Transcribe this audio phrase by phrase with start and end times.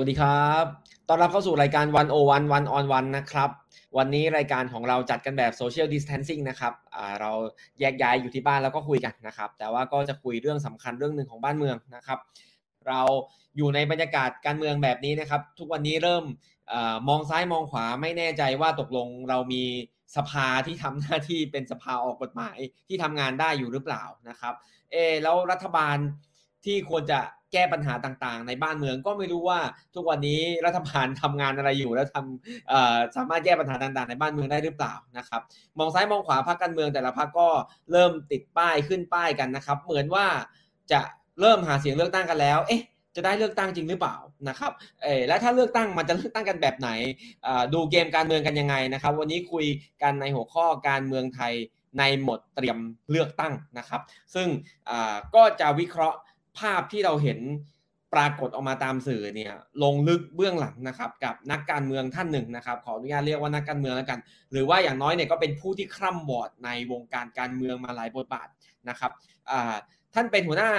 [0.00, 0.64] วัสดีครับ
[1.08, 3.50] ต้อนรับเข้าสู่รายการวันโอวันวันออนวันนะครับ
[3.98, 6.72] วันนี้รายการของเราจัดกันแบบโซเชียลดิสเทนซิ่งนะครับ
[7.20, 7.30] เรา
[7.80, 12.18] แยกย้ายอยู่ที่บ้านแล้วก็คุยกันนะครับ แต่ว่าก็จะคุยเรื่องสำคัญเรื่องหนึ่งของบ้านเมืองนะครับ
[12.88, 13.00] เรา
[13.56, 16.24] อยู่ในบรรยากาศการเมืองแบบนี้นะครับ ทุกวันนี้เริ่ม
[16.72, 16.74] อ
[17.08, 19.64] มองซ้ายมองขวาไม่แน่ใจว่าตกลงเรามี
[20.16, 24.54] สภาที่ทำหน้าที่เป็นสภาออกกฎหมายที่ทำงานได้อยู่หรือเปล่านะครับ
[24.92, 25.96] เอแล้วรัฐบาล
[26.64, 27.20] ที่ควรจะ
[27.52, 29.60] แก้ปัญหาต่างๆ ในบ้านเมืองก็ไม่รู้ว่า
[29.94, 35.40] ทุกวันนี้รัฐบาลทำงานอะไรอยู่แล้วทำสามารถแก้ปัญหาต่างๆ ในบ้านเมืองได้หรือเปล่านะครับ
[35.78, 37.48] มองซ้ายมองขวาพรรคการเมืองแต่ละพรรคก็
[37.92, 40.26] เริ่มติดป้ายขึ้นป้ายกันนะครับ เหมือนว่า
[40.92, 41.00] จะ
[41.40, 42.82] เริ่มหาเสียงเลือกตั้งกันแล้ว เอ๊ะ
[43.16, 44.16] จะได้เลือกตั้งจริงหรือเปล่า
[44.48, 46.90] นะครับเออและถ้าเลือกตั้งมันจะเลือกตั้งกันแบบไหน
[47.74, 49.66] ดูเกมการเมืองกันยังไงนะครับ วันนี้คุย
[50.02, 51.52] กันในหัวข้อการเมืองไทย
[51.98, 52.78] ในหมดเตรียม
[53.10, 54.00] เลือกตั้งนะครับ
[54.34, 54.48] ซึ่ง
[55.34, 56.18] ก็จะวิเคราะห์
[56.58, 57.40] ภาพที่เราเห็น
[58.14, 64.18] ปรากฏออกมาตามสื่อเนี่ยลงลึกเบื้องหลังนะครับกับนักการเมืองท่านหนึ่งนะครับ ขออนุญาตเรียกว่านักการเมืองแล้วกัน
[64.52, 68.48] หรือว่าอย่างน้อยเนี่ยก็เป็นผู้ที่คร่ำวอดในวงการการเมืองมาหลายบทบาท
[68.88, 69.10] นะครับ
[70.14, 70.70] ท่านเป็นหัวหน้า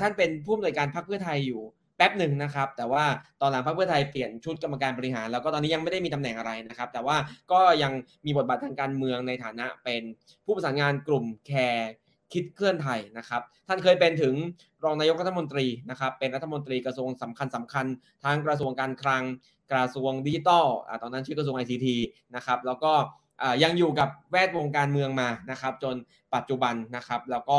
[0.00, 1.62] ท่านเป็นผู้อำนวยการพรรคเพื่อไทยอยู่
[1.96, 3.04] แป๊บหนึ่งนะครับ แต่ว่า
[3.40, 7.16] ตอนหลังพรรคเพื่อไทยเปลี่ยนชุดกรรมการบริหาร แล้วก็ตอนนี้ยังไม่ได้มีตำแหน่งอะไรนะครับ แต่ว่า
[7.52, 7.92] ก็ยัง
[8.26, 10.02] มีบทบาททางการเมืองในฐานะเป็น
[10.44, 11.90] ผู้ประสานงานกลุ่มแคร์
[12.32, 14.34] คิดเคลื่อนไทยนะครับ ท่านเคยเป็นถึง
[14.84, 17.86] รองนายกรัฐมนตรีนะครับ เป็นรัฐมนตรีกระทรวงสำคัญสำคัญ
[18.24, 19.22] ทางกระทรวงการคลัง
[19.72, 20.66] กระทรวงดิจิทัล
[21.02, 21.86] ตอนนั้นชื่อกระทรวง ICT
[22.36, 22.92] นะครับ แล้วก็
[23.62, 25.96] ยังอยู่กับแวดวงการเมืองมานะครับ จน
[26.34, 27.58] ปัจจุบันนะครับ แล้วก็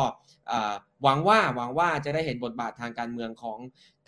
[1.04, 3.58] หวังว่าหวังว่าจะได้เห็นบทบาททางการเมืองของ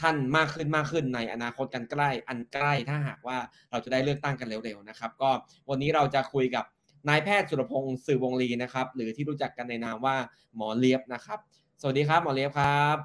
[0.02, 3.38] ท่านมากขึ้นมากขึ้นในอนาคตกันใกล้อันใกล้ถ้าหากว่า
[3.72, 5.30] เราจะได้เลือกตั้งกันเร็วๆนะครับ ก็
[5.70, 6.66] วันนี้เราจะคุยกับ
[7.08, 10.16] นายแพทย์สุรพงศ์สื่อวงลีนะครับ หรือที่รู้จักกันในนามว่า
[10.56, 11.40] หมอเลียบนะครับ
[11.82, 12.98] สวัสดีครับหมอเลียบครับ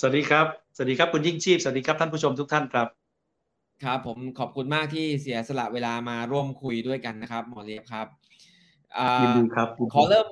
[0.00, 2.88] สวัสดีครับ สวัสดีครับคุณยิ่งชีพ สวัสดีครับท่านผู้ชมทุกท่านครับ
[3.84, 8.06] ครับ ผมขอบคุณมากที่เสียสละเวลามาร่วมคุยด้วยกันนะครับ หมอเลียบครับ
[9.22, 10.26] ยินดีครับขอเริ่ม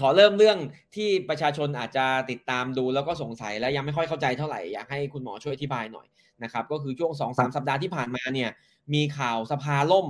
[0.00, 0.58] ขอเริ่มเรื่อง
[0.96, 6.06] ที่ประชาชนอาจจะติดตามดูแล้วก็สงสัยและยังไม่ค่อยเข้าใจเท่าไหร่อยากให้คุณหมอช่วยอธิบายหน่อย
[6.42, 8.50] นะครับ ก็คือช่วงสองสามสัปดาห์ที่ผ่านมาเนี่ย
[8.94, 10.06] มีข่าวสภาล่ม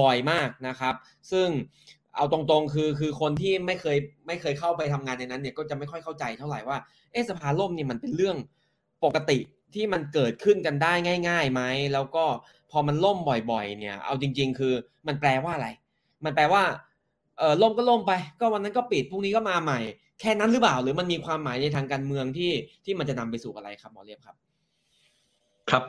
[0.00, 0.94] บ่อยมากนะครับ
[1.30, 1.48] ซึ่ง
[2.16, 6.78] เอาตรงๆ คือคือคนที่ไม่เคยไม่เคยเข้าไปทำงานในนั้นเนี่ยก็จะไม่ค่อยเข้าใจเท่าไหร่ว่า
[7.12, 8.36] เอสภาล่มนี่มันเป็นเรื่อง
[9.04, 9.38] ปกติ
[9.74, 10.92] ที่มันเกิดขึ้นกันได้
[11.28, 11.62] ง่ายๆไหม
[11.92, 12.24] แล้วก็
[12.70, 14.74] พอมันล่มบ่อยๆ เนี่ย เอาจริง ๆ คือ
[15.06, 15.68] มันแปลว่าอะไร
[16.24, 16.62] มันแปลว่า
[17.38, 19.80] เออล่มก็ล่มไป ก็วันนั้นก็ปิดพรุ่งนี้ก็มาใหม่
[20.20, 22.52] แค่นั้นหรือเปล่า หรือมันมีความหมายในทางการเมืองที่
[22.84, 24.36] ที่มันจะนำไปสู่อะไรครับหมอเรียบครับ
[25.70, 25.82] ครับ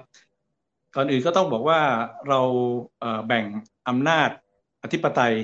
[0.96, 1.80] ก่อนอื่นก็ต้องบอกว่า
[2.30, 2.40] เรา
[3.28, 3.46] แบ่ง
[3.90, 4.30] อำนาจ
[4.84, 5.36] อธิปไตย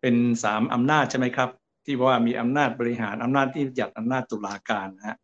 [0.00, 1.50] เป็นสามอำนาจใช่ไหมครับ
[1.84, 5.18] ที่ว่ามีอำนาจบริหารอำนาจที่จัดอำนาจตุลาการนะฮะ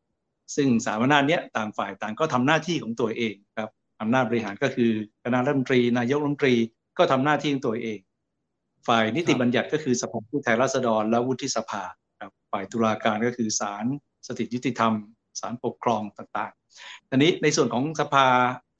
[0.57, 3.71] ซึ่งสามอำนาจเนี้ยต่างฝ่ายต่างก็ทำหน้าที่ของตัวเองครับ
[4.01, 4.91] อำนาจบริหารก็คือ
[5.25, 6.55] คณะรัฐมนตรี นายกรัฐมนตรี
[6.99, 7.99] ก็ทำหน้าที่ของตัวเอง
[8.89, 11.83] ฝ่ายนิติบัญญัติก็คือสภาผู้แทนราษฎรและวุฒิสภา
[12.21, 13.85] ครับฝ่ายตุลาการก็คือศาล
[14.27, 14.93] สถิตยุติธรรม
[15.41, 18.27] ศาลปกครองต่างๆอันนี้ในส่วนของสภา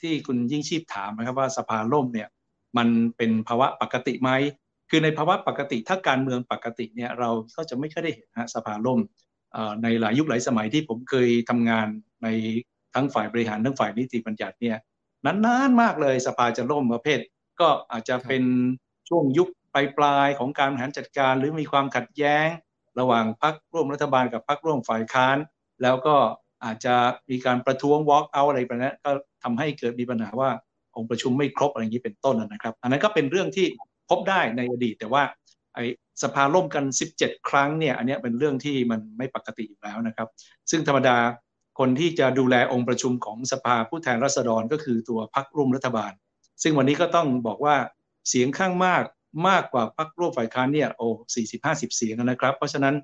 [0.03, 2.29] ที่คุณยิ่งชีพถามนะครับว่าสภาล่มเนี่ย
[2.77, 4.31] มันเป็นภาวะปกติไหม
[4.91, 9.01] คือในภาวะปกติถ้าการเมืองปกติเนี่ยเราก็จะไม่ค่อยได้เห็นฮะสภาล่ม
[9.83, 11.89] ในหลายยุคหลายสมัยที่ผมเคยทำงาน
[12.23, 12.29] ใน
[12.95, 14.77] ทั้งฝ่ายบริหารทั้งฝ่ายนิติบัญญัติเนี่ย
[15.25, 17.19] นานๆมากเลยสภาจะล่มประเภท
[17.61, 18.43] ก็อาจจะเป็น
[19.09, 22.47] ช่วงยุคปลายปลายของการบริหารจัดการ หรือมีความขัดแย้ง
[22.99, 25.37] ระหว่างพรรคร่วมรัฐบาลกับพรรคร่วมฝ่ายค้าน
[25.83, 26.17] แล้วก็
[26.65, 26.95] อาจจะ
[27.31, 29.11] มีการประท้วง walk out อะไรแบบนี้ก็
[29.43, 30.51] ทำให้เกิดมีปัญหาว่า
[30.97, 33.67] องค์ประชุมไม่ครบอะไรอย่างนี้เป็นต้นนะครับ อันนั้นก็เป็นเรื่องที่
[34.11, 35.23] พบได้ในอดีตแต่ว่า
[35.75, 35.85] ไอ้
[36.23, 36.85] สภาล่มกัน
[37.17, 40.29] 17 ครั้งเนี่ยอันนี้เป็นเรื่องที่มันไม่ปกติอยู่แล้วนะครับ
[40.71, 41.17] ซึ่งธรรมดา
[41.79, 46.13] คนที่จะดูแลองค์ประชุมของสภาผู้แทนราษฎรก็คือตัวพรรคร่วมรัฐบาล
[46.63, 47.77] ซึ่งวันนี้ก็ต้องบอกว่า
[48.29, 49.05] เสียงข้างมาก
[49.49, 52.95] มากกว่าพรรคร่วมฝ่ายค้านเนี่ยโอ้สี่สิบห้าสิบเสียงนะครับ เพราะฉะนั้น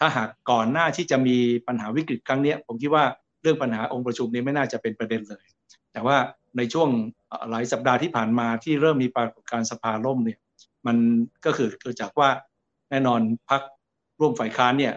[0.00, 1.36] ถ้าหากก่อนหน้าที่จะมี
[1.66, 3.04] ปัญหาวิกฤตครั้งนี้ผมคิดว่า
[3.42, 5.46] เรื่องปัญหาองค์ประชุมนี้ไม่น่าจะเป็นประเด็นเลย
[5.92, 6.16] แต่ว่า
[6.56, 6.88] ในช่วง
[7.50, 10.38] หลายสัปดาห์ที่ผ่านมาที่เริ่มมีปรากฏการสภาล่มเนี่ย
[10.86, 10.96] มัน
[11.44, 12.30] ก็คือเกิดจากว่า
[12.90, 13.62] แน่นอนพัก
[14.20, 14.94] ร่วมฝ่ายค้านเนี่ย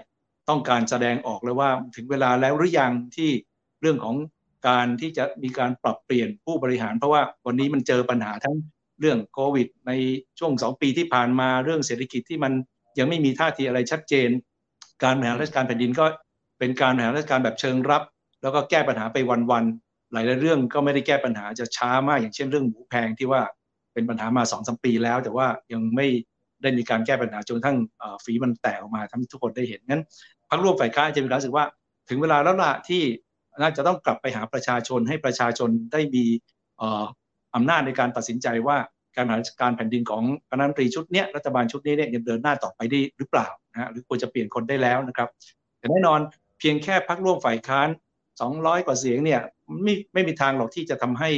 [0.49, 3.29] ต้องการแสดงออกเลยว่าถึงเวลาแล้วหรือยังที่
[3.81, 4.15] เรื่องของ
[4.67, 8.55] การที่จะมีการปรับเปลี่ยนผู้บริหาร เพราะว่าวันนี้มันเจอปัญหาทั้ง
[8.99, 9.91] เรื่องโควิด ใน
[10.39, 12.53] ช่วงสองปีที่ผ่านมาเรื่องเศรษฐกิจที่มัน
[12.99, 14.29] ยังไม่มีท่าทีอะไรชัดเจน
[15.03, 16.05] การบริหารราชการแผ่นดินก็
[16.59, 18.03] เป็นการบริหารราชการแบบเชิงรับ
[18.41, 19.17] แล้วก็แก้ปัญหาไป
[19.51, 19.82] วันๆ
[20.13, 23.41] หลายเรื่องก็ไม่ได้แก้ปัญหาจะช้ามากอย่างเช่นเรื่องหมูแพงที่ว่า
[23.93, 26.07] เป็นปัญหามาสองสมปีแล้ว แต่ว่ายังไม่
[26.61, 27.77] ได้มีการแก้ปัญหาจนทั้ง
[28.23, 30.03] ฝีมันแตกออกมาทำให้ทุกคนได้เห็นงั้น
[30.49, 31.65] พรรคร่วมฝ่ายค้านจะมีความรู้สึกว่า
[32.09, 33.01] ถึงเวลาแล้วล่ะที่
[33.61, 36.25] น่าจะต้องกลับไปหาประชาชนให้ประชาชนได้มี
[37.55, 38.77] อำนาจในการตัดสินใจว่า
[39.15, 45.29] การบริหารการแผ่นดินของคณะรัฐมนตรีชุดนี้รัฐบาลชุดนี้เนี่ยยังเดินหน้าต่อไปได้หรือเปล่านะหรือควรจะเปลี่ยนคนได้แล้วนะครับ
[45.79, 46.19] แต่แน่นอน
[46.59, 47.87] เพียงแค่พักร่วมฝ่ายค้าน
[48.43, 49.41] 200 กว่าเสียงเนี่ย
[49.83, 51.29] ไม่ไม่มีทางหรอกที่จะทำให้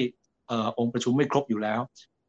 [0.79, 1.79] องค์ประชุมไม่ครบอยู่แล้ว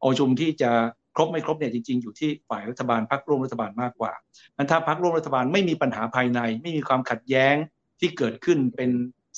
[0.03, 0.71] องค์ประชุมที่จะ
[1.15, 4.13] ครบไม่ครบเนี่ยจริงๆ อยู่ที่ฝ่ายรัฐบาลพักร่วมรัฐบาลมากกว่า
[4.57, 7.55] นั้นถ้าพักร่วมรัฐบาลไม่มีปัญหาภายใน ไม่มีความขัดแย้ง
[7.99, 8.89] ที่เกิดขึ้นเป็น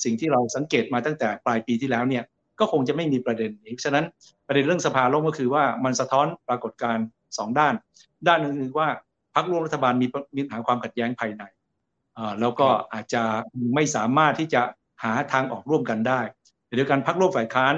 [0.04, 2.24] สิ่งที่เราสังเกตมาตั้งแต่ปลายปีที่แล้วเนี่ย
[2.58, 4.04] ก็คงจะไม่มีประเด็นนี้ฉะนั้น
[4.46, 7.06] ประเด็นเรื่องสภาล่มก็คือว่ามันสะท้อนปรากฏการณ์
[7.38, 7.74] สองด้าน
[8.28, 8.88] ด้านหนึ่งคือว่า
[9.34, 10.06] พรรคร่วมรัฐบาลมี
[10.36, 11.44] มีปัญหาความขัดแย้งภายใน
[12.40, 13.22] แล้วก็อาจจะ
[13.74, 14.62] ไม่สามารถที่จะ
[15.02, 16.20] หาทางออกร่วมกันได้
[16.76, 17.74] เดียวกันพรรคร่วมฝ่ายค้าน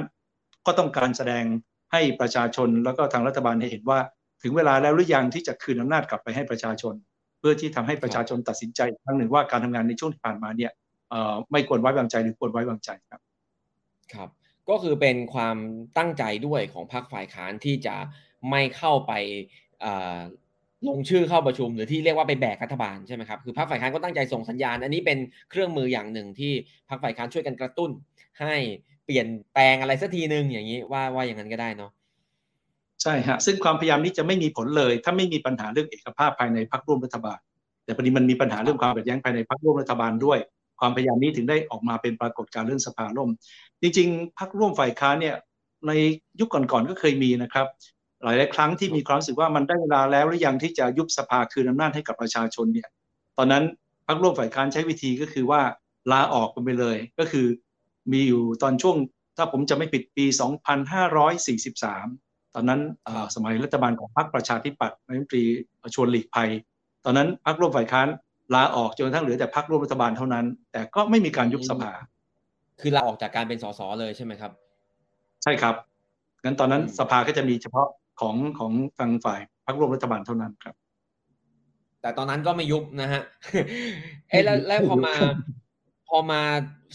[0.67, 1.45] ก็ต้องการแสดง
[1.93, 3.99] ให้ประชาชนแล้วก็ทางรัฐบาลเห็นว่า
[4.43, 6.95] ถึงเวลาแล้วหรือยังที่จะคืนอำนาจกลับไปให้ประชาชน
[7.39, 10.73] เพื่อที่ทำให้ประชาชนตัดสินใจอีกครั้งหนึ่งว่าการทำงานในช่วงที่ผ่านมาเนี่ย
[11.53, 13.21] ไม่ควรไว้วางใจหรือควรไว้วางใจครับ
[14.15, 14.29] ครับ
[14.69, 15.57] ก็คือเป็นความ
[15.99, 17.97] ตั้งใจด้วยของพรรคฝ่ายค้านที่จะ
[18.51, 19.13] ไม่เข้าไป
[20.89, 25.19] ลงชื่อเข้าประชุมหรือที่เรียกว่าไปแบกรัฐบาลใช่ไหมครับคือพรรคฝ่ายค้านก็ตั้งใจส่งสัญญาณ อันนี้เป็น
[25.51, 26.53] เครื่องมืออย่างหนึ่งที่
[26.89, 27.91] พรรคฝ่ายค้านช่วยกันกระตุ้น
[28.41, 28.55] ให้
[29.05, 31.91] เปลี่ยนแปลงอะไรสักทีหนึ่งอย่างนี้ว่าว่าอย่างนั้นก็ได้เนาะ
[33.03, 37.39] ใช่ฮะซึ่งความพยายามนี้จะไม่มีผลเลย ถ้าไม่มีปัญหาเรื่องเอกภาพภายในพรรคร่วมรัฐบาล
[37.85, 40.39] แต่ประเด็นมันมีปัญหาเรื่องความขัดแย้งภายในพรรคร่วมรัฐบาลด้วย
[40.81, 43.31] ความพยายามนี้ถึงได้ออกมาเป็นปรากฏการณ์เรื่องสภาล่ม
[43.83, 45.37] จริง ๆพักร่วมฝ่ายค้านเนี่ย
[45.87, 45.93] ใน
[46.41, 47.67] ยุคก่อนๆก็เคยมีนะครับ
[48.25, 52.89] หลายๆครั้งที่มีความรู้สึกว่ามันได้เวลาแล้วหรือยังที่จะยุบสภาคืนอำนาจให้กับประชาชนเนี่ย
[53.39, 53.65] ตอนนั้น
[54.07, 55.61] พักร่วมฝ่ายค้านใช้วิธีก็คือว่า
[56.13, 57.47] ลาออกกันไปเลย ก็คือ
[58.13, 58.97] มีอยู่ตอนช่วง
[59.37, 60.25] ถ้าผมจะไม่ผิดปี
[61.61, 62.81] 2543 ตอนนั้น
[63.35, 65.45] สมัยรัฐบาลของพรรคประชาธิปัตย์นายมนตรี
[65.95, 66.51] ชวนหลีกภัย
[67.05, 68.09] ตอนนั้นพรรคร่วมฝ่ายค้าน
[68.55, 71.93] ลาออกจนกระทั่งเหลือแต่พรรคร่วมรัฐบาลเท่านั้น แต่ก็ไม่มีการยุบสภา
[72.81, 74.53] คือลาออกจากการเป็นสสเลยใช่ไหมครับ
[75.43, 75.75] ใช่ครับ
[76.45, 77.87] งั้นตอนนั้นสภาก็จะมีเฉพาะ
[78.21, 80.75] ของของทางฝ่ายพรรคร่วมรัฐบาลเท่านั้นครับ
[82.01, 83.23] แต่ตอนนั้นก็ไม่ยุบนะฮะ
[84.29, 85.15] เอ้แล้วแล้วพอมา
[86.09, 86.41] พอมา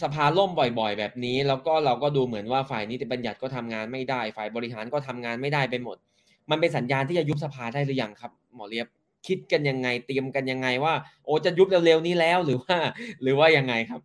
[0.03, 5.97] สภาล่มบ่อย ๆ แบบนี้ แล้วก็เราก็ดูเหมือนว่าฝ่ายนิติบัญญัติก็ทำงานไม่ได้ ฝ่ายบริหารก็ทำงานไม่ได้ไปหมด
[6.49, 8.87] มันเป็นสัญญาณที่จะยุบสภาได้หรือยังครับ หมอเรียบ
[9.27, 10.93] คิดกันยังไงเตรียมกันยังไงว่า
[11.25, 12.77] โอ้จะยุบเร็วๆนี้แล้วหรือว่า
[13.21, 14.01] หรือว่ายังไงครับ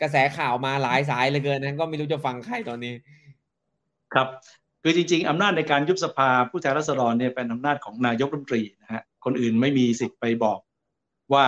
[0.00, 2.94] กระแสข่าวมาหลายสายเลยเกินนั้นก็ไม่รู้จะฟังใครตอนนี้
[4.14, 4.28] ครับ
[4.86, 10.58] คือจริง ๆ อำนาจในการยุบสภาผู้แทนราษฎรเนี่ยเป็นอำนาจของนายกรัฐมนตรีนะฮะคนอื่นไม่มีสิทธิ์ไปบอก
[11.32, 11.44] ว่า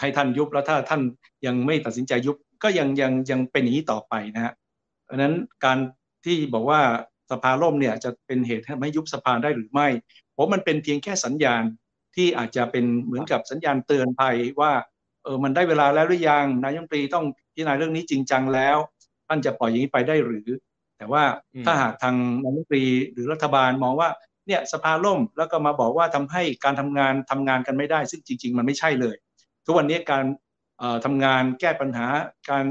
[0.00, 1.00] ให้ท่านยุบแล้วถ้าท่าน
[1.46, 4.52] ยังไม่ตัดสินใจยุบก็ยังยังยังเป็นอย่างนี้ต่อไปนะฮะ
[5.04, 5.34] เพราะนั้น
[5.64, 5.78] การ
[6.24, 6.80] ที่บอกว่า
[7.30, 9.88] สภาล่มเนี่ยจะเป็นเหตุให้ยุบสภาได้หรือไม่
[10.36, 11.62] ผมมันเป็นเพียงแค่สัญญาณ
[12.16, 14.72] ที่อาจจะเป็นเหมือนกับสัญญาณเตือนภัยว่า
[15.24, 17.24] เออมันได้เวลาแล้วหรือยังนายกรัมนตรีต้อง
[17.54, 18.76] พิจารณาเรื่องนี้จริงจังแล้ว
[19.28, 20.46] ท่านจะปล่อยอย่างนี้ไปได้หรือ
[20.98, 21.22] แต่ว่า
[21.66, 22.14] ถ้าหากทาง
[22.44, 24.08] นายกรัฐมนตรีหรือรัฐบาลมองว่า
[24.46, 29.16] เนี่ยสภาล่มแล้วก็มาบอกว่าทำให้การทำงานทำงานกันไม่ได้ ซึ่งจริง ๆ มันไม่ใช่เลย
[29.66, 30.24] ทุกวันนี้การ
[31.04, 32.06] ทำงานแก้ปัญหา
[32.50, 32.64] การ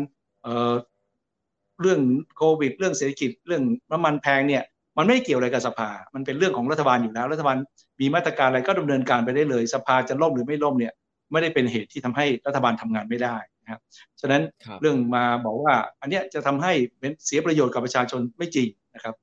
[1.82, 2.00] เรื่อง
[2.38, 4.64] โควิด เรื่องเศรษฐกิจเรื่องน้ำมันแพงเนี่ย
[4.98, 7.58] มันไม่เกี่ยวอะไรกับสภา มันเป็นเรื่องของรัฐบาลอยู่แล้ว รัฐบาล
[8.00, 10.94] มีมาตรการอะไรก็ดำเนินการไปได้เลย สภาจะล่มหรือไม่ล่มเนี่ย
[11.32, 13.82] ไม่ได้เป็นเหตุที่ทำให้รัฐบาลทำงานไม่ได้ นะครับ
[14.22, 14.42] ฉะนั้น
[14.82, 19.16] เรื่องมาบอกว่า อันนี้จะทำให้เป็นเสียประโยชน์กับประชาชนไม่จริงนะครับ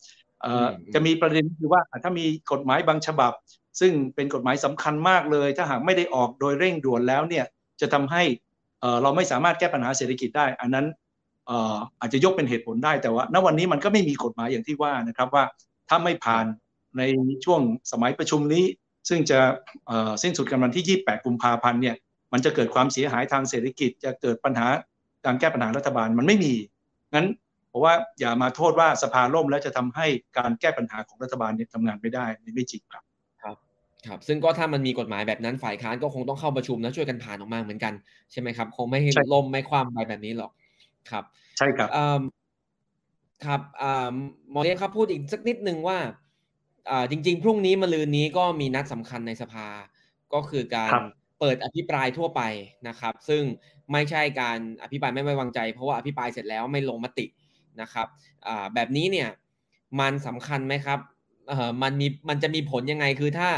[0.94, 3.32] จะมีประเด็นคือว่าถ้ามีกฎหมายบางฉบับ
[3.80, 7.44] ซึ่งเป็นกฎหมายสำคัญมากเลย ถ้าหากไม่ได้ออกโดยเร่งด่วนแล้วเนี่ย
[7.80, 8.22] จะทำให้
[9.02, 10.86] เราไม่สามารถแก้ปัญหาเศรษฐกิจได้ อันนั้น
[12.00, 15.44] อาจจะยกเป็นเหตุผลได้แต่ว่า ณวันนี้มันก็ไม่มีกฎหมายอย่างที่ว่านะครับว่า
[15.88, 16.44] ถ้าไม่ผ่าน
[16.98, 17.02] ใน
[17.44, 17.60] ช่วง
[17.92, 18.64] สมัยประชุมนี้
[19.08, 19.38] ซึ่งจะ
[20.22, 21.96] สิ้นสุดกันวันที่ 28 กุมภาพันธ์เนี่ย
[22.32, 24.66] มันจะเกิดความเสียหายทางเศรษฐกิจ จะเกิดปัญหา
[25.26, 26.54] การแก้ปัญหารัฐบาลมันไม่มี
[27.14, 27.26] งั้น
[27.68, 30.06] เพราะว่าอย่ามาโทษว่าสภาล่มแล้วจะทำให้
[30.38, 33.04] การแก้ปัญหาของรัฐบาลเนี่ยทำงานไม่ได้ไม่จริงครับ
[33.42, 33.56] ครับ
[34.06, 37.94] ครับ ซึ่งก็ถ้ามันมีกฎหมายแบบนั้นฝ่ายค้านก็คงต้องเข้าประชุมแล้วช่วยกันผ่านออกมาเหมือนกัน
[38.32, 39.00] ใช่ไหมครับ คงไม่
[39.32, 40.50] ล่มไม่คว่ำไปแบบนี้หรอก
[41.10, 41.24] ครับ
[41.58, 41.88] ใช่ครับ
[43.44, 43.60] ครับ
[44.50, 45.98] หมอเรียครับพูดอีกสักนิดนึงว่า
[47.10, 49.66] จริง ๆ พรุ่งนี้มะลืนนี้ก็มีนัดสำคัญในสภา
[50.34, 50.90] ก็คือการ
[51.40, 52.42] เปิดอภิปรายทั่วไป
[52.88, 53.42] นะครับ ซึ่ง
[53.92, 57.26] ไม่ใช่การอภิปรายไม่ไว้วางใจ เพราะว่าอภิปรายเสร็จแล้วไม่ลงมติ
[57.80, 58.06] นะครับ
[58.74, 59.28] แบบนี้เนี่ย
[60.00, 60.98] มันสำคัญไหมครับ
[61.82, 63.50] มันมีมันจะมีผลยังไงคือถ้า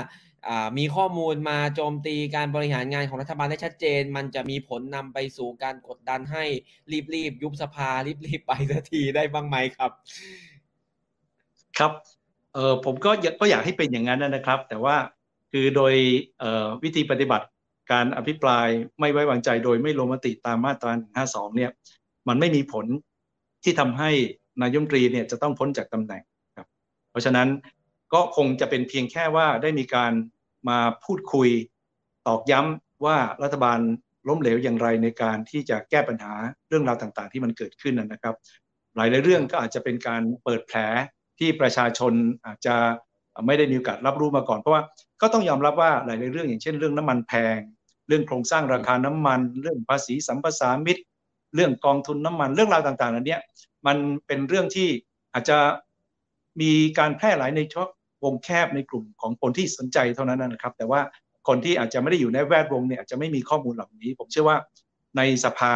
[0.78, 6.44] มีข้อมูลมาโจมตีการบริหารงานของรัฐบาลได้ชัดเจน มันจะมีผลนำไปสู่การกดดันให้
[7.14, 7.90] รีบๆยุบสภา
[8.26, 9.90] รีบๆไปสักทีได้บ้างไหมครับ
[11.78, 11.92] ครับ
[12.54, 13.10] เออผมก็
[13.40, 14.96] ก็อยากให้เป็นอย่างนั้นนะครับ แต่ว่า
[15.52, 15.94] คือโดย
[16.82, 17.46] วิธีปฏิบัติ
[17.92, 18.68] การอภิปราย
[19.00, 20.92] ไม่ไว้วางใจโดยไม่ลงมติตามมาตรา
[21.24, 21.70] 152 เนี่ย
[22.28, 22.86] มันไม่มีผล
[23.64, 24.10] ที่ทำให้
[24.62, 26.22] นายมตรีเนี่ยจะต้องพ้นจากตำแหน่ง
[26.56, 26.66] ครับ
[27.10, 27.48] เพราะฉะนั้น
[28.14, 30.12] ก็คงจะเป็นเพียงแค่ว่าได้มีการ
[30.68, 31.48] มาพูดคุย
[32.26, 33.78] ตอกย้ำว่ารัฐบาล
[34.28, 36.32] ล้มเหลวอย่างไรในการที่จะแก้ปัญหา
[36.68, 38.34] เรื่องราวต่างๆ ที่มันเกิดขึ้นนะครับ
[38.96, 40.78] หลายๆเรื่องก็อาจจะเป็นการเปิดแผล
[41.38, 42.12] ที่ประชาชน
[42.46, 42.76] อาจจะ
[43.46, 44.82] ไม่ได้มีโอกาสรับรู้มาก่อนเพราะว่า
[45.22, 47.58] ก็ต้องยอมรับว่าหลายๆเรื่องอย่างเช่นเรื่องน้ำมันแพง
[48.08, 51.02] เรื่องโครงสร้างราคาน้ำมัน เรื่องภาษีสัมปทานมิตร
[51.54, 53.38] เรื่องกองทุนน้ำมันเรื่องราวต่างๆเหล่านี้
[53.86, 54.88] มันเป็นเรื่องที่
[55.34, 55.58] อาจจะ
[56.60, 57.82] มีการแพร่หลายในช่
[58.26, 61.00] วงแคบในกลุ่มของคนที่สนใจเท่านั้นนะครับ แต่ว่า
[61.48, 64.58] คนที่อาจจะไม่ได้อยู่ในแวดวงเนี่ยอาจจะไม่มีข้อมูลเหล่านี้ ผมเชื่อว่า
[65.16, 65.74] ในสภา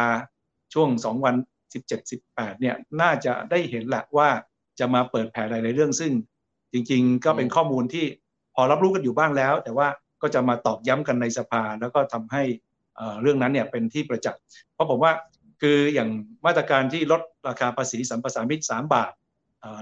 [0.73, 1.35] ช่วงสองวัน
[1.73, 4.29] สิบเจ็ดสิบแปดเนี่ยน่าจะได้เห็นแหละว่า
[4.79, 6.11] จะมาเปิดแผ่หลายๆเรื่องซึ่ง
[6.71, 8.05] จริง ๆ ก็เป็นข้อมูลที่
[8.55, 9.87] พอรับรู้กันอยู่บ้างแล้ว แต่ว่า
[10.21, 12.43] ก็จะมาตอกย้ำกันในสภา แล้วก็ทำให้
[13.21, 14.41] เรื่องนั้นเนี่ยเป็นที่ประจักษ์
[14.73, 15.11] เพราะผมว่า
[15.61, 16.09] คืออย่าง
[16.45, 19.11] มาตรการที่ลดราคาภาษีสัมปทานมิตรสามบาท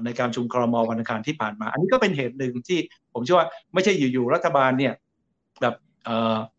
[0.06, 2.80] ในการชุมครมวันอังคารที่ผ่านมา อันนี้ก็เป็นเหตุหนึ่งที่
[3.14, 4.94] ผมเชื่อว่าไม่ใช่อยู่ๆรัฐบาลเนี่ย
[5.62, 5.76] แบบ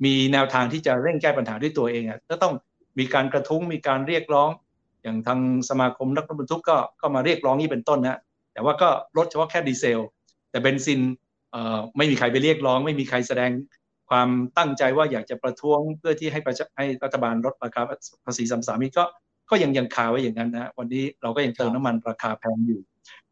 [0.04, 2.54] มีแนวทางที่จะเร่งแก้ปัญหาด้วยตัวเองอะก็ต้อง
[2.98, 4.50] มีการกระทุ้งมีการเรียกร้อง
[5.02, 8.20] อย่างทางสมาคมนักบรรทุกก็ก็มาเรียกร้องนี่เป็นต้นนะ
[8.52, 10.00] แต่ว่าก็ลดเฉพาะแค่ดีเซล
[10.50, 11.00] แต่เบนซิน
[11.96, 13.50] ไม่มีใครไปเรียกร้อง ไม่มีใครแสดง
[14.10, 17.82] ความตั้งใจว่าอยากจะประท้วงเพื่อที่ให้ประให้รัฐบาลลดราคา
[18.24, 19.04] ภาษีสัมสามิก็
[19.50, 22.80] ก็ยังยังคาไว้อย่างนั้นนะวันนี้เราก็ยังเติมน้ำมันราคาแพงอยู่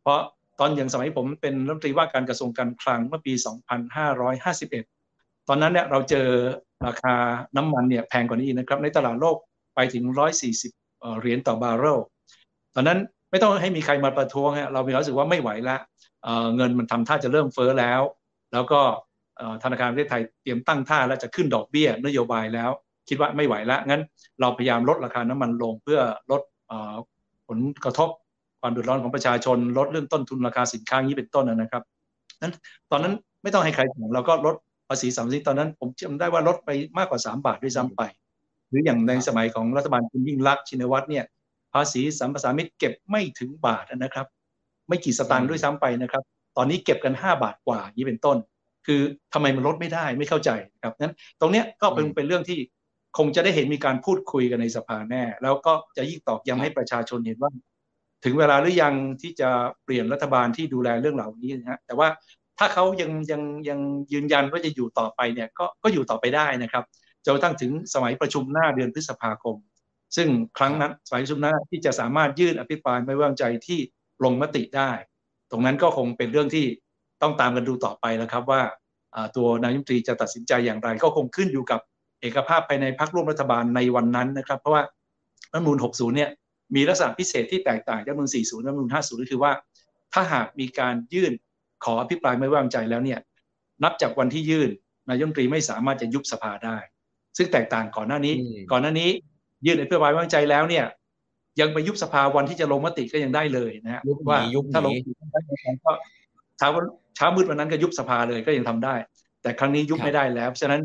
[0.02, 0.20] เพราะ
[0.60, 3.32] ตอนอย่างสมัยผมเป็นรัฐมนตรีว่าการกระทรวงการคลังเมื่อปี
[4.60, 6.28] 2551 ตอนนั้นเนี่ยเราเจอ
[6.86, 7.14] ราคา
[7.56, 9.36] น้ำมันเนี่ยแพงกว่านี้นะครับ ในตลาดโลก
[9.74, 10.04] ไปถึง
[10.60, 11.98] 140 เหรียญต่อบาร์เรล
[12.74, 12.98] ตอนนั้น
[13.30, 15.76] ไม่ต้องให้มีใครมาประท้วงฮะเรามีรู้สึกว่าไม่ไหวละ
[16.56, 18.02] เงินมันทำท่าจะเริ่มเฟ้อแล้ว
[18.52, 18.80] แล้วก็
[19.62, 22.70] ธนาคารประเทศไทยเตรียมตั้งท่าแล้วจะขึ้นดอกเบี้ยนโยบายแล้ว
[23.08, 24.02] คิดว่าไม่ไหวแล้วงั้น
[24.40, 26.00] เราพยายามลดราคาน้ำมันลงเพื่อ
[26.30, 26.42] ลด
[27.48, 28.08] ผลกระทบ
[28.60, 31.82] ความเดือดร้อนของประชาชน ลดเรื่องต้นทุนราคาสินค้านี้เป็นต้นนะครับ
[32.42, 32.52] นั้น
[32.90, 34.54] ตอนนั้นไม่ต้องให้ใครถามเราก็ลด
[34.88, 38.02] ภาษีสามสิบตอนนั้น ผมจำได้ว่าลดไปมากกว่า 3 บาทด้วยซ้ำไป
[38.68, 41.24] หรืออย่างในสมัยของรัฐบาลคุณยิ่งรักชินวัตรเนี่ย
[41.74, 44.26] ภาษีสัมปทามิตเก็บไม่ถึงบาทนะครับ
[44.88, 46.22] ไม่กี่สตางค์ด้วยซ้ำไปนะครับ
[46.56, 48.36] ตอนนี้เก็บกัน 5 บาทกว่านี้เป็นต้น
[48.86, 49.00] คือ
[49.32, 50.50] ทำไมมันลดไม่ได้ไม่เข้าใจ
[50.82, 52.58] ครับนั้นตรงเนี้ยก็เป็นเป็นเรื่องที่
[53.18, 57.50] คงจะได้เห็นมีการพูดคุยกันในสภาแน่ แล้วก็จะยิ่งตอกย้าให้ประชาชนเห็นว่า
[58.24, 59.48] ถึงเวลาหรือยังที่จะ
[59.84, 62.08] เปลี่ยนรัฐบาลที่ดูแลเรื่องเหล่านี้นะฮะแต่ว่า
[62.58, 63.80] ถ้าเขายังยังยัง
[64.12, 66.84] ยืนยันว่าจะอยู่ต่อไปเนี่ยก็ก็อยู่ต่อไปได้นะครับ
[67.24, 69.56] จนกระทั่งถึงสมัยประชุมหน้าเดือนพฤษภาคม
[70.16, 73.80] ซึ่งครั้งนั้นสมัยประชุมหน้าที่จะสามารถยื่นอภิปรายไม่ไว้วางใจที่
[74.24, 74.90] ลงมติได้
[75.50, 76.66] ตรงนั้นก็คงเป็นเรื่องที่
[77.22, 78.62] ต้องตามกันดูต่อไปแล้วครับว่า
[79.36, 81.80] ตัวนายมนตรีจะตัดสินใจอย่างไร ก็คงขึ้นอยู่กับ
[82.20, 84.82] เอกภาพภายในพรรคร่วมรัฐบาลในวันนั้นนะครับ เพราะว่า
[85.52, 86.30] รัฐมนูล60 เนี่ย
[86.74, 89.52] มีลักษณะพิเศษที่แตกต่างจากรัฐมนูล40 รัฐมนูล50 ก็คือว่า
[90.12, 91.32] ถ้าหากมีการยื่น
[91.84, 93.20] ขออภิปรายไม่วางใจแล้วเนี่ย
[93.84, 94.70] นับจากวันที่ยื่น
[95.08, 96.76] นายมนตรีไม่สามารถจะยุบสภาได้
[97.36, 98.34] ซึ่งแตกต่างก่อนหน้านี้
[98.72, 99.10] ก่อนหน้านี้
[99.66, 100.84] ยื่นอภิปรายไม่วางใจแล้วเนี่ย
[101.60, 104.38] ยังไปยุบสภาวันที่จะลงมติก็ยังได้เลยนะฮะว่า
[104.74, 104.94] ถ้าลง
[105.84, 105.92] ก็
[106.58, 106.68] เช้า
[107.16, 108.94] เช้ามืดวันนั้นก็ยุบสภาเลยก็ยังทำได้
[109.42, 110.82] แต่ครั้งนี้ยุบไม่ได้แล้วฉะนั้น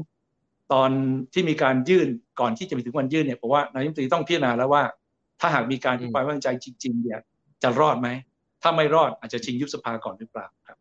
[0.73, 0.89] ตอน
[1.33, 2.07] ที่มีการยื่น
[2.39, 4.83] ก่อนที่จะไปถึงวันยื่นเนี่ยผมว่านายมนตรีต้องพิจารณาแล้วว่า
[5.39, 7.19] ถ้าหากมีการอภิปรายไม่วางใจจริง ๆ เนี่ย
[7.63, 8.09] จะรอดไหม
[8.61, 10.77] ถ้าไม่รอดอาจจะชิงยุบสภาก่อนหรือเปล่าครับ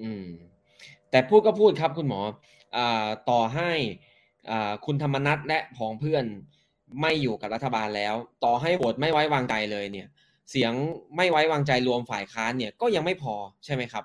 [0.00, 0.26] อืม
[1.10, 2.20] แต่พูดก็พูดครับคุณหมอ
[2.76, 3.72] อ่าต่อให้
[4.50, 6.24] อ่าคุณธรรมนัทและผองเพื่อน
[7.00, 8.14] ไม่อยู่กับรัฐบาลแล้ว
[8.44, 10.08] ต่อให้โหวตไม่ไว้วางใจเลยเนี่ย
[10.50, 10.72] เสียง
[11.16, 14.04] ไม่ไว้วางใจรวมฝ่ายค้านเนี่ยก็ยังไม่พอใช่ไหมครับ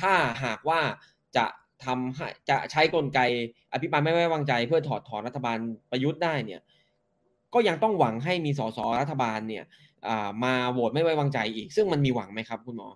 [0.00, 0.12] ถ้า
[0.44, 0.80] หากว่า
[1.36, 1.46] จะ
[1.84, 3.20] ทำให้จะใช้กลไก
[3.72, 5.58] อภิปรายไม่ไว้วางใจ เพื่อถอดถอนรัฐบาล
[5.90, 6.60] ประยุทธ์ได้เนี่ย
[7.54, 9.64] ก็ยังต้องหวังให้มีสสรัฐบาลเนี่ย
[10.44, 12.88] มาโหวตไม่ไว้วางใจอีก ซึ่งมันมีหวังไหมครับคุณหมอ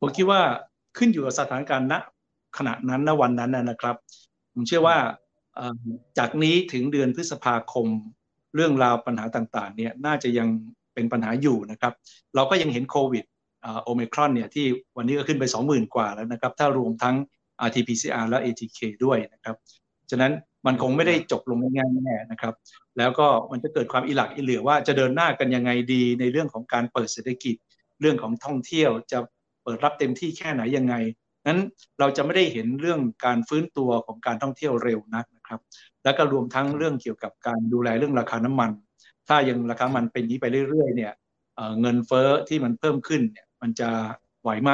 [0.00, 0.40] ผมคิดว่า
[0.98, 1.94] ขึ้นอยู่กับสถานการณ์ณ
[2.58, 3.96] ขณะนั้นณวันนั้นนะครับ
[4.52, 4.96] ผมเชื่อว่า
[6.18, 7.86] จากนี้ถึงเดือนพฤษภาคม
[8.54, 10.48] เรื่องราวปัญหาต่างๆเนี่ยน่าจะยัง
[10.94, 11.92] เป็นปัญหาอยู่นะครับ
[12.34, 13.24] เราก็ยังเห็นโควิด
[13.84, 14.66] โอเมครอนเนี่ยที่
[14.96, 17.16] วันนี้ก็ขึ้นไป 20,000 กว่าแล้วนะครับ ถ้ารวมทั้ง
[17.66, 19.56] RT-PCR และ ATK ด้วยนะครับ
[20.10, 20.32] ฉะนั้น
[20.66, 22.54] มันคงไม่ได้จบลงง่ายๆแน่นะครับ
[22.98, 27.56] แล้วก็มันจะเกิดความอิหลักอิเหลือว่าจะเดินหน้ากันยังไงดีในเรื่องของการเปิดเศรษฐกิจ
[28.00, 29.18] เรื่องของท่องเที่ยวจะ
[29.62, 30.94] เปิดรับเต็มที่แค่ไหนยังไง
[31.46, 31.60] นั้น
[31.98, 35.60] เราจะไม่ได้เห็นเรื่องการฟื้นตัวของการท่องเที่ยวเร็วนัก ครับ
[36.04, 38.70] แล้วก็รวมทั้งเรื่องเกี่ยวกับการดูแลเรื่องราคาน้ำมัน
[39.28, 41.12] ถ้ายังราคามันเป็นนี้ไปเรื่อยๆเนี่ย
[41.80, 43.88] เงินเฟ้อที่มันเพิ่มขึ้นเนี่ยมันจะ
[44.42, 44.70] ไหวไหม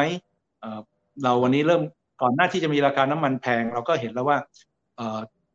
[1.22, 1.82] เราวันนี้เริ่ม
[2.22, 4.38] ก่อนหน้าที่จะมีราคาน้ำมันแพง เราก็เห็นแล้วว่า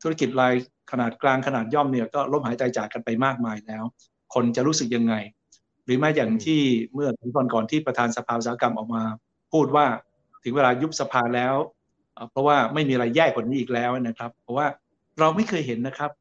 [0.01, 0.53] ธุรกิจราย
[0.91, 3.83] ขนาดกลางขนาดย่อมเนี่ยก็ล้มหายใจจากกันไปมากมายแล้ว
[4.33, 5.15] คนจะรู้สึกยังไง
[5.85, 6.61] หรือแม้อย่างที่
[6.93, 9.03] เมื่อถึงก่อนก่อนที่ประธานสภาอุตสาหกรรมออกมา
[9.53, 9.85] พูดว่า
[10.43, 11.55] ถึงเวลายุบสภาแล้ว
[12.31, 14.67] เพราะว่าไม่มีอะไรแย่กว่านี้อีกแล้วนะครับ เพราะว่า
[15.19, 16.11] เราไม่เคยเห็นนะครับ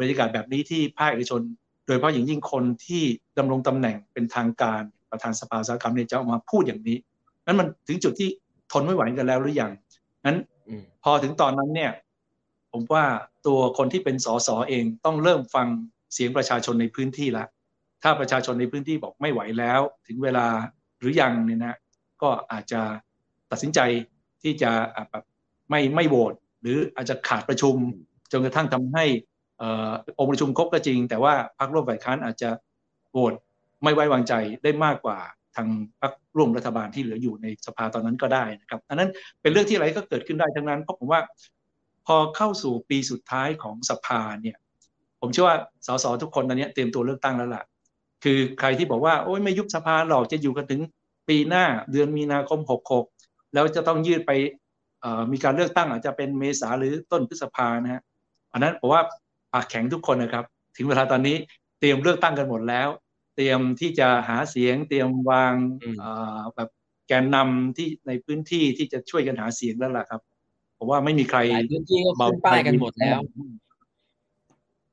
[0.00, 1.40] บรรยากาศแบบนี้ที่ภาคเอกชน
[1.86, 3.02] โดยเฉพาะอย่างยิ่งคนที่
[3.38, 6.96] ดำรงตำแหน่งเป็นทางการประธานสภาอุตสาหกรรมเนี่ยจะออกมาพูดอย่างนี้
[7.46, 8.28] นั้นมันถึงจุดที่
[8.72, 9.72] ทนไม่ไหวกันแล้วหรือยัง
[10.26, 10.38] นั้น
[11.04, 11.92] พอถึงตอนนั้นเนี่ย
[12.72, 13.04] ผมว่า
[13.46, 15.66] ตัวคนที่เป็นสสเองต้องเริ่มฟัง
[16.14, 17.44] เสียงประชาชนในพื้นที่ละ
[18.02, 20.46] ถ้าประชาชนในพื้นที่บอกไม่ไหวแล้ว ถึงเวลา
[20.98, 21.76] หรือยังเนี่ยนะ
[22.22, 22.80] ก็อาจจะ
[23.50, 23.80] ตัดสินใจ
[24.42, 24.70] ที่จะ
[25.10, 25.24] แบบ
[25.70, 27.74] ไม่ไม่โหวตหรืออาจจะขาดประชุม
[28.32, 29.04] จนกระทั่งทำให้
[30.18, 32.50] องค์ประชุมครบก็จริง แต่ว่าพรรคร่วมฝ่ายค้านอาจจะ
[33.12, 33.34] โหวต
[33.82, 35.18] ไม่ไว้วางใจได้มากกว่า
[35.56, 35.68] ทาง
[36.00, 41.20] พรรคร่วมรัฐบาลที่เหลืออยู่ในสภาตอนนั้นก็ได้นะครับอันนั้นเป็นเรื่องที่อะไรก็เกิดขึ้นได้ทั้งนั้นเพราะผมว่า
[42.06, 44.56] พอเข้าสู่ปีสุดท้ายของสภาเนี่ย
[45.20, 47.64] ผมเชื่อว่าสสทุกคนตอนนี้เตรียมตัวเลือกตั้งแล้วล่ะ
[48.24, 50.80] คือใครที่บอกว่าโอ้ยไม่ยุบสภาหรอกจะอยู่กันถึง
[51.28, 52.60] ปีหน้าเดือนมีนาคม
[53.08, 54.32] 66 แล้วจะต้องยืดไป
[55.32, 58.02] มีการเลือกตั้งอาจจะเป็นเมษาหรือต้นพฤษภานะฮะ
[58.56, 59.02] อันนั้นผมว่า
[59.52, 60.44] ปากแข็งทุกคนนะครับ
[60.76, 61.36] ถึงเวลาตอนนี้
[61.80, 62.88] เตรียมเลือกตั้งกันหมดแล้ว
[63.36, 65.54] เตรียมที่จะหาเสียง เตรียมวาง
[66.54, 66.68] แบบ
[67.08, 70.20] แกนนำที่ในพื้นที่ที่จะช่วยกันหาเสียงแล้วล่ะครับ
[70.78, 73.20] ผมว่าไม่มีใครหลายพื้นที่ก็ขึ้นป้ายกันหมดแล้ว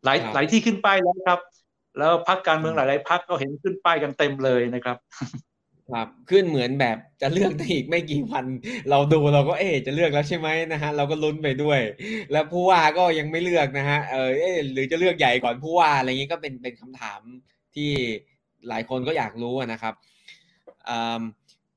[0.05, 1.39] หลายหลายที่ขึ้นป้ายแล้วครับ
[1.97, 4.97] แล้วพักการเมืองหลาย ๆพักก็เห็นขึ้นป้ายกันเต็มเลยนะครับ
[5.91, 8.45] ครับขึ้นเหมือนแบบจะเลือกได้อีกไม่กี่วัน
[8.89, 11.79] เราดูเราก็เอ๊จะเลือกแล้วใช่ไหมนะฮะเราก็ลุ้นไปด้วย
[12.31, 17.21] แล้วผู้ว่าก็ยังไม่เลือกนะฮะเออเอหรือจะเลือกใหญ่ก่อนผู้ว่าอะไรเงี้ยก็เป็นเป็นคำถาม
[17.75, 17.89] ที่
[18.69, 19.93] หลายคนก็อยากรู้นะครับ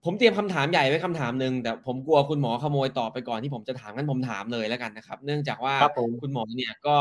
[0.05, 5.75] ผมเตรียมคำถามใหญ่ไว้คำถามหนึ่งแต่ผมกลัวคุณหมอขโมยตอบไปก่อนที่ผมจะถามงั้นผมถามเลยแล้วกันนะครับ เนื่องจากว่า
[6.23, 6.97] คุณหมอเนี่ยก็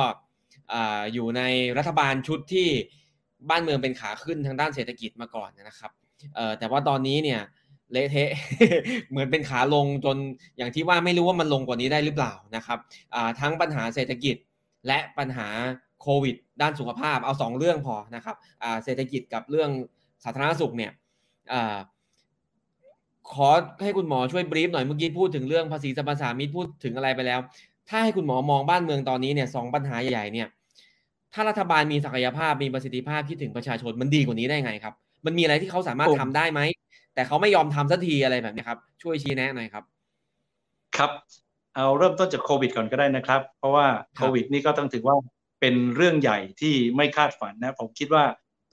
[1.14, 1.42] อยู่ใน
[1.78, 2.68] รัฐบาลชุดที่
[3.50, 5.92] บ้านเมืองเป็นขาขึ้นทางด้านเศรษฐกิจมาก่อนนะครับ
[6.36, 7.42] เอ่อแต่ว่าตอนนี้เนี่ย
[7.92, 8.30] เละเทะ
[9.10, 10.18] เหมือนเป็นขาลงจน
[10.58, 12.80] อย่างที่ว่าไม่รู้ว่ามันลงกว่านี้ได้หรือเปล่านะครับ
[13.40, 14.36] ทั้งปัญหาเศรษฐกิจ
[14.88, 15.48] และปัญหา
[16.02, 18.36] โควิด ด้านสุขภาพเอาสองเรื่องพอนะครับ
[18.84, 19.70] เศรษฐกิจกับเรื่อง
[20.24, 20.92] สาธารณสุขเนี่ย
[23.32, 23.50] ขอ
[23.84, 27.40] ให้คุณหมอช่วยบรีฟหน่อยเมื่อกี้พูดถึงเรื่องภาษีสรรพสามิตพูดถึงอะไรไปแล้ว
[27.90, 30.48] ถ้าให้คุณหมอมองบ้านเมืองตอนนี้เนี่ยสองปัญหาใหญ่ๆเนี่ย
[31.34, 34.94] ถ้ารัฐบาลมีศักยภาพมีประสิทธิภาพคิดถึงประชาชนมันดีกว่านี้ได้ไงครับ
[35.26, 36.62] มันมีอะไรที่เขาสามารถทำได้ไหม
[37.16, 39.84] แต่เขาไม่ยอมทำสักทีอะไรแบบนี้ครับ ช่วยชี้แนะหน่อยครับ
[40.98, 41.12] ครับ
[41.76, 45.16] เอาเริ่มต้นจากโควิดก่อนก็ได้นะครับ เพราะว่าโควิดนี่ก็ต้องถือว่า
[45.62, 48.24] เป็นเรื่องใหญ่ที่ไม่คาดฝันนะ ผมคิดว่า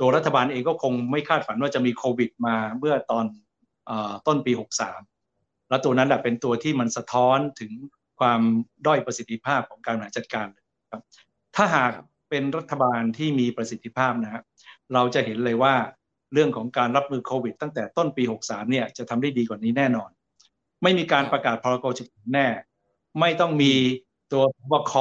[0.00, 3.24] ตัวรัฐบาลเองก็คงไม่คาดฝันว่าจะมีโควิดมาเมื่อตอน
[4.26, 4.52] ต้นปี
[5.10, 7.72] 63 แล้วตัวนั้นแหละเป็นตัวที่มันสะท้อนถึง
[8.20, 8.40] ความ
[8.86, 10.46] ด้อยประสิทธิภาพของการบริหารจัดการ
[10.90, 11.02] ครับ
[11.56, 11.92] ถ้าหาก
[12.30, 14.42] เป็นรัฐบาลที่มีประสิทธิภาพนะครับ
[14.94, 15.74] เราจะเห็นเลยว่า
[16.32, 20.10] เรื่องของการรับมือโควิด ตั้งแต่ต้นปี 63 เนี่ยจะทำได้ดีกว่านี้แน่นอน
[20.82, 22.48] ไม่มีการประกาศพรกฉุกเฉินแน่
[23.20, 23.72] ไม่ต้องมี
[24.32, 24.42] ตัว
[24.72, 24.92] บค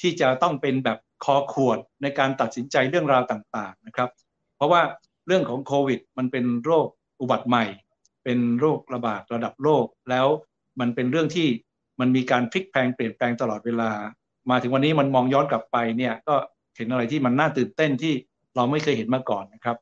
[0.00, 4.10] ที่จะต้องเป็นแบบคอขวดในการตัดสินใจเรื่องราวต่างๆนะครับ
[4.56, 4.82] เพราะว่า
[5.26, 6.86] เรื่องของโควิด มันเป็นโรค
[7.20, 7.64] อุบัติใหม่
[8.24, 10.26] เป็นโรคระบาดระดับโลก แล้ว
[10.80, 11.48] มันเป็นเรื่องที่
[12.00, 13.90] มันมีการพลิกแพลงเปลี่ยนแปลงตลอดเวลา
[14.50, 16.34] มาถึงวันนี้มันมองย้อนกลับไปเนี่ยก็
[16.76, 18.14] เห็นอะไรที่มันน่าตื่นเต้นที่
[18.56, 19.76] เราไม่เคยเห็นมาก่อนนะครับ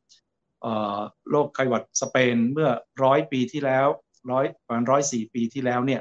[1.31, 2.69] โรคไข้หวัดสเปนเมื่อ
[3.05, 3.87] ร้อยปีที่แล้ว
[4.31, 6.01] ร้อยประมาณร้อยสี่ปีที่แล้วเนี่ย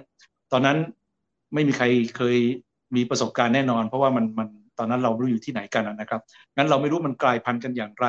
[0.51, 0.77] ตอนนั้น
[1.53, 1.85] ไม่มีใคร
[2.17, 2.37] เคย
[2.95, 6.21] มีประสบการณ์แน่นอน เพราะว่ามันมันตอนนั้นเราไม่รู้อยู่ที่ไหนกันนะครับ
[6.55, 8.07] งั้นเราไม่รู้มันกลายพันธุ์กันอย่างไร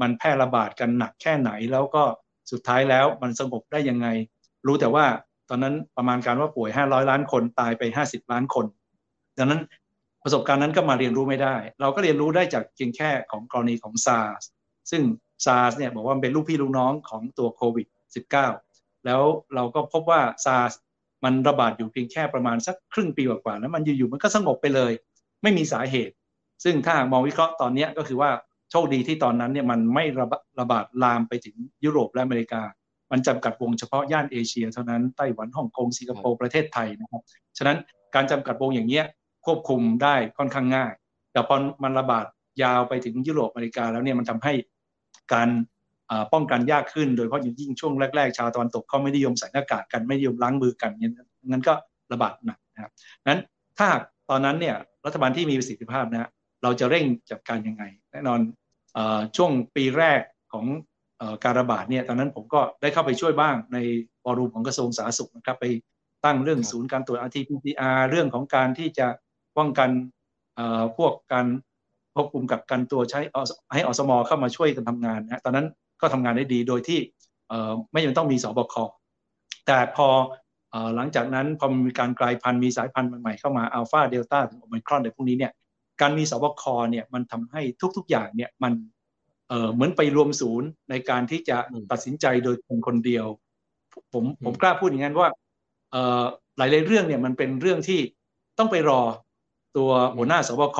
[0.00, 2.04] มันแพร่ระบาดกันหนักแค่ไหน แล้วก็
[2.50, 4.06] สุดท้ายแล้วมันสงบได้ยังไง
[4.66, 5.04] รู้แต่ว่า
[5.48, 8.66] ตอนนั้นประมาณการว่าป่วย 500 ล้านคนตายไป 50 ล้านคน
[9.38, 9.60] ดังนั้น
[10.24, 14.38] ประสบการณ์นั้นก็มาเรียนรู้ไม่ได้ เราก็เรียนรู้ได้จากเพียงแค่ของกรณีของซาร์
[14.90, 15.02] ซึ่ง
[15.44, 17.86] ซาร์สเนี่ยบอกว่าเป็นลูกพี่ลูกน้องของตัวโควิด
[18.44, 19.22] -19 แล้ว
[19.54, 20.72] เราก็พบว่าซาร์ส
[21.24, 24.92] มันระบาดอยู่เพียงแค่ประมาณสักครึ่งปีกว่าๆแล้วมันอยู่ๆมันก็สงบไปเลย
[25.42, 26.14] ไม่มีสาเหตุ
[26.64, 28.30] ซึ่งถ้ามองวิเคราะห์ตอนนี้ก็คือว่า
[28.70, 30.26] โชคดีที่ตอนนั้นเนี่ยมันไม่ระ
[30.60, 32.62] ระบาดลามไปถึงยุโรปและอเมริกา
[33.12, 37.22] มันจำกัดวงเฉพาะย่านเอเชียเท่านั้นไต้หวันฮ่องกงสิงคโปร์ประเทศไทยนะครับ
[37.58, 37.78] ฉะนั้น
[38.14, 39.04] การจำกัดวงอย่างเงี้ย
[39.46, 40.92] ควบคุมได้ค่อนข้างง่าย
[41.32, 42.26] แต่พอมันระบาด
[42.62, 44.52] ยาวไปถึงยุโรปอเมริกาแล้วเนี่ยมันทำให้
[45.32, 45.48] การ
[46.32, 50.90] ป้องกันยากขึ้น โดยเฉพาะยิ่งช่วงแรกๆ ชาวตะวันตกเขาไม่นิยมใส่หน้ากากกันไม่นิยมล้างมือกัน
[51.50, 51.74] งั้นก็
[52.12, 52.92] ระบาดหนักนะครับ
[53.28, 53.40] นั้น
[53.78, 53.88] ถ้า
[54.30, 56.30] ตอนนั้นเนี่ยรัฐบาลที่มีประสิทธิภาพนะ
[56.62, 58.40] เราจะเร่งจัดการยังไง แน่นอน
[59.36, 60.20] ช่วงปีแรก
[60.52, 60.66] ของ
[61.44, 63.78] การระบาดเนี่ยตอนนั้นผมก็ได้เข้าไปช่วยบ้างใน
[64.24, 65.66] วอรูมของกระทรวงสาธารณสุขนะครับไป
[66.24, 69.06] ตั้งเรื่องศูนย์การตรวจ RT-PCR เรื่องของการที่จะ
[69.58, 69.90] ป้องกัน
[70.96, 71.46] พวกการ
[72.16, 73.20] ควบคุมกับกันตัวใช้
[73.72, 75.66] ให้อสมเข้ามาช่วยกันทำงานนะตอนนั้น
[76.00, 77.00] ก็ทำงานได้ดีโดยที่
[77.92, 78.74] ไม่ยังต้องมีสบค
[79.66, 80.08] แต่พอ
[80.96, 85.52] หลังจากนั้นพอมีการกลายพันธุ์มีสายพันธุ์ใหม่ๆเข้ามาอัลฟาเดลต้าถึงโอมิครอนในพวกนี้เนี่ย
[86.00, 87.62] การมีสบคเนี่ยมันทำให้
[87.96, 88.72] ทุกๆอย่างเนี่ยมัน
[89.72, 91.56] เหมือนไปรวมศูนย์ในการที่จะ
[91.90, 93.26] ตัดสินใจโดยคนคนเดียว
[94.12, 95.28] ผมผมกล้าพูดอย่างนั้นว่า
[96.58, 98.00] หลายๆเรื่องเนี่ยมันเป็นเรื่องที่
[98.58, 99.00] ต้องไปรอ
[99.76, 100.78] ตัวหัวหน้าสบค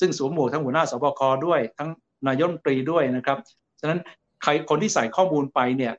[0.00, 1.90] ซึ่งสวมหมวกทั้งหัวหน้าสบคด้วย ทั้ง
[2.28, 3.38] นายกรัฐมนตรีด้วยนะครับ
[3.80, 4.00] ฉะนั้น
[4.42, 5.92] ใครคนที่ใส่ข้อมูลไปเนี่ย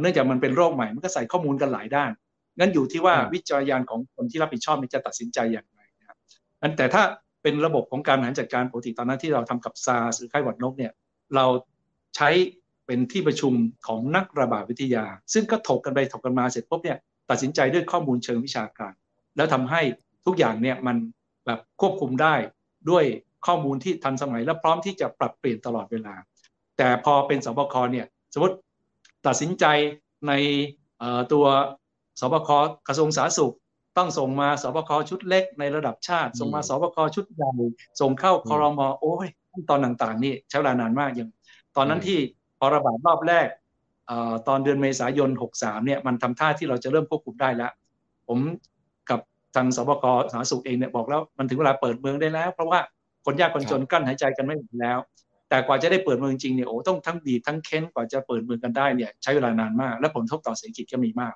[0.00, 2.10] เนื่องจากมันเป็นโรคใหม่มันก็ใส่ข้อมูลกันหลายด้าน
[2.58, 6.16] งั้นอยู่ที่ว่าวิจารยานของคนที่รับผิดชอบจะตัดสินใจอย่างไรนะครับ
[6.62, 7.02] งั้นแต่ถ้า
[7.42, 10.92] เป็นระบบของการบริหารจัดการปกติตอนนั้นที่เราทำกับซาหรือไข้หวัดนกเนี่ย
[11.34, 11.46] เรา
[12.16, 12.28] ใช้
[12.86, 13.52] เป็นที่ประชุม
[13.86, 16.98] ของนักระบาดวิทยา ซึ่งก็ถกกันไปถกกันมาเสร็จปุ๊บเนี่ย
[17.30, 18.92] ตัดสินใจด้วยข้อมูลเชิงวิชาการ
[19.36, 19.80] แล้วทำให้
[20.26, 20.96] ทุกอย่างเนี่ยมัน
[21.46, 22.34] แบบควบคุมได้
[22.90, 23.04] ด้วย
[23.46, 26.14] ข้อมูลที่ทันสมัยและพร้อมที่จะปรับเปลี่ยนตลอดเวลา
[26.78, 28.56] แต่พอเป็นสบคเนี่ยสมมติ
[29.26, 29.64] ตัดสินใจ
[30.28, 30.32] ใน
[31.32, 31.44] ตัว
[32.20, 32.48] สบค
[32.88, 33.54] กระทรวงสาธารณสุข
[33.96, 37.52] ต้องส่งมาสบคชุดเล็กในระดับชาติ ส่งมาสบคชุดใหญ่
[38.00, 41.30] ส่งเข้าคอรมอโอ้ยขั้นตอนต่างๆ นี่ใช้เวลานานมากอย่าง
[41.76, 42.18] ตอนนั้นที่
[42.58, 43.48] พอระบาดรอบแรก
[44.48, 47.72] ตอนเดือนเมษายน 63เนี่ยมันทำท่าที่เราจะเริ่มควบคุมได้แล้ว
[48.28, 48.38] ผม
[49.56, 52.80] ทางสบคสาธารณสุขเองเนี่ยบอกแล้วมันถึงเวลาเปิดเมืองได้แล้ว เพราะว่า
[53.24, 54.98] คนยากคนจนกั้นหายใจกันไม่ไหวแล้ว
[55.48, 61.34] แต่กว่าจะได้เปิดเมืองจริงเนี่ยโอ้ต้องทั้งบีบทั้งเค้นกว่าจะเปิดเมืองกันได้เนี่ยใช้เวลานานมาก และผลทบต่อเศรษฐกิจก็มีมาก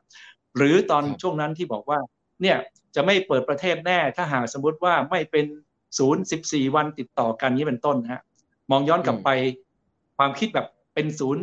[0.56, 1.98] หรือตอนช่วงนั้นที่บอกว่า
[2.42, 2.56] เนี่ย
[2.94, 5.46] จะไม่เปิดประเทศแน่ ถ้าหากสมมติว่าไม่เป็น
[5.98, 8.22] ศูนย์สิบสี่วันติดต่อกันนี้เป็นต้นฮะ
[8.70, 9.30] มองย้อนกลับไป
[10.18, 11.42] ความคิดแบบเป็นศูนย์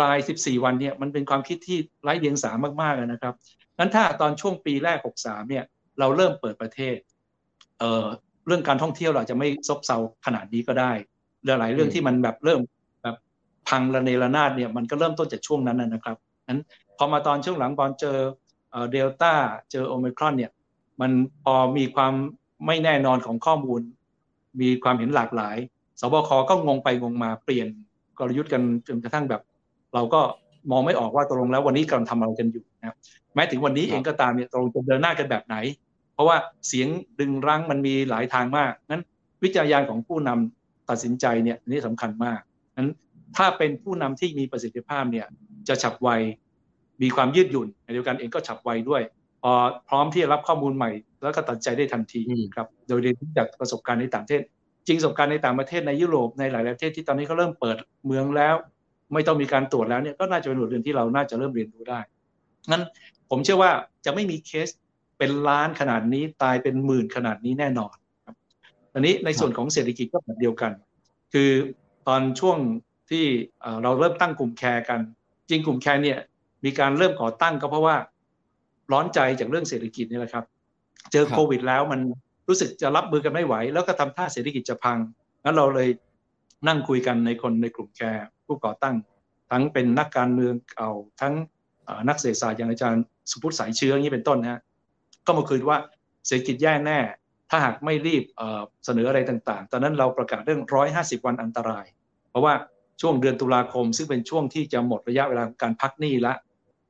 [0.00, 2.52] ราย 14 วันเนี่ยมันเป็นความคิดที่ไร้เดียงสา
[2.82, 3.34] มากๆนะครับ
[3.78, 5.64] นั้นถ้าตอนช่วงปีแรก 63 เนี่ย
[6.00, 6.96] เราเริ่มเปิดประเทศ
[7.78, 8.06] เอ่อ
[8.46, 10.92] เรื่องการท่องเที่ยวเราจะไม่ซบเซาขนาดนี้ก็ได้
[11.42, 12.60] เรื่องหลายเรื่องที่มันแบบเริ่ม
[13.02, 13.16] แบบ
[13.68, 16.16] พังระเนระนาดเนี่ยมันก็เริ่มต้นจากช่วงนั้นนะครับ
[16.48, 16.60] นั้น
[16.96, 18.16] พอมาตอนช่วงหลังตอนเจอ
[18.92, 19.32] เดลต้า
[19.70, 20.52] เจอโอมิครอนเนี่ย
[21.00, 21.10] มัน
[21.44, 22.12] พอมีความ
[22.66, 23.80] ไม่แน่นอนของข้อมูล
[24.60, 25.56] มีความเห็นหลากหลาย
[26.00, 27.68] สบคก็งงไปงงมาเปลี่ยน
[28.18, 29.42] กลยุทธ์กันจนกระทั่งแบบ
[29.94, 30.20] เราก็
[30.70, 32.96] มองไม่ออกว่าตกลงแล้ววันนี้กำลังทำอะไรกันอยู่นะ
[33.34, 35.56] แม้ถึงวันนี้เองก็ตามเนี่ยตกลงจะเดินหน้ากันแบบไหน
[36.18, 36.88] เพราะว่าเสียง
[37.20, 39.02] ดึงรั้งมันมีหลายทางมากนั้น
[39.42, 42.40] วิจารยานของผู้นำตัดสินใจเนี่ยนี่สำคัญมาก
[42.76, 42.90] นั้น
[43.36, 45.26] ถ้าเป็นผู้นำที่มีประสิทธิภาพเนี่ย
[45.68, 46.08] จะฉับไว
[47.02, 49.02] มีความยืดหยุ่นในเดียวกันเองก็ฉับไวด้วย
[49.42, 49.52] พอ
[49.88, 50.90] พร้อมที่จะรับข้อมูลใหม่
[51.22, 52.20] แล้วก็ตัดใจได้ทันที
[52.54, 54.42] ครับโดยเรียนจากประสบการณ์ในต่างประเทศ
[54.86, 57.76] จริงสงการในต่างประเทศในยุโรปในหลายประเทศที่ตอนนี้เขาเริ่มเปิด
[58.06, 58.54] เมืองแล้ว
[59.12, 62.00] ไม่ต้องมีการตรวจแล้วเนี่ยก็น่าจะเป็นบทเรียนที่เราน่าจะเริ่มเรียนรู้ได้
[62.70, 62.82] งั้น
[63.30, 63.70] ผมเชื่อว่า
[64.04, 64.68] จะไม่มีเคส
[65.18, 68.36] เป็นล้านขนาดนี้ตายเป็นหมื่นขนาดนี้แน่นอนครับ
[68.94, 70.72] อันนี้ในส่วนของเศรษฐกิจก็แบบเดียวกัน
[71.32, 71.50] คือ
[72.08, 72.58] ตอนช่วง
[73.10, 73.24] ที่
[73.82, 75.00] เราเริ่มตั้งกลุ่มแคร์กัน
[75.50, 76.18] จริงกลุ่มแคร์เนี่ย
[76.64, 77.96] มีการเริ่มก่อตั้งก็เพราะว่า
[78.92, 80.44] ร้อนใจจากเรื่องเศรษฐกิจนี่แหละครับ
[81.12, 82.00] เจอโควิดแล้วมัน
[82.48, 84.98] รู้สึกจะรับมือกันไม่ไหว แล้วก็ทำท่าเศรษฐกิจจะพัง
[85.44, 85.88] งั้นเราเลย
[86.68, 88.94] นั่งคุยกันในคนในกลุ่มแคร์ผู้ก่อตั้ง
[89.50, 91.34] ทั้งเป็นนักการเมืองเก่าทั้ง
[92.08, 94.60] นักเศรษฐศาสตร์อย่างอาจารย์สุพุทธสายเชื้ออย่างนี้เป็นต้นนะ
[95.28, 95.78] ก็มาคุยว่า
[96.26, 96.98] เศรษฐกิจแย่แน่
[97.50, 98.24] ถ้าหากไม่รีบ
[98.84, 100.62] เสนออะไรต่าง ๆ ตอนนั้นเราประกาศเรื่อง
[100.94, 101.86] 150 วันอันตราย
[102.30, 102.54] เพราะว่า
[103.00, 106.34] ช่วงเดือนตุลาคม ซึ่งเป็นช่วงที่จะหมดระยะเวลาการพักหนี้ละ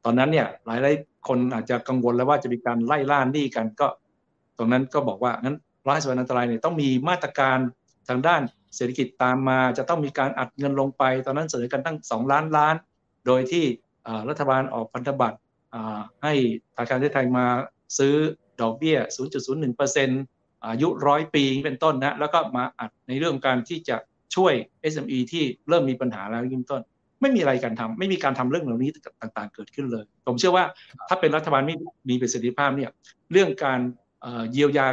[0.04, 3.88] ตอนนั้นเนี่ยหลายๆคนอาจจะกังวลแล้วว่าจะมีการไล่ล่าหนี้กันก็
[4.58, 5.56] ตรงนั้นก็บอกว่างั้น
[5.88, 7.58] ร้อยสวนอันตรายเนี่ยต้องมีมาตรการ
[8.08, 8.42] ทางด้าน
[8.76, 12.74] เศรษฐกิจตามมา จะต้องมีการอัดเงินลงไป ตอนนั้นเสนอกันตั้ง 2 ล้านล้าน
[13.26, 13.64] โดยที่
[14.28, 15.38] รัฐบาลออกพันธบัตร
[16.22, 16.32] ให้
[16.74, 17.46] ธนาคารไทยมา
[17.98, 18.14] ซื้อ
[18.60, 18.96] ดอกเบี้ย
[19.76, 23.96] 0.01%อายุร้อยปีเป็นต้นนะ แล้วก็มาอัดในเรื่องการที่จะ
[24.34, 24.52] ช่วย
[24.92, 26.82] SME ที่เริ่มมีปัญหาแล้วยิ่งต้น
[27.20, 28.90] ไม่มีอะไรการทำไม่มีการทำเรื่องเหล่านี้
[29.22, 30.64] ต่างๆ เกิดขึ้นเลย ผมเชื่อว่า
[31.08, 31.76] ถ้าเป็นรัฐบาลไม่
[32.10, 32.90] มีประสิทธิภาพเนี่ย
[33.32, 33.80] เรื่องการ
[34.52, 34.86] เยียวยา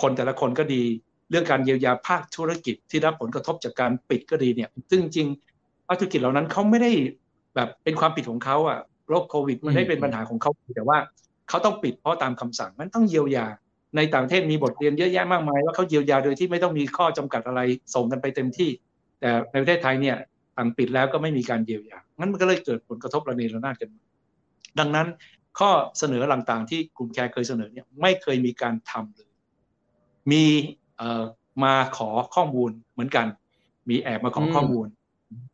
[0.00, 0.82] คนแต่ละคนก็ดี
[1.30, 5.28] เรื่องการเยียวยาภาคธุรกิจที่รับผลกระทบจากการปิดก็ดีเนี่ยซึ่งจริง
[5.86, 6.92] ภาคธุรกิจเหล่านั้นเขาไม่ได้
[7.54, 10.98] แบบเป็นความผิดของเขาอะโรคโควิดมันได้เป็นปัญหาของเขาแต่ว่า
[11.48, 13.46] เขาต้องปิดเพราะตามคำสั่งมันต้องเยียวยา
[13.96, 17.60] ในต่างประเทศมีบทเรียนเยอะแยะมากมายว่าเขาเยียวยาโดยที่ไม่ต้องมีข้อจำกัดอะไร
[17.94, 18.70] ส่งกันไปเต็มที่
[19.20, 20.16] แต่ในประเทศไทยเนี่ย
[20.56, 23.90] ต่างปิดแล้วก็ไม่มีการเยียวยางั้นมันก็เลยเกิดผลกระทบระเนระนาดกัน
[24.78, 25.06] ดังนั้น
[25.58, 29.30] ข้อเสนอต่างๆ ที่กลุ่มแคร์เคยเสนอเนี่ยไม่เคยมีการทำเลย
[30.32, 30.44] มี
[31.64, 33.26] มาขอข้อมูลเหมือนกัน
[33.90, 34.86] มีแอบมาขอข้อมูล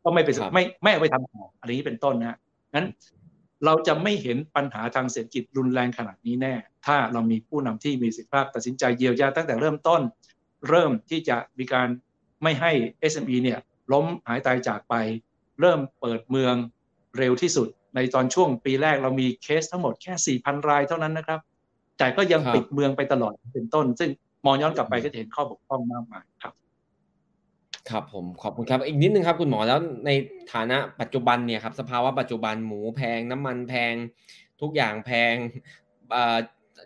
[0.03, 2.37] ก็ไม่ไปไม่ไม่เอาไปทำของอะไรนี้เป็นต้นนะ
[2.73, 2.87] งั้น
[3.65, 6.53] เราจะไม่เห็นปัญหาทางเศรษฐกิจรุนแรงขนาดนี้แน่
[6.85, 10.01] ถ้าเรามีผู้นำที่มีสิทธิภาพตัดสินใจเยียวยาตั้งแต่เริ่มต้น
[10.69, 11.87] เริ่มที่จะมีการ
[12.43, 12.71] ไม่ให้
[13.11, 13.59] SME เนี่ย
[13.93, 14.95] ล้มหายตายจากไป
[15.59, 16.55] เริ่มเปิดเมือง
[17.17, 21.39] เร็วที่สุด ในตอนช่วงปีแรกเรามีเคสทั้งหมดแค่ 4,000 รายเท่านั้นนะครับ
[21.97, 24.09] แต่ก็ยังปิดเมืองไปตลอดเป็นต้น ซึ่ง
[24.45, 26.23] มองย้อนกลับไปก็จะเห็นข้อบกพร่องมากมาย
[27.89, 30.09] ครับผมขอบคุณครับอีกนิดนึงครับคุณหมอแล้วใน
[30.53, 33.93] ฐานะปัจจุบันเนี่ยครับสภาวะปัจจุบันหมูแพงน้ำมันแพง
[34.61, 35.35] ทุกอย่างแพง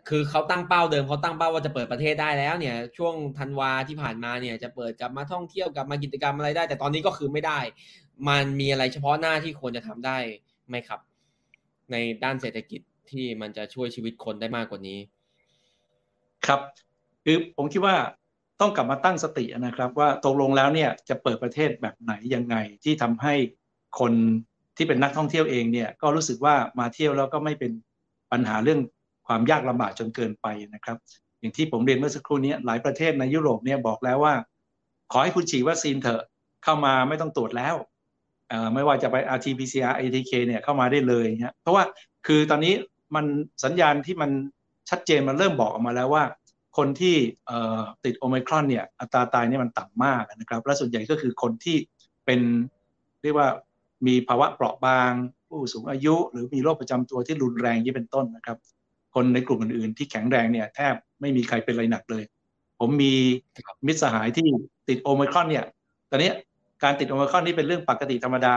[0.10, 7.60] คือเขาตั้งเป้าเดิมเขาตั้งเป้าว่าจะเปิดประเทศได้แล้วเนี่ย ช่วงธันวาที่ผ่านมาเนี่ยจะเปิดกลับมาท่องเที่ยวกลับมากิจกรรมอะไรได้ แต่ตอนนี้ก็คือไม่ได้
[8.30, 10.18] มันมีอะไรเฉพาะหน้าที่ควรจะทำได้
[10.70, 11.00] ไหมครับ
[11.92, 12.82] ในด้านเศรษฐกิจ
[13.12, 15.00] ที่มันจะช่วยชีวิตคนได้มากกว่านี้
[16.48, 16.60] ครับ
[17.26, 17.96] คือผมคิดว่า
[18.60, 23.34] ต้องกลับมาตั้งสตินะครับว่าตกลงแล้วเนี่ยจะเปิดประเทศแบบไหนยังไงที่ทำให้
[24.00, 24.14] คน
[24.78, 27.72] ที่เป็นนักท่องเที่ยวเองเนี่ยก็รู้สึกว่ามาเที่ยวแล้วก็ไม่เป็น
[28.32, 28.80] ปัญหาเรื่อง
[29.28, 30.98] ความยากลำบากจนเกินไปนะครับ
[31.40, 34.34] อย่างที่ผมเรียนเมื่อสักครู่นี้หลายประเทศในยุโรปเนี่ยบอกแล้วว่า
[35.12, 36.22] ขอให้คุณฉีดวัคซีนเถอะ
[36.64, 37.76] เข้ามาไม่ต้องตรวจแล้ว
[38.74, 41.84] ไม่ว่าจะไป RT-PCR ATK เนี่ยเข้ามาได้เลยเนี่ยเพราะว่า
[42.28, 42.74] คือตอนนี้
[43.16, 43.26] มัน
[43.64, 44.32] สัญญาณที่มัน
[44.90, 46.24] ชัดเจนมันเริ่มบอกออกมาแล้วว่า
[46.78, 47.16] คนที่
[48.06, 51.78] ติดโอมิครอนเนี่ยอัตราตายเนี่ยมันต่ำมากนะครับ และส่วนใหญ่ก็คือคนที่
[52.26, 52.40] เป็น
[53.24, 53.50] เรียกว่า
[54.08, 55.12] มีภาวะเปราะบาง
[55.48, 58.58] ผู้สูงอายุ หรือมีโรคประจำตัวที่รุนแรงยี่เป็นต้นนะครับ
[59.16, 62.24] คนในกลุ่มอื่นๆ ที่แข็งแรงเนี่ยแทบไม่มีใครเป็นอะไรหนักเลย
[62.80, 63.14] ผมมี
[63.88, 64.48] มิตรสหายที่
[64.90, 65.66] ติดโอมิครอนเนี่ย
[66.10, 66.32] ตอนนี้
[66.84, 68.56] การติดโอมิครอนนี่เป็นเรื่องปกติธรรมดา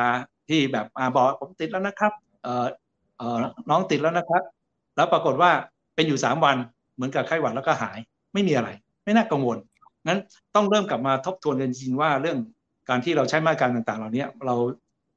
[0.48, 2.66] ที่แบบอาบอกผมติดแล้วนะครับเอ่อ
[3.16, 3.38] เอ่อ
[3.70, 4.42] น้องติดแล้วนะครับ
[4.96, 5.50] แล้วปรากฏว่า
[5.94, 6.56] เป็นอยู่สามวัน
[6.94, 7.98] เหมือนกับไข้หวัดแล้วก็หาย
[8.32, 8.68] ไม่มีอะไร
[9.04, 9.58] ไม่น่ากังวล
[10.06, 10.20] งั้น
[10.54, 12.38] ต้องเริ่มกลับมาทบทวนกันจริงว่าเรื่อง
[12.88, 14.56] การที่เราใช้มาตรการต่างๆ เหล่านี้เรา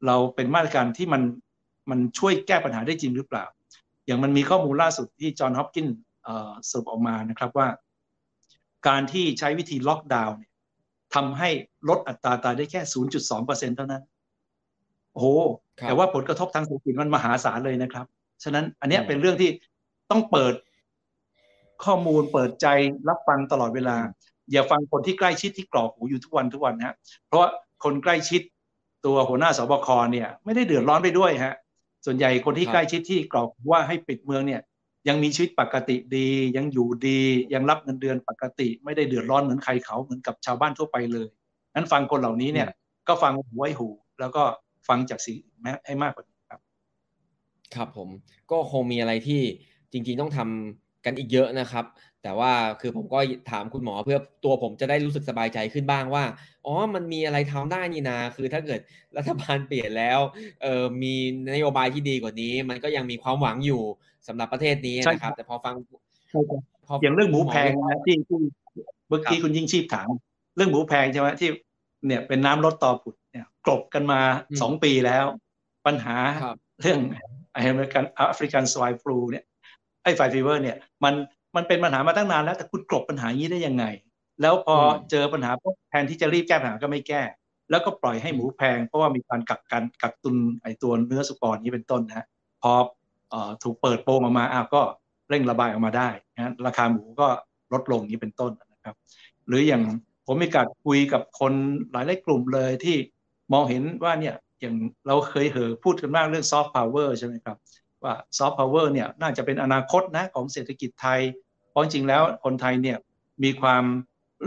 [0.07, 1.21] เราเป็นมาตรการที่มัน
[1.89, 3.45] มันช่วยแก้ปัญหาได้จริงหรือเปล่า
[4.05, 5.87] อย่างมันมีข้อมูลล่าสุดที่จอห์นฮอปกิน
[6.69, 7.67] สรุปออกมานะครับว่า
[8.87, 10.51] การที่ใช้วิธีล็อกดาวน์เนี่ย
[11.15, 11.49] ทำให้
[11.89, 12.81] ลดอัตราตายได้แค่
[13.29, 14.03] 0.2%เท่านั้น
[15.13, 15.27] โอ้โห
[15.87, 18.05] แต่ว่าผลกระทบทางเศรษฐกิจมันมหาศาลเลยนะครับ
[18.43, 19.49] ฉะนั้นอันนี้เป็นเรื่องที่
[20.11, 20.53] ต้องเปิด
[21.85, 22.67] ข้อมูลเปิดใจ
[23.09, 23.97] รับฟังตลอดเวลา
[24.51, 26.95] อย่าฟังคนที่ใกล้ชิดที่กรอกหูอยู่ทุกวันทุกวันฮะ
[27.27, 27.45] เพราะ
[27.83, 28.41] คนใกล้ชิด
[29.05, 31.55] ตัวหัวหน้าสบคเนี่ย ไม่ได้เดือดร้อนไปด้วยฮะ
[32.05, 34.61] ส่วนใหญ่คนที่ใกล้ชิดที่กรอกว่าให้ปิดเมืองเนี่ย
[35.07, 37.19] ยังมีชีวิตปกติดี ยังอยู่ดี
[37.53, 41.27] ยังรับเงินเดือนปกติ ไม่ได้เดือดร้อนเหมือนใครเขาเหมือนกับชาวบ้านทั่วไปเลย
[41.75, 42.69] นั้นฟังคนเหล่านี้เนี่ย
[43.07, 43.87] ก็ฟังหูไว้หู
[44.19, 44.43] แล้วก็
[44.87, 46.59] ฟังจากสิ่งแม้ให้มากกว่านี้ครับ
[47.75, 48.09] ครับผม
[48.51, 49.41] ก็คงมีอะไรที่
[49.91, 51.85] จริง ๆ ต้องทำ กันอีกเยอะนะครับ
[52.23, 53.19] แต่ว่าคือผมก็
[53.51, 56.23] ถามคุณหมอเพื่อตัวผมจะได้รู้สึกสบายใจขึ้นบ้างว่า
[56.65, 58.79] อ๋อ มันมีอะไรทำได้นี่นาคือถ้าเกิด
[59.17, 60.19] รัฐบาลเปลี่ยนแล้ว
[60.61, 61.15] เออมี
[61.53, 63.81] นโยบายที่ดีกว่านี้ มันก็ยังมีความหวังอยู่
[64.27, 65.75] สำหรับประเทศนี้นะครับ แต่พอฟัง
[67.01, 68.39] อย่างเรื่องหมูแพงนะที่ที่
[69.07, 70.09] เมื่อกี้คุณยิ่งชีพถาม
[70.55, 71.49] เรื่องหมูแพงใช่ไหมที่
[72.05, 74.21] เนี่ยเป็นน้ำลดต่อผุดเนี่ยกลบกันมา
[74.61, 75.25] สองปีแล้ว
[75.85, 76.15] ปัญหา
[76.81, 76.99] เรื่อง
[77.53, 79.45] ไอเมริกัน African swine flu เนี่ย
[80.03, 81.13] ไอ swine fever เนี่ยมัน
[81.55, 83.85] มันเป็นปัญหามาตั้งนานแล้วแต่คุณกลบปัญหานี้ได้ยังไง
[84.41, 84.75] แล้วพอ
[85.11, 87.21] เจอปัญหาพวกแทนที่จะรีบแก้ปัญหาก็ไม่แก้
[87.69, 92.25] แล้วก็ปล่อยให้หมูแพง เพราะว่ามีการกักกันกักตุนไอตัวเนื้อสุกรนี้เป็นต้นนะฮะ
[92.61, 92.71] พอ
[93.63, 94.81] ถูกเปิดโปงออกมาอ้าวก็
[95.29, 97.27] เร่งระบายออกมาได้นะราคาหมูก็
[97.73, 98.95] ลดลงนี้เป็นต้นนะครับ
[99.47, 99.83] หรืออย่าง
[100.25, 101.53] ผมมีการคุยกับคน
[101.91, 102.97] หลายหลายกลุ่มเลยที่
[103.53, 104.75] มองเห็นว่าเนี่ยอย่าง
[105.07, 107.57] เราเคยเหอพูดกันมากเรื่อง soft power ใช่ไหมครับ
[108.03, 111.21] ว่า soft power เนี่ยน่าจะเป็นอนาคตนะของเศรษฐกิจไทย
[111.71, 112.97] เพราะจริงแล้วคนไทยเนี่ย
[113.43, 113.83] มีความ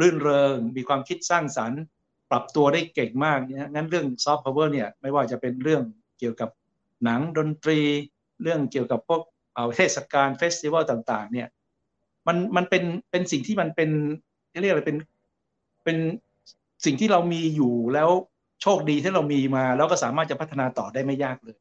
[0.01, 1.81] รื่นเริง มีความคิดสร้างสรรค์
[2.31, 5.83] ปรับตัวได้เก่งมากเนี่ยงั้นเรื่อง soft power เนี่ยไม่ว่าจะเป็นเรื่อง
[6.19, 6.51] เกี่ยวกับ
[7.05, 7.81] หนังดนตรี
[8.43, 9.23] เรื่องเกี่ยวกับพวก
[9.55, 11.49] เอาเทศกาล festival ต่างๆเนี่ย
[12.27, 13.91] มันมันเป็นเป็นสิ่งที่มันเป็น
[14.63, 14.99] เรียกอะไรเป็น
[15.85, 15.99] เป็น
[16.85, 18.11] สิ่งที่เรามีอยู่แล้ว
[18.63, 21.57] โชคดีที่เรามีมา แล้วก็สามารถจะพัฒนาต่อได้ไม่ยากเลย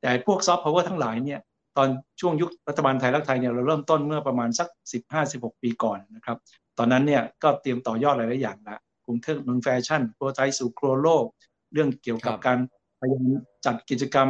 [0.00, 1.40] แต่พวก soft power ทั้งหลายเนี่ย
[1.76, 1.88] ตอน
[2.20, 4.68] ช่วงยุครัฐบาลไทยรักไทยเนี่ยเราเริ่มต้นเมื่อประมาณสัก
[5.14, 6.36] 15-16 ปีก่อนนะครับ
[6.78, 11.24] ตอนนั้นเนี่ยก็เตรียมต่อยอดหลายๆอย่างละกรุงเทพเมืองแฟชั่นโปรไทยสู่ครัวโลก
[11.72, 12.58] เรื่องเกี่ยวกับการ
[13.00, 13.26] พยายาม
[13.66, 14.28] จัดกิจกรรม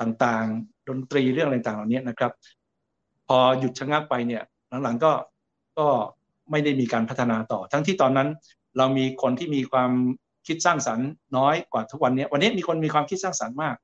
[0.00, 2.32] ต่างๆ ดนตรีเรื่องอะไรต่างๆเหล่านี้นะครับ
[3.28, 4.42] พอหยุดชะงักไปเนี่ย
[4.82, 5.12] หลังๆก็
[5.78, 5.88] ก็
[6.50, 8.28] ไม่ได้มีการพัฒนาต่อ ทั้งที่ตอนนั้น
[8.78, 9.90] เรามีคนที่มีความ
[10.46, 13.74] คิดสร้างสรรค์น้อยกว่าทุกวันนี้ วันนี้มีคนมีความคิดสร้างสรรค์มาก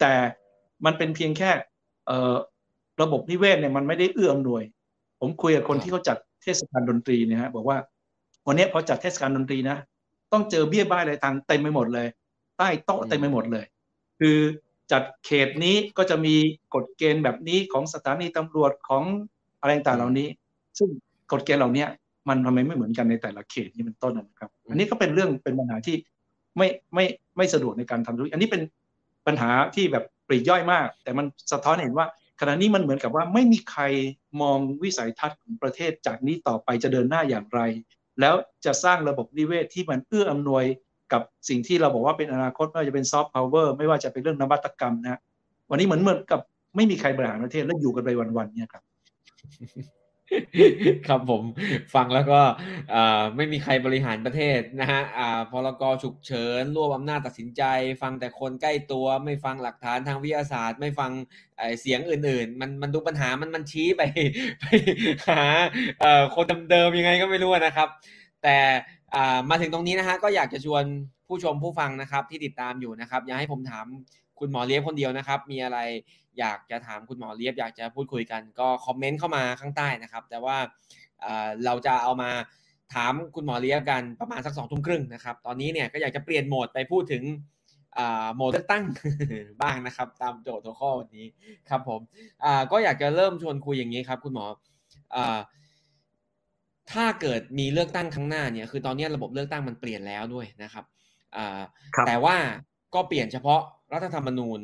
[0.00, 0.12] แต่
[0.84, 1.50] มันเป็นเพียงแค่
[3.02, 4.62] ระบบนิเวศเนี่ยมันไม่ได้เอื้ออำนวย
[5.20, 7.78] ผมคุยกับคนที่เขาจัดเทศกาลดนตรีเนี่ยฮะบอกว่า
[8.46, 9.76] วันนี้พอจัดเทศกาลดนตรีนะ
[10.32, 12.06] ต้องเจอเบี้ยบ้ายอะไรทางเต็มไปหมดเลย
[12.58, 13.64] ใต้โต๊ะเต็มไปหมดเลย
[14.20, 14.38] คือ
[14.92, 16.34] จัดเขตนี้ก็จะมี
[16.74, 19.02] กฎเกณฑ์แบบนี้ของสถานีตำรวจของ
[19.60, 20.28] อะไรต่างเหล่านี้
[20.78, 20.88] ซึ่ง
[21.32, 21.86] กฎเกณฑ์เหล่านี้
[22.28, 25.96] มันทำไมไม่เหมือนกันในแต่ละเขตนี่เป็นต้นนะครับ อันนี้ก็เป็นเรื่องเป็นปัญหาที่
[26.56, 27.04] ไม่ไม่
[27.36, 28.62] ไม่สะดวกในการทำธุรกิจอันนี้เป็น
[29.26, 32.06] ปัญหาที่แบบ ปรีกย่อยมาก แต่มันสะท้อนเห็นว่า
[32.40, 33.82] ขณะนี้มันเหมือนกับว่าไม่มีใคร
[34.40, 37.60] มองวิสัยทัศน์ของประเทศจากนี้ต่อไปจะเดินหน้าอย่างไร
[38.20, 38.34] แล้ว
[38.64, 40.64] จะสร้างระบบนิเวศที่มันเอื้ออำนวย
[41.12, 45.20] กับสิ่งที่เราบอกว่าเป็นอนาคตไม่ว่าจะเป็นซอฟต์พาวเวอร์ไม่ว่าจะเป็นเรื่องนวัตกรรมนะ
[45.70, 46.40] วันนี้เหมือนเหมือนกับ
[46.76, 48.82] ไม่มีใครบริหารประเทศแล้วอยู่กันไปวันๆเนี่ยครับ
[51.06, 51.42] ครับผม
[51.94, 52.40] ฟังแล้วก็
[53.36, 55.00] ไม่มีใครบริหารประเทศนะฮะ
[55.50, 57.62] พรกฉุกเฉินรวบอำนาจตัดสินใจ
[58.02, 61.10] ฟังแต่คนใกล้ตัวไม่ฟังหลักฐานทางวิทยาศาสตร์ ไม่ฟัง
[61.80, 64.02] เสียงอื่น ๆ มันมันดูปัญหามันมันชี้ไป
[64.60, 64.64] ไป
[65.28, 65.42] หา
[66.34, 67.88] คนเดิมๆยังไงก็ไม่รู้นะครับ
[68.42, 68.56] แต่
[69.50, 70.84] มาถึงตรงนี้นะฮะก็อยากจะชวน
[71.28, 73.86] ผู้ชมผู้ฟังนะครับที่ติดตามอยู่นะครับ อยากให้ผมถาม
[74.38, 75.78] คุณหมอเลี้ยงคนเดียวนะครับ มีอะไร
[76.38, 80.56] อยากจะถามคุณหมอเลียบ อยากจะพูดคุยกันก็คอมเมนต์เข้ามาข้างใต้นะครับ แต่ว่า
[81.64, 82.30] เราจะเอามา
[82.94, 87.24] ถามคุณหมอเลียบกันประมาณสักสองทุ่มครึ่งนะครับ ตอนนี้เนี่ยก็อยากจะเปลี่ยนโหมดไปพูดถึง
[88.34, 88.84] โหมดเลือกตั้ง
[89.62, 91.26] บ้างนะครับ ตามโจทย์หัวข้อวันนี้
[91.70, 92.00] ครับผม
[92.72, 94.44] ก็อยากจะเริ่มชวนคุยอย่างนี้ครับ คุณหมอ
[96.92, 100.84] ถ้าเกิดมีเลือกตั้งครั้งหน้าเนี่ยคือตอนนี้ระบบเลือกตั้งมันเปลี่ยนแล้วด้วยนะครับ
[102.06, 102.36] แต่ว่า
[102.94, 103.60] ก็เปลี่ยนเฉพาะ
[103.92, 104.60] รัฐธรรมนูญ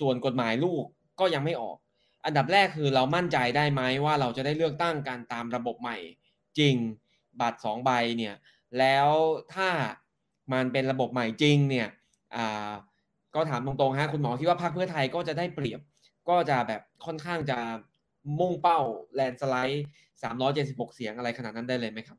[0.00, 0.84] ส่วนกฎหมายลูก
[1.22, 1.76] ก็ยังไม่ออก
[2.24, 5.96] อันดับแรกคือเรามั่นใจได้ไหมว่าเราจะได้เลือกตั้งการตามระบบใหม่
[6.58, 6.74] จริง
[7.40, 8.34] บัตรสองใบเนี่ย
[8.78, 9.08] แล้ว
[9.54, 9.68] ถ้า
[10.52, 11.88] มันเป็นระบบใหม่จริงเนี่ย
[12.34, 12.70] อ่า
[13.34, 15.80] ก็ถามตรงๆฮะคุณหมอคิดว่าพรรคเพื่อไทยก็จะได้เปรียบ
[16.28, 17.58] ก็จะแบบค่อนข้างจะ
[18.40, 18.80] มุ่งเป้า
[19.14, 19.84] แลนสไลด์
[20.22, 22.18] สามร้อยเจ็ดสิบหกเสียงอะไรขนาดนั้นได้เลยไหมครับ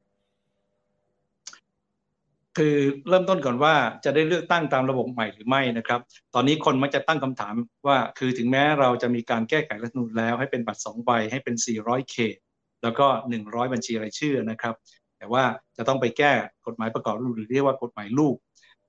[2.57, 2.75] คือ
[3.09, 3.73] เริ่มต้นก่อนว่า
[4.05, 5.99] จะได้เลือกตั้งตามระบบใหม่หรือไม่นะครับ
[6.35, 7.53] ตอนนี้คนมักจะตั้งคำถาม
[7.87, 12.37] ว่าคือถึงแม้เราจะมีการแก้ไขรัฐนูญแล้วให้เป็นบัตรสองใบให้เป็น 400 เขต
[12.83, 13.07] แล้วก็
[13.41, 14.75] 100 บัญชีรายชื่อนะครับ
[15.17, 15.43] แต่ว่า
[15.77, 16.31] จะต้องไปแก้
[16.67, 18.35] กฎหมายประกอบรูนหรือเรียกว่ากฎหมายลูก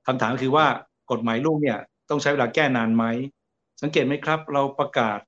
[0.06, 0.66] คำถามคือว่า
[1.10, 1.78] กฎหมายลูกเนี่ย
[2.10, 3.04] ต้องใช้เวลาแก้นานไหม
[3.82, 5.18] สังเกตไหมครับ เราประกาศ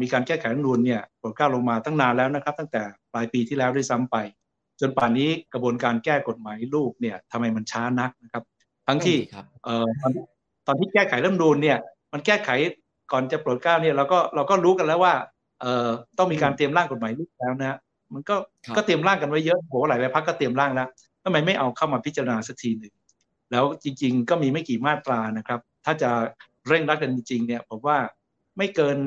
[0.00, 2.82] มีการแก้ไขรัฐนูญเนี่ยโปรดกล้าลงมาตั้งนานแล้วนะครับ ตั้งแต่
[3.12, 4.16] ปลายปีที่แล้วด้วยซ้ำไป
[4.80, 8.44] จนป่านนี้กระบวนการแก้กฎหมายลูกเนี่ยทำไมมันช้านักนะครับ
[8.86, 9.16] ทั้งที่
[9.64, 9.86] เอ่อ
[10.66, 11.78] ตอนที่แก้ไขเริ่มดูนเนี่ย
[12.12, 12.50] มันแก้ไข
[13.12, 15.14] ก่อนจะโปรดเกล้าเนี่ยเราก็เราก็รู้กันแล้วว่า
[15.60, 17.78] เอ่อต้องมีการเตรียมร่างกฎหมายลูกแล้วนะ
[18.14, 18.36] มันก็
[18.76, 20.88] ก็เตรียมร่างกันไว้เยอะโหหลายหลายพักก็เตรียมร่างแล้ว
[21.24, 22.94] ทำไมไม่เอาเข้ามาพิจารณาสักทีหนึ่ง
[23.52, 26.10] แล้วจริง ๆ ก็มีไม่กี่มาตรานะครับ ถ้าจะ
[26.68, 27.98] เร่งรัดกันจริงๆเนี่ยผมว่า
[28.58, 28.98] ไม่เกิน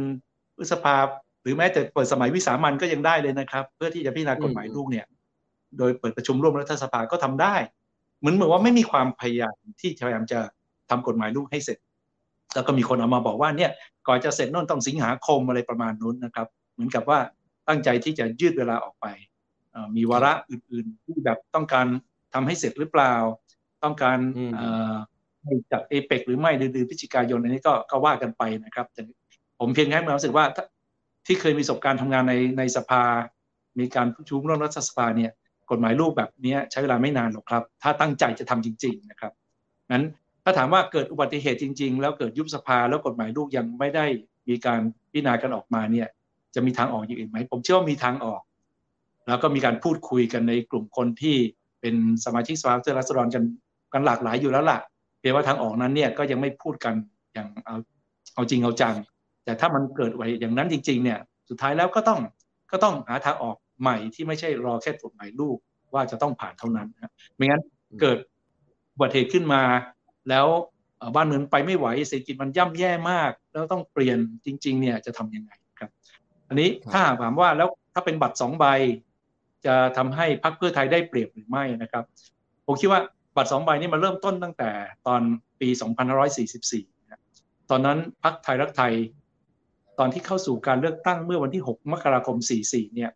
[0.58, 0.96] พฤษภา
[1.42, 5.06] หรือแม้แต่เปิดสมัยวิสามันก็ยังได้เลยนะครับ เพื่อที่จะพิจารณากฎหมายลูกเนี่ย
[5.78, 7.56] โดยเปิดประชุมร่วมรัฐสภาก็ทำได้
[8.20, 10.40] เหมือนเหมือนว่าไม่มีความพยายามที่พยายามจะ
[10.90, 11.78] ทำกฎหมายลูกให้เสร็จ
[12.54, 13.72] แล้วก็มีคนเอามาบอกว่าเนี่ย
[14.08, 17.20] ก่อนจะเสร็จน่นต้องสิงหาคมอะไรประมาณนู้นนะครับ เหมือนกับว่า
[17.68, 19.06] ตั้งใจที่จะยืดเวลาออกไป
[19.96, 21.88] มีวาระอื่นๆ ที่แบบต้องการ
[22.34, 23.14] ทำให้เสร็จหรือเปล่า
[23.84, 24.18] ต้องการ
[25.44, 29.02] ให้จัดเอเปกหรือไม่ดือพฤศจิกายนอันนี้ก็ก็ว่ากันไปนะครับแต่
[29.60, 30.46] ผมเพียงแค่มีความรู้สึกว่า
[31.26, 33.04] ที่เคยมีประสบการณ์ทำงานในในสภา
[33.80, 35.32] มีการประชุมร่วมรัฐสภาเนี่ย
[35.72, 39.32] กฎหมายลูกแบบนี้ใช้เวลาไม่นานหรอกครับ ถ้าตั้งใจจะทำจริง ๆ นะครับ
[39.92, 40.06] นั้น
[40.44, 44.06] ถ้าถามว่าเกิดอุบัติเหตุจริง ๆ แล้วเกิดยุบสภาแล้วกฎหมายลูกยังไม่ได้
[44.50, 46.08] มีการพิจารณากันออกมาเนี่ย
[46.56, 48.42] จะมีทางออกอย่างอื่นไหมผมเชื่อว่ามีทางออก
[49.28, 51.36] แล้วก็มีการพูดคุยกันในกลุ่มคนที่
[51.82, 53.44] เป็นสมาชิกสภาผู้แทนราษฎรกัน
[53.94, 54.80] กันหลากหลายอยู่แล้วล่ะ
[55.20, 56.96] เพียงว่าทางออกนั้นเนี่ยก็ยังไม่พูดกัน
[57.34, 57.76] อย่างเอา
[58.36, 58.96] เอาจริงเอาจัง
[59.46, 62.20] แต่ถ้ามันเกิดไว้อย่างนั้นจริง ๆ เนี่ย สุดท้ายแล้วก็ต้อง
[62.72, 65.58] ก็ต้องหาทางออก ใหม่ที่ไม่ใช่รอแค่กฎหมายลูก
[65.94, 67.62] ว่าจะต้องผ่านเท่านั้นนะไม่งั้น
[68.02, 68.18] เกิด
[68.94, 69.62] อุบัติเหตุขึ้นมา
[70.30, 70.48] แล้ว
[71.16, 75.90] บ้านเมืองไปไม่ไหวเศรษฐกิจมันย่ำแย่มาก แล้วต้องเปลี่ยนจริง ๆ เนี่ยจะทํำยังไงครับ
[76.50, 78.66] อันนี้ถ้าถามว่าแล้วถ้าเป็นบัตรสองใบ
[79.66, 82.04] จะทำให้พรรคเพื่อไทยได้เปรียบหรือไม่นะครับ
[82.66, 83.02] ผมคิดว่า
[83.36, 84.70] บัตรสองใบนี้มาเริ่มต้นตั้งแต่
[85.08, 85.22] ตอน
[85.60, 85.70] ปี
[86.90, 88.94] 2544ตอนนั้นพรรคไทยรักไทย
[90.00, 92.38] ตอนที่เข้าสู่การเลือกตั้งเมื่อวันที่ 6 มกราคม
[92.68, 93.12] 44 เนี่ย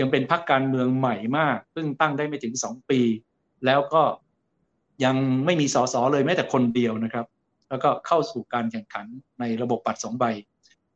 [0.00, 3.00] ยังเป็นพรรคการเมืองใหม่มากเพิ่งตั้งได้ไม่ถึง2ปี
[3.66, 4.02] แล้วก็
[5.04, 7.26] ยังไม่มีสสเลยแม้แต่คนเดียวนะครับ
[7.68, 9.06] แล้วก็เข้าสู่การแข่งขัน
[9.40, 10.24] ในระบบบัตรสองใบ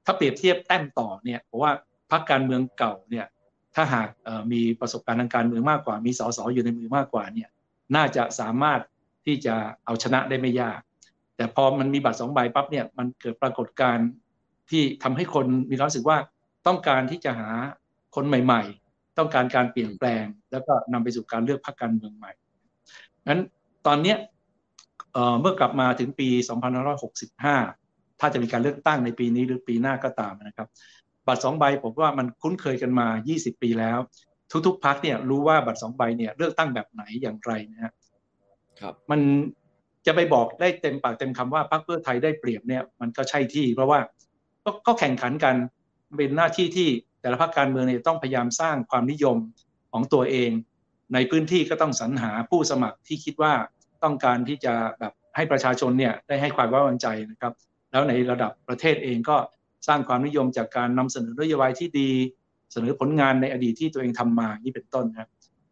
[0.05, 1.71] ถ้าเปรียบเทียบแต้มต่อเนี่ยเพราะว่า
[2.11, 3.27] พรรคการเมืองเก่าเนี่ย
[3.75, 4.09] ถ้าหาก
[4.53, 7.49] มีประสบการณ์ทางการเมืองมากกว่า มีสสอยู่ในมือมากกว่าเนี่ย
[7.97, 8.81] น่าจะสามารถ
[9.27, 10.81] ที่จะเอาชนะได้ไม่ยาก
[11.37, 14.09] แต่พอมันมีบัตรสองใบปั๊บเนี่ยมันเกิดปรากฏการณ์
[14.71, 16.19] ที่ทำให้คนมีความรู้สึกว่า
[16.67, 17.51] ต้องการที่จะหา
[18.15, 18.86] คนใหม่ๆ
[19.19, 22.33] ต้องการการเปลี่ยนแปลง แล้วก็นำไปสู่การเลือกพรรคการเมืองใหม่
[23.29, 23.43] นั้น
[23.87, 24.15] ตอนนี้
[25.41, 26.29] เมื่อกลับมาถึงปี
[27.45, 30.69] 2565 ถ้าจะมีการเลือกตั้งในปีนี้หรือปีหน้าก็ตามนะครับ
[31.27, 33.07] บัตรสองใบผมว่ามันคุ้นเคยกันมา
[33.37, 33.99] 20 ปีแล้ว
[34.67, 37.93] ทุกๆพรรคเนี่ยรู้ว่าบัตรสองใบเนี่ยเลือกตั้งแบบไหนอย่างไรนะ
[38.81, 39.21] ครับ มัน
[40.07, 43.99] จะไปบอกได้เต็มปากเต็มคำว่าพรรคเพื่อไทยได้เปรียบเนี่ยมันก็ใช่ที่ เพราะว่า
[44.87, 45.55] ก็แข่งขันกัน
[46.17, 46.89] เป็นหน้าที่ที่
[47.27, 49.37] แต่ละพรรคการเมืองเนี่ยต้องพยายามสร้างความนิยม
[49.93, 50.51] ของตัวเอง
[51.15, 53.53] ในพื้นที่ก็ต้องสรรหาผู้สมัครที่คิดว่า
[54.05, 57.53] ต้องการที่จะแบบให้ประชาชนเนี่ยได้ให้ความไว้วางใจนะครับ
[57.91, 59.37] แล้วในระดับประเทศเองก็
[59.89, 62.11] สร้างความนิยมจากการนำเสนอนโยบายที่ดี
[62.73, 65.29] เสนอผลงานในอดีตที่ตัวเองทำมานี่เป็นต้นครับ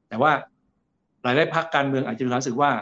[0.09, 0.33] แต่ว่า
[1.23, 2.73] หลายๆพรรคการเมืองอาจจะมีความรู้สึกว่า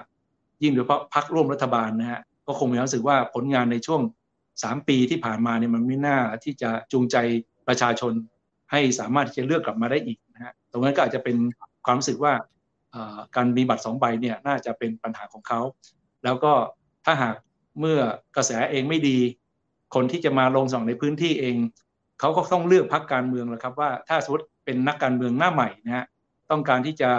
[0.63, 4.01] ยิ่งโดยเฉพาะพรรคร่วมรัฐบาลนะฮะก็คงมีความรู้สึกว่าผลงานในช่วง
[4.63, 7.17] สามปีที่ผ่านมาเนี่ยมันไม่น่าที่จะจูงใจ
[7.69, 8.13] ประชาชน
[8.73, 11.37] ให้สามารถที่จะเลือกกลับมาได้อีกนะฮะตรงนั้นก็อาจจะเป็น
[11.85, 12.33] ความรู้สึกว่า
[13.37, 15.61] การมีบัตรสองใบเนี่ยน่าจะเป็นปัญหาของเขา
[16.25, 16.53] แล้วก็
[17.05, 17.37] ถ้าหาก
[17.81, 17.99] เมื่อ
[18.37, 19.19] กระแสเองไม่ดี
[19.95, 21.57] คนที่จะมาลงสองในพื้นที่เอง
[22.21, 26.07] เขาก็ต้องเลือกพักการเมืองแล้วครับว่าถ้าสมมติเป็นนักการเมืองหน้าใหม่นะฮะ
[26.51, 27.11] ต้องการที่จะ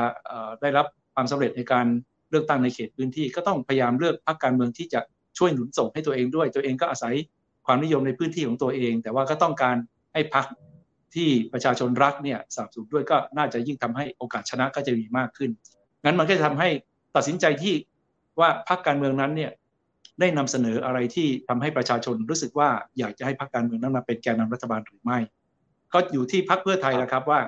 [0.61, 1.85] ได้รับความสำเร็จในการ
[2.29, 4.99] เลือกตั้งในเขตพื้นที่ ก็ต้องพยายามเลือกพักการเมืองที่จะ
[5.37, 7.13] ช่วยหนุนส่งให้ตัวเองด้วย ตัวเองก็อาศัย
[7.65, 9.75] ความนิยมในพื้นที่ของตัวเอง แต่ว่าก็ต้องการ
[10.13, 10.45] ให้พัก
[11.15, 15.51] ที่ประชาชนรักเนี่ยสนับสนุนด้วยก็น่าจะยิ่งทำให้โอกาสชนะก็จะมีมากขึ้น
[16.03, 16.69] งั้นมันก็จะทำให้
[17.15, 17.75] ตัดสินใจที่
[18.39, 19.51] ว่าพรรคการเมืองนั้นเนี่ย
[20.19, 25.19] ได้นำเสนออะไรที่ทำให้ประชาชนรู้สึกว่าอยากจะให้พรรคการเมืองนั้นมาเป็นแกนนารัฐบาลหรือไม่
[25.93, 27.39] ก็อยู่ที่พรรคเพื่อไทยแล้วครับว่า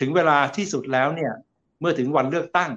[0.00, 1.32] ถึงเวลาที่สุดแล้วเนี่ย
[1.80, 2.70] เมื่อถึงวันเลือกตั้ง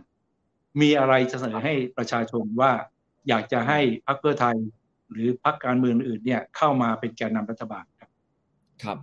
[0.82, 2.72] มีอะไรจะเสนอให้ประชาชนว่า
[3.28, 4.56] อยากจะให้พรรคเพื่อไทย
[5.12, 8.10] หรือพรรคการเมืองอื่นเนี่ยเข้ามาเป็นแกนนำรัฐบาลครับ
[8.84, 8.98] ครับ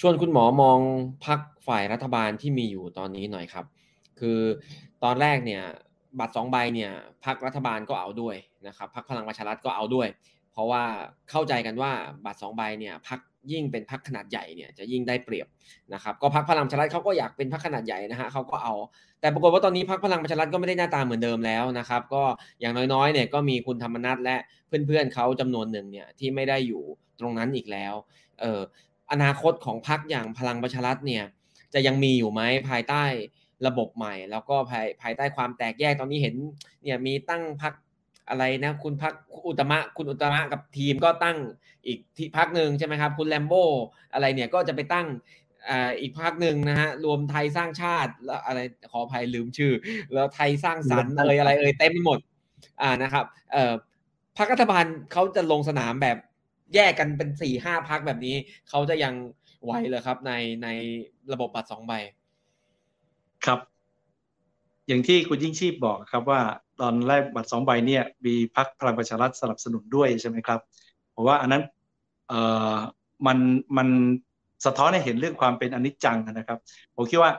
[0.00, 0.78] ชวนคุณหมอมอง
[1.26, 3.64] พักฝ่ายรัฐบาลที่มีอยู่ตอนนี้หน่อยครับ
[4.20, 4.38] คือ
[5.04, 5.62] ตอนแรกเนี่ย
[6.18, 6.90] บัตรสองใบเนี่ย
[7.24, 8.36] พักรัฐบาลก็เอาด้วย
[8.66, 10.08] นะครับพักพลังประชารัฐก็เอาด้วย
[10.52, 10.82] เพราะว่า
[11.30, 11.92] เข้าใจกันว่า
[12.24, 13.20] บัตรสองใบเนี่ยพัก
[13.52, 15.48] ยิ่งเป็นพักขนาดใหญ่เนี่ยจะยิ่งได้เปรียบ
[15.94, 18.74] นะครับก็พักพลังประชารัฐเขาก็อยากเป็นพักขนาดใหญ่นะฮะเขาก็เอา
[19.20, 22.22] แต่ปรากฏว่าตอนนี้พักพลังประชารัฐก็ไม่ได้หน้าตาเหมือนเดิมแล้วนะครับ ก็
[22.60, 24.36] อย่างน้อยๆเนี่ยก็มีคุณธรรมนัฐและ
[24.68, 26.82] เพื่อนๆเขาจำนวนหนึ่งเนี่ยที่ไม่ได้อยู่
[27.20, 27.94] ตรงนั้นอีกแล้ว
[28.40, 28.60] เออ
[29.12, 31.24] อนาคตของพรรคอย่างพลังประชารัฐเนี่ย
[31.74, 33.04] จะยังมีอยู่ไหมภายใต้
[33.66, 36.34] ระบบใหม่ แล้วก็ภายภายใต้ความแตกแยกตอนนี้เห็น
[36.82, 37.74] เนี่ยมีตั้งพรรค
[38.28, 39.14] อะไรนะ คุณพัก
[39.46, 41.36] อุตมะคุณอุตมะกับทีมก็ตั้ง
[41.86, 43.54] อีกที่พักหนึ่งใช่ไหมครับ คุณแลมโบ
[44.12, 45.06] อะไรเนี่ยก็จะไปตั้ง
[45.68, 49.72] อ่าอีกพักหนึ่งนะฮะรวมไทยสร้างชาติแล้วอะไรขออภัยลืมชื่อ
[50.12, 52.18] แล้วไทยสร้างสรรค์เอ่ยอะไรเอ่ยเต็มไปหมด
[52.82, 53.72] อ่านะครับเอ่อ
[54.36, 56.16] พรรครัฐบาลเขาจะลงสนามแบบ
[56.74, 58.36] แยกกันเป็นสี่ห้าพักแบบนี้
[58.68, 59.14] เขาจะยัง
[59.64, 60.68] ไหวเลยครับ ในใน
[61.32, 61.92] ระบบบัตรสองใบ
[63.46, 63.60] ครับ
[64.88, 66.40] อย่างที่คุณยิ่งชีพบอกครับว่า
[66.80, 70.60] ตอนแรกบัตรสองใบเนี่ย มีพักพลังประชารัฐสนับสนุนด้วยใช่ไหมครับ
[71.12, 71.62] เพราะว่าอันนั้น
[72.28, 72.40] เอ่
[72.74, 72.76] อ
[73.26, 73.38] มัน
[73.76, 73.88] มัน
[74.66, 76.58] สะท้อนให้เห็นเรื่องความเป็นอนิจจังนะครับ
[76.96, 77.32] ผมคิดว่า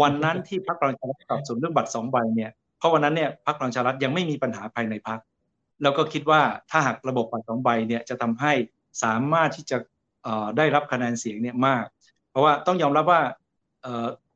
[0.00, 5.20] วันนั้นที่พรรคพลังประชารัฐสนับสนุนเรื่องบัตรสองใบเนี่ยเพราะวันนั้นเนี่ยพรรคพลังประชารัฐยังไม่มีปัญหาภายในพรรค
[5.82, 8.52] แล้วก็คิดว่าถ้าหากระบบบัตรสองใบเนี่ยจะทำให้
[9.02, 9.78] สามารถที่จะ
[10.56, 11.84] ได้รับคะแนนเสียงเนี่ยมาก
[12.30, 13.22] เพราะว่าต้องยอมรับว่า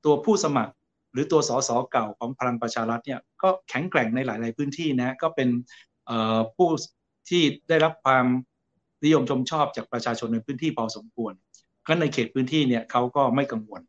[0.04, 0.72] ตัวผู้สมัคร
[1.12, 5.48] หรือตัวสสเก่าของพลังประชารัฐเนี่ยก็แข็งแกร่งในหลาย ๆ พื้นที่นะก็เป็น
[6.56, 6.68] ผู้
[7.28, 8.24] ที่ได้รับความ
[9.04, 11.32] นิยมชมชอบจากประชาชนในพื้นที่พอสมควร
[11.86, 13.82] ก็ในเขตพื้นที่เนี่ยเขาก็ไม่กังวล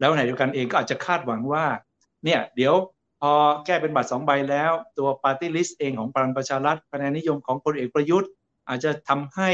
[0.00, 1.64] แล้วในขณะเดียวกันเองก็อาจจะคาดหวังว่า
[2.24, 2.74] เนี่ยเดี๋ยว
[3.20, 3.32] พอ
[3.66, 8.30] แก้เป็นบัตรสองใบแล้ว ตัว party list เองของพลังประชารัฐคะแนนนิยมของพลเอกประยุทธ์
[8.68, 9.50] อาจจะทำให้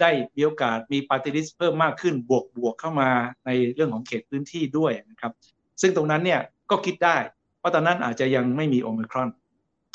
[0.00, 3.10] ได้มีโอกาสมี party list เพิ่มมากขึ้นบวกบวกเข้ามา
[3.46, 5.32] ในเรื่องของเขตพื้นที่ด้วยนะครับ
[5.80, 6.40] ซึ่งตรงนั้นเนี่ย
[6.70, 7.16] ก็คิดได้
[7.58, 9.28] เพราะตอนนั้นอาจจะยังไม่มีโอมิครอน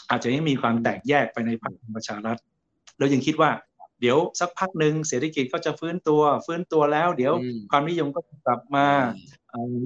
[0.10, 2.38] อาจจะยังมีความแตกแยกไปในพรรคประชารัฐ
[2.98, 3.52] เรายังคิดว่า
[4.02, 7.34] เดี๋ยวสักพักหนึ่งเศรษฐกิจก็จะฟื้นตัว ฟื้นตัวแล้ว เดี๋ยว
[7.72, 8.88] ความนิยมก็กลับมา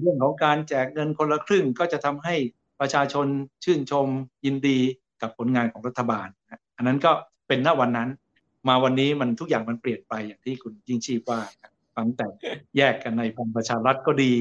[0.01, 2.35] เรื่องของการแจกเงินคนละครึ่งก็จะทำให้
[2.79, 3.27] ประชาชน
[3.63, 4.07] ชื่นชม
[4.45, 4.79] ยินดี
[5.21, 6.27] กับผลงานของรัฐบาล
[6.77, 7.11] อันนั้นก็
[7.47, 8.09] เป็นหน้าวันนั้น
[8.67, 11.39] มาวันนี้มันทุกอย่างมันเปลี่ยนไปอย่างที่คุณยิ่งชีพว่า
[11.95, 12.27] ฟังแต่
[12.77, 14.33] แยกกันในพลังประชารัฐก็ดี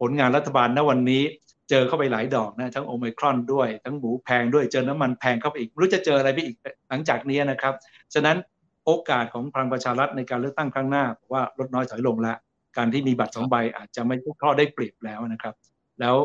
[0.00, 1.22] ผลงานรัฐบาลณวันนี้
[1.70, 6.56] เจอเข้าไปหลายดอกนะทั้งโอมครอนด้วย ทั้งหมูแพงด้วยเจอน้ำมันแพงเข้าไปอีกไม่รู้จะเจออะไรไปอีก
[6.88, 7.74] หลังจากนี้นะครับ
[8.14, 8.36] ฉะนั้น
[8.84, 12.36] โอกาสของพลังประชารัฐในการเลือกตั้งครั้งหน้าว่าลดน้อยถอยลงแล้ว
[12.76, 15.54] การที่มีบัตรสองใบอาจจะไม่ข้อได้เปรียบแล้วนะครับ
[16.00, 16.16] แล้ว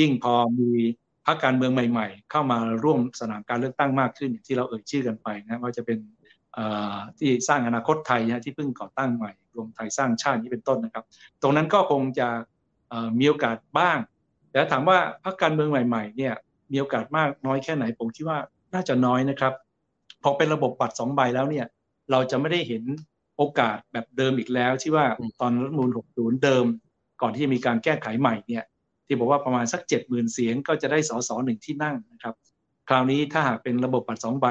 [0.00, 0.70] ยิ่งพอมี
[1.26, 5.98] พรรคการเมืองใหม่ ๆ เข้ามาร่วมสนามการเลือกตั้งมากขึ้นอย่างที่เราเอ่ยชื่อกันไปนะว่าจะเป็น
[7.18, 11.04] ที่สร้างอนาคตไทยนะที่เพิ่งก่อตั้งใหม่ รวมไทยสร้างชาตินี้เป็นต้นนะครับ
[11.42, 12.28] ตรงนั้นก็คงจะ
[13.18, 13.98] มีโอกาสบ้าง
[14.50, 16.34] แต่ถามว่าพรรคการเมืองใหม่ๆเนี่ย
[16.72, 18.38] มีโอกาสมากน้อยแค่ไหนผมคิดว่า
[18.74, 19.52] น่าจะน้อยนะครับ
[20.22, 21.66] พอเป็นระบบบัตรสองใบแล้วเนี่ย
[22.10, 22.82] เราจะไม่ได้เห็น
[23.36, 25.06] โอกาสแบบเดิมอีกแล้วที่ว่า
[25.40, 26.64] ตอนรัฐมนูล60 เดิม
[27.22, 28.64] ก่อนที่จะมีการแก้ไขใหม่เนี่ย
[29.10, 32.34] ที่บอกว่าประมาณสัก 70,000 เสียงก็จะได้สสหนึ่งที่นั่งนะครับ
[32.88, 34.46] คราวนี้ถ้าหากเป็นระบบบัตรสองใบ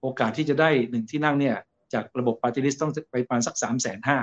[0.00, 1.56] โอกาสที่จะได้หนึ่งที่นั่งเนี่ย
[1.94, 4.18] จากระบบปาร์ตี้ลิสต้องไปประมาณสักสามแสนห้า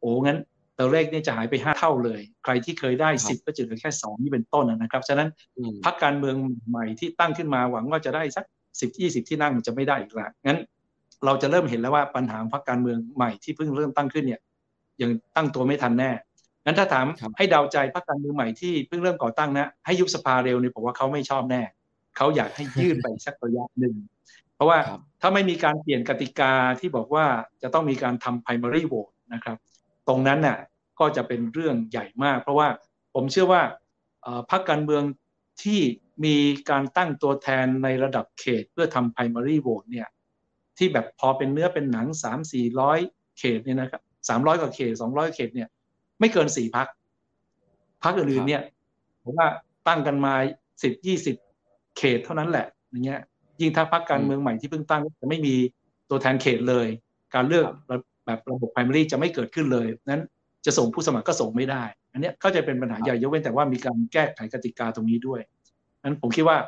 [0.00, 0.38] โอ้งั้น
[0.78, 5.28] ตัวเลขนี่จะหายไปห้าเท่าเลย ใครที่เคยได้สิบก็จะเหลือแค่สองนี่เป็นต้นนะครับ ฉะนั้น
[5.84, 6.36] พรรคการเมือง
[6.68, 8.44] ใหม่ที่ตั้งขึ้นมาหวังว่าจะได้สัก
[8.80, 10.60] สิบยี่สิบที่นั่งมันจะไม่ได้อีกแล้วงั้น
[11.24, 14.40] เราจะเริ่มเห็นแล้วว่าปัญหาพรรคการเมืองใหม่ที่เพิ่งเริ่มตั้งขึ้นเนี่ย
[15.02, 16.10] ยังตั้งตัวไม่ทันแน่
[16.68, 17.06] งั้นถ้าถาม
[17.36, 21.62] ให้เดาใจพรรคการเมืองใหม่ที่เพิ่งเริ่มก่อตั้งนะให้ยุบสภาเร็วเนี่ยผมว่าเขาไม่ชอบแน่
[22.16, 23.94] เขาอยากให้ยืดไปสักระยะหนึ่ง
[24.54, 24.78] เพราะว่า
[25.20, 27.26] ถ้าไม่มีการเปลี่ยนกติกาที่บอกว่า
[27.62, 29.56] จะต้องมีการทำ primary vote นะครับ
[30.08, 30.58] ตรงนั้นน่ะ
[31.00, 32.68] ก็จะเป็นเรื่องใหญ่มาก เพราะว่า
[33.14, 33.62] ผมเชื่อว่า
[34.50, 35.02] พรรคการเมือง
[35.62, 35.80] ที่
[36.24, 36.36] มี
[36.70, 40.08] การตั้งตัวแทนในระดับเขตเพื่อทำ primary vote เนี่ย
[40.78, 42.98] ที่แบบพอเป็นเนื้อเป็นหนังสามสี่ร้อย
[43.38, 45.68] เขตเนี่ยนะครับสามร้อยกว่าเขตสองร้อยเขตเนี่ย
[46.20, 46.86] ไม่เกินสี่พัก
[48.02, 48.62] พักอื่นๆเนี่ย
[49.24, 49.48] ผมว่า
[49.88, 50.34] ตั้งกันมา
[50.82, 51.36] สิบยี่สิบ
[51.98, 53.20] เขตเท่านั้นแหละอย่างเงี้ย
[53.60, 55.54] ยิ่งถ้าพักการเมืองใหม่ที่เพิ่งตั้งจะไม่มี
[56.10, 56.86] ตัวแทนเขตเลย
[57.34, 60.22] การเลือกแบบระบบ primary จะไม่เกิดขึ้นเลยนั้น
[60.66, 65.40] จะส่งผู้สมัครก็ส่งไม่ได้ อันนี้ก็จะเป็นปัญหาใหญ่ยกเว้นแต่ว่ามีการแก้ไขกติกาตรงนี้ด้วย
[66.04, 66.58] นั้นผมคิดว่า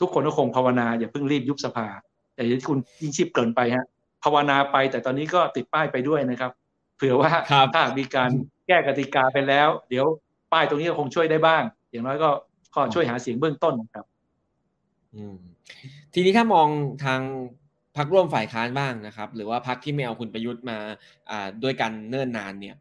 [0.00, 1.86] ทุกคนก็คงภาวนาอย่าเพิ่งรีบยุบสภา
[2.34, 3.86] แต่ที่คุณยิ่งชีพเกินไปฮะ
[4.24, 6.52] ภาวนาไปแต่ตอนนี้ก็ติดป้ายไปด้วยนะครับ
[6.96, 7.30] เผื่อว่า
[7.74, 8.30] ถ้ามีการ
[8.66, 10.06] แก้กติกาไปแล้ว เดี๋ยว
[10.52, 12.30] ป้ายตรงนี้ก็คงช่วยได้บ้าง อย่างน้อยก็
[12.74, 14.06] ก็ช่วยหาเสียงเบื้องต้นครับ
[16.14, 16.68] ทีนี้ถ้ามอง
[17.04, 17.20] ทาง
[17.96, 20.78] พักร่วมฝ่ายค้านบ้างนะครับ หรือว่าพักที่ไม่เอาคุณประยุทธ์มา
[21.62, 22.76] ด้วยกันเนิ่นนานเนี่ย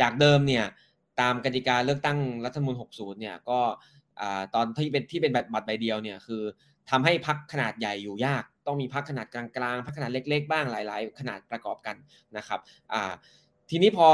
[0.00, 0.64] จากเดิมเนี่ย
[1.20, 3.58] ตามกติกาเลือกตั้งรัฐมนูล60 เนี่ยก็
[4.54, 6.42] ตอนที่เป็นที่เป็นบัตรใบเดียวเนี่ยคือ
[6.90, 11.96] ทำให้พักขนาดใหญ่อยู่ยาก ต้องมีพักขนาดกลางๆพักขนาดเล็ก ๆ บ้างหลาย ๆ ขนาดประกอบกัน
[12.36, 12.60] นะครับ
[13.74, 14.08] ทีนี้พอ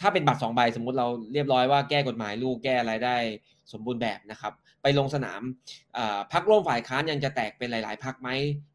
[0.00, 3.16] ถ้าเป็นบัตรสองใบสมมุติเราเรียบร้อยว่าแก้กฎหมายลูกแก้อะไรได้
[3.72, 4.52] สมบูรณ์แบบนะครับ
[4.82, 5.40] ไปลงสนาม
[6.32, 8.28] พักร่วมฝ่ายค้านยังจะแตกเป็นหลาย ๆพักไหม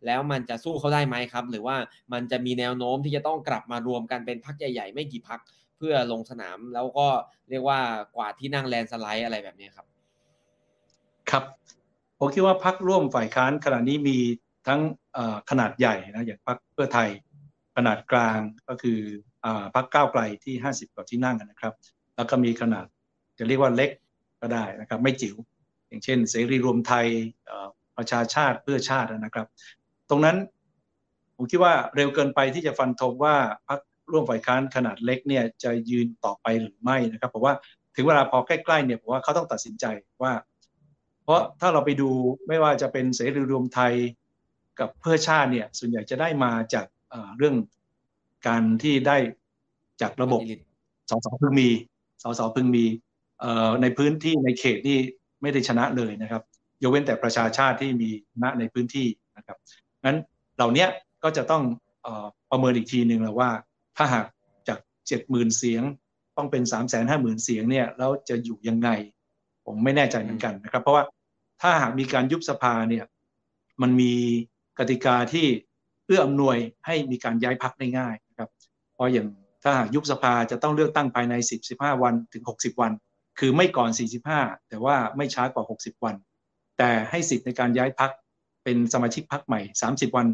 [0.06, 1.76] แล้วมันจะสู้เขาได้ไหมครับ หรือว่า
[2.14, 5.40] มันจะมีแนวโน้มที่จะต้องกลับมารวมกันเป็นพักใหญ่ ๆ ไม่กี่พัก
[5.78, 7.08] เพื่อลงสนามแล้วก็
[7.50, 7.80] เรียกว่า
[8.16, 9.88] กว่าที่นั่งแลนสไลด์อะไรแบบนี้ครับ
[11.30, 11.44] ครับ
[12.20, 14.18] ผมคิดว่าพักร่วมฝ่ายค้านขณะนี้มี
[14.68, 14.80] ทั้ง
[15.50, 17.10] ขนาดใหญ่นะอย่างพักเพื่อไทย
[17.76, 19.00] ขนาดกลางก็คือ
[19.76, 21.74] พักก้าวไกลที่ 50 กว่าที่นั่งนะครับ
[22.16, 22.86] แล้วก็มีขนาด
[23.38, 23.92] จะเรียกว่าเล็ก
[24.42, 25.36] ก็ได้นะครับ ไม่จิ๋ว
[25.88, 27.08] อย่างเช่น เสรีรวมไทย
[27.98, 29.48] ประชาชาติเพื่อชาตินะครับ
[30.10, 30.38] ตรงนั้น
[31.36, 33.36] ผมคิดว่าเร็วเกินไปที่จะฟันธงว่า
[33.68, 33.80] พรรค
[34.12, 37.54] ร่วมฝ่ายค้านขนาดเล็กเนี่ยจะยืนต่อไปหรือไม่นะครับเพราะว่า
[37.96, 39.86] ถึงเวลาพอใกล้ๆเนี่ยผมว่าเขาต้องตัดสินใจ
[40.24, 40.34] ว่า
[41.24, 42.10] เพราะถ้าเราไปดู
[42.48, 43.94] ไม่ว่าจะเป็นเสรีรวมไทย
[44.80, 46.86] กับเพื่อชาติเนี่ยส่วนใหญ่จะได้มาจาก
[47.38, 47.56] เรื่อง
[48.48, 49.18] การที่ได้
[50.02, 50.42] จากระบบ
[51.10, 51.70] สสพึงมี
[52.24, 52.86] สสพึงมี
[53.82, 54.98] ในพื้นที่ในเขตนี่
[55.42, 56.44] ไม่ได้ชนะเลยนะครับ
[56.84, 59.58] ยกเว้นแต่ประชาชาติที่มีชนะในพื้นที่นะครับ
[60.06, 60.18] งั้น
[60.56, 60.86] เหล่านี้
[61.24, 61.64] ก็จะต้อง
[62.52, 63.50] ประเมินอีกทีหนึ่งแล้วว่า
[63.98, 64.26] ถ้าหาก
[64.68, 65.84] จากเจ็ดหมื่นเสียง
[66.38, 68.90] ต้องเป็นสามแสนห้าหมื่นเสียงเนี่ยแล้วจะอยู่ยังไง
[69.66, 71.04] ผมไม่แน่ใจเหมือนกันนะครับ เพราะว่า
[71.62, 73.06] ถ้าหากมีการยุบสภาเนี่ย
[73.82, 74.14] มันมี
[74.80, 75.48] กติกาที่
[76.06, 78.29] เอื้ออำนวยให้มีการย้ายพักได้ง่ายนะครับ
[79.00, 79.28] เพราะอย่าง
[79.64, 81.34] ถ้าหากยุบสภาจะต้องเลือกตั้งภายใน
[81.68, 82.92] 10-15 วันถึง 60 วัน
[83.40, 83.90] คือไม่ก่อน
[84.30, 86.16] 45 แต่ว่าไม่ช้ากว่า 60 วัน
[86.78, 88.12] แต่ให้สิทธิ์ในการย้ายพัก
[88.64, 90.28] เป็นสมาชิกพักใหม่ 30 วัน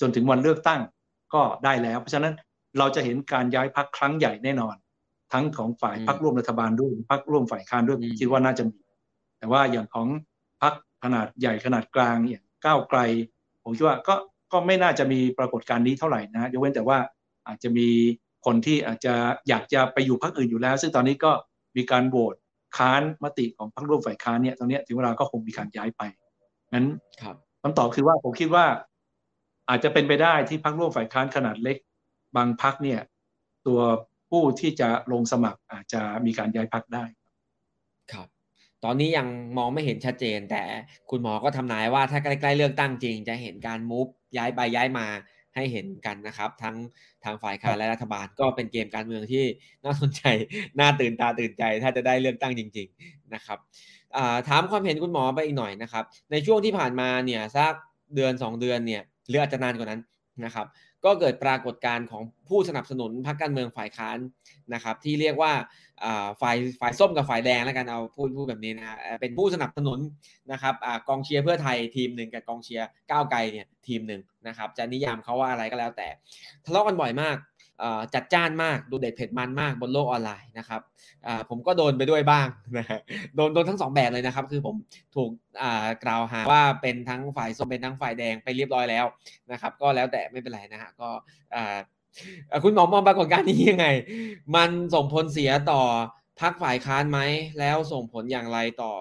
[0.00, 0.80] จนถึงวันเลือกตั้ง
[1.34, 2.34] ก็ได้แล้ว เพราะฉะนั้น
[2.78, 4.76] เราจะเห็นการย้ายพักครั้งใหญ่แน่นอน
[5.32, 8.78] ทั้งของฝ่ายพักร่วมรัฐบาลด้วยพักร่วมฝ่ายค้านด้วยคิดว่าน่าจะมี
[9.38, 10.08] แต่ว่าอย่างของ
[10.62, 13.00] พักขนาดใหญ่ขนาดกลางอย่างก้าวไกล
[13.62, 14.14] ผมคิดว่าก็
[14.52, 16.98] ก็ไม่น่าจะมีปรากฏการณ์นี้เท่าไหร่นะยกเว้นแต่ว่า
[17.46, 17.88] อาจจะมี
[18.46, 19.14] คนที่อาจจะ
[19.48, 21.32] อยากจะไปอยู่พักอื่นอยู่แล้ว ซึ่งตอนนี้ก็
[21.76, 22.34] มีการโหวต
[22.76, 26.02] ค้านมติของพรรคร่วมฝ่ายค้านเนี่ยตรงนี้ถึงเวลาก็คงมีการย้ายไป
[26.72, 26.86] งั้น
[27.62, 28.66] คำตอบคือว่าผมคิดว่า
[29.68, 31.76] อาจจะเป็นไปได้ที่พรรคร่วมฝ่ายค้านขนาดเล็ก
[32.36, 33.00] บางพรรคเนี่ย
[33.66, 33.80] ตัว
[34.30, 37.04] ผู้ที่จะลงสมัครอาจจะมีการย้ายพรรคได้
[38.12, 38.28] ครับ
[38.84, 39.28] ตอนนี้ยัง
[39.58, 40.62] มองไม่เห็นชัดเจน แต่
[41.10, 45.06] คุณหมอก็ทำนายว่าถ้าใกล้ๆเลือกตั้งจริง จะเห็นการมูฟย้ายไปย้ายมา
[45.54, 46.76] ให้เห็นกันนะครับ ทั้ง
[47.24, 49.44] ทางฝ่ายค้านและรัฐบาลก็เป็นเกมการเมืองที่
[49.84, 50.22] น่าสนใจ
[50.78, 53.58] น่าตื่นตาตื่นใจ ถ้าจะได้เลือกตั้งจริง ๆนะครับ
[54.48, 57.72] ถามความเห็นคุณหมอไปอีกหน่อยนะครับ ในช่วงที่ผ่านมาเนี่ยสัก
[58.14, 60.00] เดือน 2 เดือนเนี่ยหรืออาจจะนานกว่านั้น
[60.44, 60.66] นะครับ
[61.04, 64.18] ก็เกิดปรากฏการณ์ของผู้สนับสนุนพรรคการเมืองฝ่ายค้าน
[64.74, 65.52] นะครับ ที่เรียกว่า
[66.40, 69.98] ฝ่ายฝ่ายส้มกับฝ่ายแดงแล้วกันเอาพูดพูดแบบนี้นะฮะเป็นผู้สนับสนุน
[70.52, 76.08] นะครับอกองเชียร์เพื่อไทยทีมหนึ่งกับกองเชียร์ก้าวไกลเนี่ยทีมหนึ่งนะครับจะนิยามเขาว่าอะไรก็แล้วแต่
[76.64, 77.36] ทะเลาะกันบ่อยมาก
[78.14, 80.80] จัดจ้านมากดูเด็ดเผ็ดมันมากบนโลกออนไลน์นะครับ
[81.48, 82.86] ผมก็โดนไปด้วยบ้างนะ
[83.34, 84.76] โดนโดนทั้งสองแบบเลยนะครับ คือผม
[85.16, 85.30] ถูก
[86.04, 89.04] กล่าวหาว่าเป็นทั้งฝ่ายส้มเป็นทั้งฝ่ายแดงไปเรียบร้อยแล้ว
[89.52, 91.08] นะครับ ก็แล้วแต่ไม่เป็นไรนะฮะก็
[92.64, 93.86] คุณหมอมองปรากฏการณ์นี้ยังไง
[94.56, 95.82] มันส่งผลเสียต่อ
[96.40, 97.20] พักฝ่ายค้านไหม
[97.58, 98.92] แล้วส่งผลอย่างไรต่อ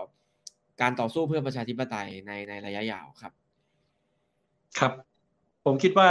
[0.81, 3.31] การต่อสู้เพื่อประชาธิปไตยในในระยะยาวครับ
[4.79, 4.91] ครับ
[5.65, 6.09] ผมคิดว่า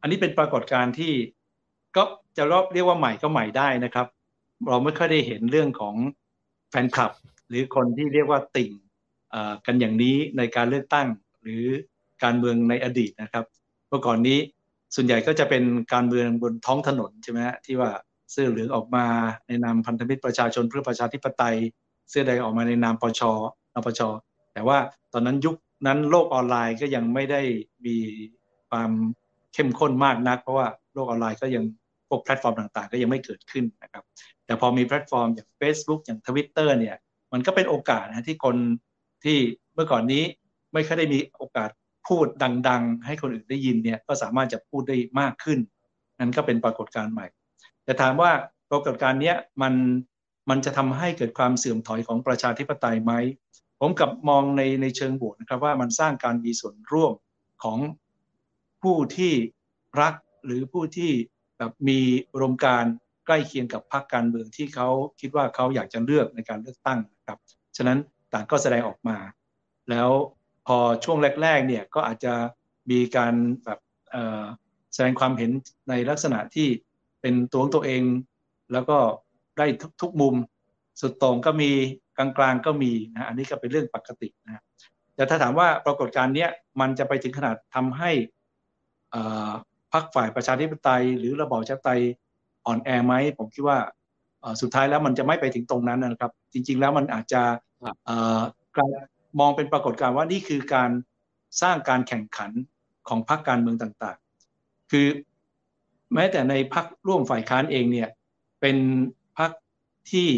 [0.00, 1.12] อันนี้เป็นปรากฏการณ์ที่
[1.96, 2.02] ก็
[2.36, 4.06] จะรอบเรียกว่าใหม่ก็ใหม่ได้นะครับ
[4.68, 5.94] เราไม่ค่อยได้เห็นเรื่องของ
[6.70, 7.12] แฟนคลับ
[7.48, 8.70] หรือคนที่เรียกว่าติ่ง
[9.66, 11.08] กันอย่างนี้ในการเลือกตั้ง
[11.42, 11.64] หรือ
[12.22, 13.44] การเมืองในอดีตนะครับ
[13.88, 14.38] เมื่อก่อนนี้
[14.94, 17.90] ส่วนใหญ่ก็จะเป็นการเมืองบนท้องถนนใช่ไหมที่ว่า
[18.32, 19.04] เสื้อเหลืองออกมา
[19.46, 21.56] ในนามพันธมิตรประชาชนเพื่อประชาธิปไตย
[22.10, 23.20] เสื้อแดงออกมาในนามปช
[23.74, 24.00] นปช
[24.52, 24.78] แต่ว่า
[25.12, 27.40] ตอนนั้นยุคนั้นโลกออนไลน์ก็ยังไม่ได้
[27.86, 27.96] มี
[28.70, 28.90] ความ
[29.54, 31.64] เข้มข้นมากนัก เพราะว่าโลกออนไลน์ก็ยัง
[32.12, 34.04] พวกแพลตฟอร์มต่างๆ ก็ยังไม่เกิดขึ้นนะครับ
[34.46, 36.96] แต่พอมีแพลตฟอร์มอย่าง Facebook อย่าง Twitter เนี่ย
[37.32, 38.56] มันก็เป็นโอกาสนะที่คน
[39.24, 39.38] ที่
[39.74, 40.24] เมื่อก่อนนี้
[40.72, 41.70] ไม่ค่อยได้มีโอกาส
[42.08, 42.26] พูด
[42.68, 45.58] ดัง ๆ ให้คนอื่นได้ยินเนี่ยก็สามารถจะพูดได้มากขึ้น
[46.18, 47.26] นั่นก็เป็นปรากฏการณ์ใหม่
[47.84, 48.30] แต่ถามว่า
[48.70, 49.74] ปรากฏการณ์นี้มัน
[50.50, 53.12] มันจะทำให้เกิดความเสื่อมถอยของประชาธิปไตยไหม
[53.80, 57.12] ผมกับมองในในเชิงบวกนะครับว่ามันสร้างการมีส่วนร่วม
[57.62, 57.78] ของ
[58.82, 59.32] ผู้ที่
[60.00, 61.12] รักหรือผู้ที่
[61.62, 62.00] แบบมี
[62.32, 62.84] อุดมการ
[63.26, 64.88] ใกล้เคียงกับพรรคการเมืองที่เขา
[65.20, 67.38] คิดว่าเขาอยากจะเลือกในการเลือกตั้งนะครับ
[67.76, 67.98] ฉะนั้น
[68.32, 69.18] ต่างก็แสดงออกมา
[69.90, 70.10] แล้ว
[70.66, 72.34] พอช่วงแรก ๆ เนี่ยก็อาจจะ
[72.90, 73.34] มีการ
[73.64, 73.78] แบบ
[74.94, 75.50] แสดงความเห็น
[75.88, 76.68] ในลักษณะที่
[77.20, 78.02] เป็นตัวของตัวเอง
[78.72, 78.98] แล้วก็
[79.58, 79.66] ได้
[80.00, 80.34] ทุกมุม
[81.00, 81.70] สุดตรงก็มี
[82.16, 84.62] กลางๆก็มีนะอันนี้ก็เป็นเรื่องปกตินะ
[85.14, 86.46] แต่ถ้าถามว่าปรากฏการณ์นี้
[86.80, 88.10] มันจะไปถึงขนาดทำให้
[89.92, 92.02] พรรคฝ่ายประชาธิปไตย หรือระบอบประชาธิปไตย
[92.66, 93.78] อ่อนแอไหมผมคิดว่า
[94.60, 97.42] สุดท้ายแล้วมันจะไม่ไปถึงตรงนั้นนะครับ จริง ๆ แล้วมันอาจจะ
[98.76, 98.90] กลาย
[99.40, 100.90] มองเป็นปรากฏการณ์ว่านี่คือการ
[101.62, 102.50] สร้างการแข่งขัน
[103.08, 105.06] ของพรรคการเมืองต่างๆ คือ
[106.14, 108.08] แม้แต่ในพรรคร่วมฝ่ายค้านเองเนี่ย
[108.60, 108.76] เป็น
[109.38, 109.50] พรรค
[110.10, 110.28] ที่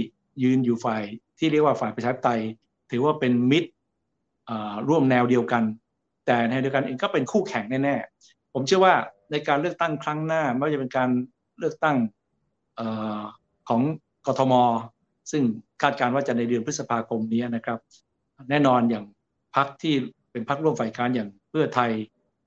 [0.43, 1.03] ยืนอยู่ฝ่าย
[1.39, 2.43] ที่เรียกว่าฝ่ายประชาธิปไตย
[2.91, 3.71] ถือว่าเป็นมิตร
[4.89, 5.63] ร่วมแนวเดียวกัน
[6.27, 8.95] แต่ในเดียวกันเองก็เป็นคู่แข่งแน่ๆผมเชื่อว่า
[9.31, 11.11] ในการเลือกตั้งครั้งหน้าไม่ว่าจะเป็นการ
[11.59, 11.97] เลือกตั้ง
[12.79, 12.81] อ
[13.69, 13.83] ของ
[14.27, 14.55] กทม
[15.31, 15.43] ซึ่ง
[15.83, 17.79] คาดการณ์ว่าจะในเดือนพฤษภาคมนี้นะครับ
[18.51, 19.05] แน่นอนอย่าง
[19.57, 19.95] พรรคที่
[20.31, 21.91] เป็นพรรคร่วมฝ่ายค้านอย่างเพื่อไทย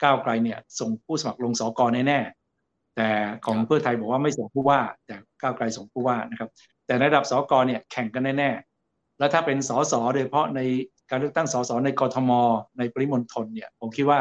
[0.04, 3.10] ก้าวไกลเนี่ยส่งผู้สมัครลงสอกรแน่ๆแต่
[3.46, 6.50] ของเพื่อไทยบอกว่าไม่ส่งผู้ว่า แต่ก้าวไกลส่งผู้ว่านะครับ
[6.86, 10.62] แต่ในระดับสอกรเนี่ยแข่งกันแน่ๆแล้วถ้าเป็นสสโดยเฉพาะใน
[11.10, 12.32] การเลือกตั้งสสในกรทม
[12.78, 14.20] ในปริมณฑลเนี่ยผมคิดว่า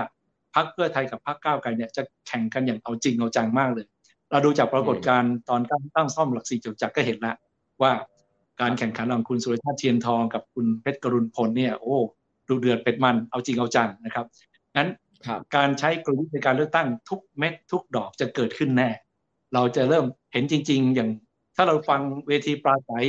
[0.56, 3.86] พรรคเพื่อไทยกับพรรคก้าวไกลเนี่ยจะแข่งกันอย่างเอาจริงเอาจังมากเลย
[4.30, 7.36] เราดูจากปรากฏการณ์ตอนตั้งตั้งซ่อมหลักสี่จุดจักก็เห็นแล้ว
[7.82, 7.92] ว่า
[8.60, 11.96] การแข่งขันของคุณสุรชาติเทียนทองกับคุณเพชรกรุณพลเนี่ยโอ้
[12.48, 14.26] ดูเดือดเป็ดมันเอาจริงเอาจังนะครับ
[14.76, 14.88] งั้น
[15.56, 18.90] การใช้กลยุทธ์ในการเลือกตั้งทุกเม็ดทุกดอกจะเกิดขึ้นแน่
[19.54, 21.10] เราจะเริ่มเห็นจริง ๆ อย่าง
[21.56, 23.06] ถ้าเราฟังเวทีปราศัย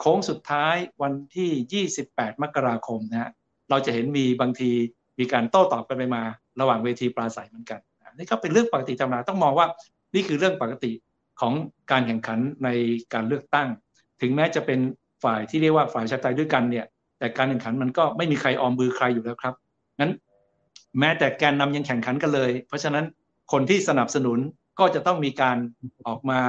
[0.00, 3.30] โค้งสุดท้ายวันที่ 28 มกราคมนะฮะ
[3.70, 4.70] เราจะเห็นมีบางที
[5.18, 6.22] มีการโต้ตอบกันไปมา
[6.60, 7.80] ระหว่างเวทีปราศัยเหมือนกัน
[8.16, 9.66] นี่ก็เป็นเรื่องปกติธรรมดาต้องมองว่า
[10.14, 10.92] นี่คือเรื่องปกติ
[11.40, 11.52] ของ
[11.90, 12.68] การแข่งขันใน
[13.14, 13.68] การเลือกตั้ง
[14.20, 14.80] ถึงแม้จะเป็น
[15.24, 16.86] ฝ่ายที่เรียกว่าฝ่ายชาติไตยด้วยกันเนี่ย
[17.18, 19.54] แต่การแข่งขันมันก็ไม่มีใครออมมือใครอยู่แล้วครับ
[20.00, 20.12] งั้น
[21.00, 23.04] แม้แต่แกนนำยังแข่งขันกันเลย เพราะฉะนั้น
[23.52, 24.38] คนที่สนับสนุน
[24.78, 25.56] ก็จะต้องมีการ
[26.06, 26.40] ออกมา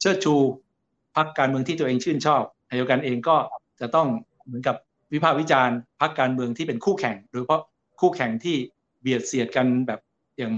[0.00, 0.34] เชิดชู
[1.16, 3.36] พรรคการเมืองที่ตัวเองชื่นชอบนายกันเองก็
[3.80, 4.08] จะต้อง
[4.46, 4.76] เหมือนกับ
[5.12, 7.62] วิพากษ์วิจารณ์พรรคการเมืองที่เป็นคู่แข่ง โดยเฉพาะ
[8.00, 8.56] คู่แข่งที่
[9.00, 10.00] เบียดเสียดกันแบบ
[10.38, 10.54] อย่าง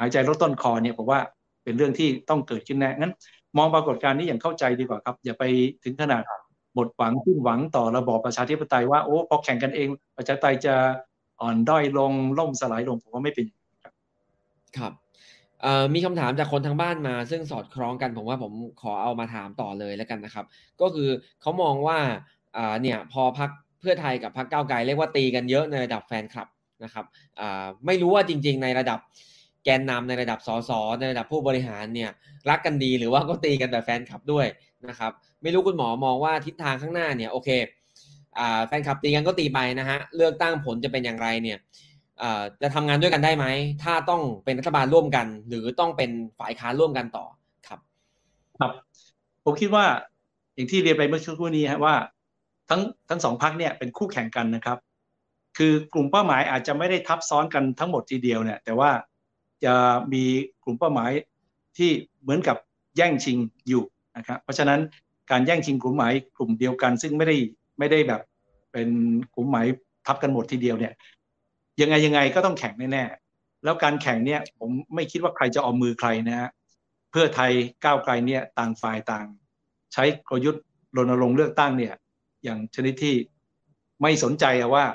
[0.00, 1.20] หายใจลดต้นคอเนี่ยผมว่า
[1.64, 3.12] เป็นเรื่องที่ต้องเกิดขึ้นแน่งั้น
[3.56, 5.44] มองปรากฏการณ์นี้อย่างเข้าใจดีกว่าครับ อย่าไป
[5.84, 6.22] ถึงขนาด
[6.74, 10.74] หมดหวังขึ้นหวังต่อระบอบประชาธิปไตยว่าโอ้พอแข่งกันเอง ประชาธิปไตยจะ
[11.40, 13.46] อ่อนด้อยลงล่มสลายลงผมว่าไม่เป็น
[13.82, 13.92] ครับ
[14.78, 14.92] ครับ
[15.94, 18.52] มีคำถามจากคนทางบ้านมา ซึ่งสอดคล้องกันผมว่าผม
[18.82, 20.46] ขอเอามาถามต่อเลยแล้วกันนะครับ
[20.80, 21.08] ก็คือ
[21.40, 21.98] เขามองว่า
[22.82, 23.50] เนี่ยพอพัก
[23.80, 26.48] เพื่อไทยกับพักเก้าไกลเรียกว่าตีกันเยอะในระดับแฟนคลับ
[26.84, 27.04] นะครับ
[27.86, 28.98] ไม่รู้ว่าจริง ๆ ในระดับ
[29.64, 30.70] แกนนำในระดับสส
[31.00, 32.10] ในระดับผู้บริหารเนี่ย
[32.50, 34.46] รักกันดีหรือว่าก็ตีกันแบบแฟนคลับด้วย
[34.88, 35.12] นะครับ
[35.42, 37.48] ไม่รู้คุณหมอมองว่าทิศทางข้างหน้าเนี่ยโอเค
[38.66, 41.58] แฟนคลับตีกันก็ตีไปนะฮะเลือกตั้งผลจะเป็นอย่างไรเนี่ย
[42.62, 43.46] จะทำงานด้วยกันได้ไหม
[43.82, 47.26] ถ้าต้องเป็นรัฐบาลร่วมกัน หรือต้องเป็นฝ่ายค้านร่วมกันต่อ
[47.68, 47.80] ครับ
[48.60, 48.70] ครับ
[49.44, 49.84] ผมคิดว่า
[50.54, 51.94] อย่างที่เรียนไปเมื่อช่วงนี้ฮะว่า
[52.70, 54.78] ทั้งทั้งสองพักเนี่ยเป็นคู่แข่งกันนะครับ
[55.58, 58.90] คือกลุ่มเป้าหมายอาจจะไม่ได้ทับซ้อนกันทั้งหมดทีเดียวเนี่ย แต่ว่า
[59.64, 59.74] จะ
[60.12, 60.24] มี
[60.64, 61.10] กลุ่มเป้าหมาย
[61.78, 61.90] ที่
[62.22, 62.56] เหมือนกับ
[62.96, 63.84] แย่งชิงอยู่
[64.16, 64.80] นะครับ เพราะฉะนั้น
[65.30, 67.36] การแย่งชิงกลุ่มหมายกลุ่มเดียวกัน ซึ่งไม่ได้
[67.78, 68.22] ไม่ได้แบบ
[68.72, 68.88] เป็น
[69.34, 69.66] กลุ่มหมาย
[70.06, 70.92] ทับกันหมดทีเดียวเนี่ย
[71.80, 76.50] ยังไงยังไงก็ต้องแข่งแน่ๆแล้วการแข่งเนี่ยผมไม่คิดว่าใครจะเอามือใครนะฮะ
[77.10, 77.52] เพื่อไทย
[77.84, 79.26] ก้าวไกลเนี่ยต่างฝ่ายต่าง
[79.92, 80.64] ใช้กลยุทธ์
[80.96, 81.94] รณรงค์เลือกตั้งเนี่ย
[82.44, 83.14] อย่างชนิดที่
[84.02, 84.86] ไม่สนใจว่า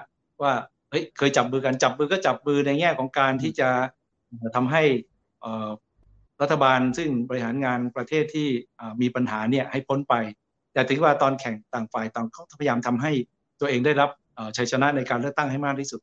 [0.41, 0.54] ว่า
[0.89, 3.70] เฮ้ยเคยจับมือกันจับมือก็จับมือในแง่ของการที่จะ
[4.56, 4.84] ทำให้
[6.41, 8.48] รัฐบาลซึ่งบริหารงานประเทศที่
[9.02, 10.14] มีปัญหาเนี่ยให้พ้นไป
[10.74, 13.12] แต่ถึงว่าตอนแข่งต่างฝ่ายต่างเขาพยายามทำให้
[13.60, 14.10] ตัวเองได้รับ
[14.58, 16.02] ชัยชนะในการเลือกตั้งให้มากที่สุด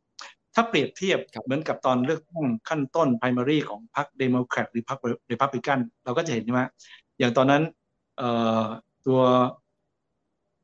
[0.55, 6.66] ถ้าเปรียบเทียบเหมือนกับตอนเลือกตั้งขั้นต้น primary ของพรรคเดโมแครตหรือพรรคเรพับลิกันเราก็จะเห็นว่า
[7.18, 7.62] อย่างตอนนั้น
[9.07, 9.20] ตัว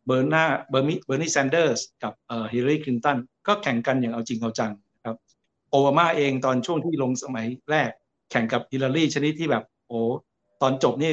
[0.09, 2.12] เบอร์นาเบอร์มิเบอร์นีแซนเดอร์สกับ
[2.52, 4.72] ฮิลลารีคลินตันก็แข่งกันอย่างเอาจริงเอาจัง
[5.04, 5.16] ครับ
[5.70, 7.90] โอบามาเองตอนช่วงที่ลงสมัยแรก
[8.30, 9.98] แข่งกับฮิลลารีชนิดที่แบบโอ้
[10.62, 11.12] ตอนจบนี่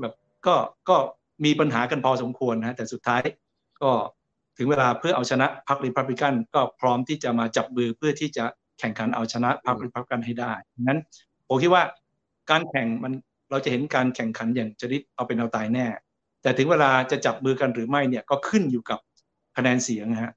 [0.00, 0.14] แบบ
[0.46, 0.54] ก็
[0.88, 0.96] ก็
[1.44, 3.22] มีปัญหากันพอสมควรนะแต่สุดท้าย
[3.82, 3.90] ก็
[4.56, 8.44] ถึงเวลาเพื่อเอาชนะพรรครีพับลิกันก็พร้อมที่จะมาจับมือเพื่อที่จะ
[8.78, 10.52] แข่งขันเอาชนะพรรครีพับลิกันให้ได้
[10.82, 11.00] นั้น
[11.48, 11.82] ผมคิดว่า
[12.50, 13.12] การแข่งมัน
[13.50, 15.86] เราจะเห็นการแข่งขันอย่างชนิดเอาเป็นเอาตายแน่
[16.42, 18.98] แต่ถึงเวลาจะจับมือกันหรือไม่เนี่ยก็ขึ้นอยู่กับ
[19.56, 20.32] คะแนนเสียงฮะ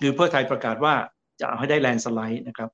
[0.00, 0.94] คือเพื่อไทยประกาศว่า
[1.40, 2.70] จะเอาให้ได้แลนสไลด์นะครับ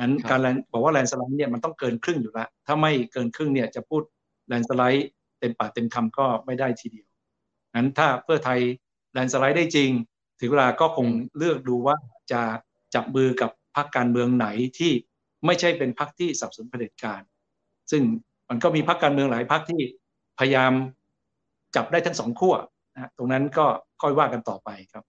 [0.00, 0.40] นั้นการ
[0.72, 4.02] บอกว่าแลนสไลด์เนี่ยมันต้องเกินครึ่งอยู่แล้วถ้าไม่เกินครึ่งเนี่ยจะพูด
[4.48, 5.08] แลนสไลด์
[5.38, 7.08] เต็มปากเต็มคำก็ไม่ได้ทีเดียว
[7.76, 8.60] นั้นถ้าเพื่อไทย
[9.12, 9.90] แลนสไลด์ได้จริง
[10.40, 11.06] ถึงเวลาก็คง
[11.36, 11.96] เลือกดูว่า
[12.32, 12.42] จะ
[12.94, 14.46] จับมือกับพรรคการเมืองไหน
[14.78, 14.92] ที่
[15.46, 17.20] ไม่ใช่เป็นพรรคที่สับสนเผด็จการ
[17.90, 18.02] ซึ่ง
[18.48, 19.80] มันก็มีพรรคการเมืองหลายพรรคที่
[20.38, 20.72] พยายาม
[21.76, 22.54] จับได้ทั้งสองขั้ว
[22.94, 23.66] นะตรงนั้นก็
[24.02, 25.04] ค่อยว่ากันต่อไปครับ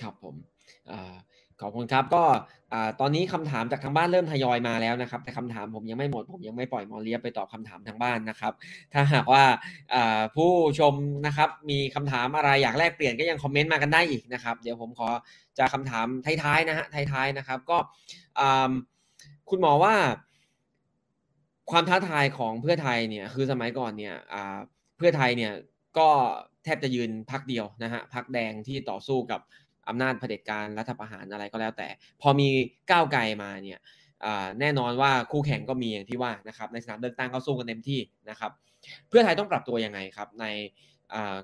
[0.00, 0.34] ครับผม
[1.62, 2.24] ขอบคุณครับก็
[3.00, 8.52] ตอนนี้คำถามจากทางบ้านเริ่มทยอยมาแล้วนะครับ แต่คำถามผมยังไม่หมด ผมยังไม่ปล่อยมอเลียไปตอบคำถามทางบ้านนะครับ
[8.92, 9.44] ถ้าหากว่า
[10.36, 10.94] ผู้ชม
[11.26, 15.08] นะครับมีคำถามอะไรอยากแลกเปลี่ยนก็ยังคอมเมนต์มากันได้อีกนะครับ เดี๋ยวผมขอ
[15.58, 16.06] จะคำถาม
[16.42, 17.78] ท้ายๆนะฮะท้ายๆนะครับ ก็
[19.50, 19.94] คุณหมอว่า
[21.70, 24.14] ความท้าทายของเพื่อไทยเนี่ยคือสมัยก่อนเนี่ย
[24.98, 25.52] เพื่อไทยเนี่ย
[25.98, 26.08] ก็
[26.64, 29.40] แทบจะยืนพักเดียวนะฮะพักแดงที่ต่อสู้กับ
[29.88, 31.88] อำนาจเผด็จการรัฐประหารอะไรก็แล้วแต่
[32.22, 32.48] พอมี
[32.90, 33.78] ก้าวไกลมาเนี่ย
[34.60, 38.50] แน่นอนว่าคู่แข่งก็มีอย่างที่ว่านะครับในสนามเลือกตั้งก็สู้กันเต็มที่นะครับ
[39.08, 40.46] เพื่อไทยต้องปรับตัวยังไงครับ ใน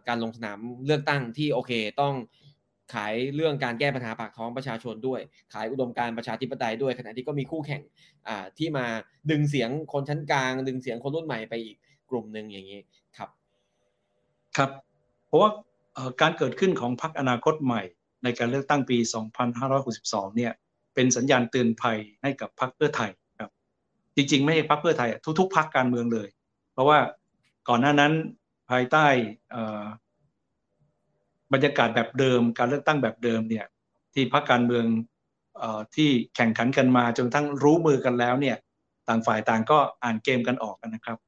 [0.08, 2.14] การลงสนามเลือกตั้งที่โอเคต้อง
[2.94, 5.20] ขายเรื่องการแก้ปัญหาปากท้องประชาชนด้วย
[5.52, 7.82] ขายอุดมการประชาธิปไตยด้วยขณะที่ก็มีคู่แข่ง
[8.58, 8.86] ที่มา
[9.30, 11.76] ดึงเสียงคนชั้นกลาง ดึงเสียงคนรุ่นใหม่ไปอีก
[12.10, 12.80] กลุ่มหนึ่งอย่างนี้
[13.16, 13.30] ครับ
[14.56, 14.70] ครับ
[15.26, 15.50] เพราะว่า
[16.20, 17.82] การเกิดขึ้นของพรรคอนาคตใหม่
[18.22, 18.98] ในการเลือกตั้งปี
[19.66, 20.52] 2562 เนี่ย
[20.94, 23.50] เป็นสัญญาณเตือนภัยให้กับพรรคเพื่อไทยครับ
[24.16, 25.08] จริงๆ ไม่ใช่พรรคเพื่อไทย
[25.40, 26.28] ทุกๆพรรคการเมืองเลย
[26.72, 26.98] เพราะว่า
[27.68, 28.12] ก่อนหน้านั้น
[28.70, 29.06] ภายใต้
[31.52, 33.66] บรรยากาศแบบเดิม การเลือกตั้งแบบเดิมเนี่ย
[34.14, 34.84] ที่พรรคการเมือง
[35.96, 38.56] ที่แข่งขันกันมาจนทั้งรู้มือกันแล้วเนี่ย
[39.08, 41.18] ต่างฝ่ายต่างก็อ่านเกมกันออกกันนะครับ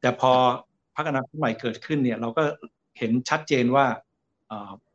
[0.00, 0.32] แต่พอ
[0.96, 2.42] พรรคอนาคตใหม่เกิดขึ้นเนี่ยเราก็
[2.98, 3.86] เห็นชัดเจนว่า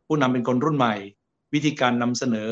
[0.08, 0.96] ผู้นำเป็นคนรุ่นใหม่
[1.54, 2.50] วิธีการนำเสนอ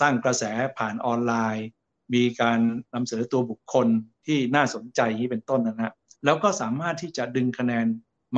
[0.00, 0.44] สร้างกระแส
[0.78, 1.66] ผ่านออนไลน์
[2.14, 2.58] มีการ
[2.94, 3.86] นำเสนอตัวบุคคล
[4.26, 5.92] ที่น่าสนใจนี้เป็นต้นนะฮะ
[6.24, 7.86] แล้วก็สามารถที่จะดึงคะแนน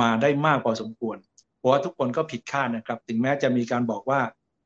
[0.01, 1.17] มาได้มากพอสมควร
[1.57, 4.19] เพราะว่าทุกคนก็ผิดคาดนะครับ ถึงแม้จะมีการบอกว่า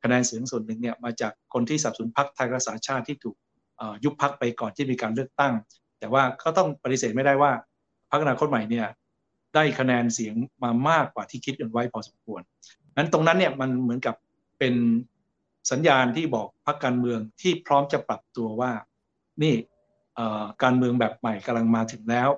[0.03, 3.35] คะแนนเสียงส่วนหนึ่งเนี่ยมาจากคนที่สับสนพักไทยรักษาชาติที่ถูก
[4.03, 5.53] ยุบพักไปก่อนที่มีการเลือกตั้ง
[5.99, 7.51] แต่ว่าเขาต้องปฏิเสธไม่ได้ว่า
[8.11, 8.87] พักอนาคตใหม่เนี่ย
[9.57, 12.41] ได้คะแนนเสียงมามากกว่าที่คิดกันไว้พอสมควร
[12.97, 14.15] นั้นตรงนั้นเนี่ยมันเหมือนกับ
[14.59, 14.73] เป็น
[15.71, 18.71] สัญญาณที่บอกพรรคการเมืองที่พร้อมจะปรับตัวว่า
[19.43, 19.55] นี่
[20.63, 22.29] การเมืองแบบใหม่กำลังมาถึงแล้ว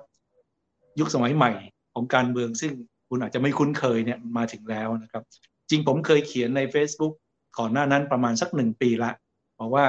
[0.98, 1.52] ยุคสมัยใหม่
[1.94, 2.72] ของการเมืองซึ่ง
[3.08, 5.22] คุณอาจจะไม่คุ้นเคยเนี่ยมาถึงแล้วนะครับ
[5.70, 7.14] จริงผมเคยเขียนใน Facebook
[7.58, 9.12] ก่อนหน้านั้นประมาณสักหนึ่งปีละ
[9.58, 9.86] บอกว่า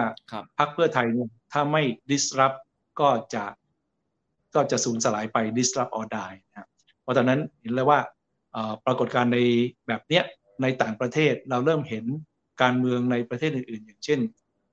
[0.57, 2.57] พรรคเพื่อไทยเนี่ยถ้าไม่ disrupt
[2.99, 3.45] ก็จะ
[4.55, 6.70] ก็จะสูญสลายไป disrupt or die นะเพ
[7.12, 7.99] ราะตอนนั้นเห็นเลยว่า
[8.86, 9.39] ปรากฏการณ์ใน
[9.88, 10.24] แบบเนี้ย
[10.62, 12.05] ในต่างประเทศเราเริ่มเห็น
[12.62, 14.20] การเมืองในประเทศอื่น ๆ อย่างเช่น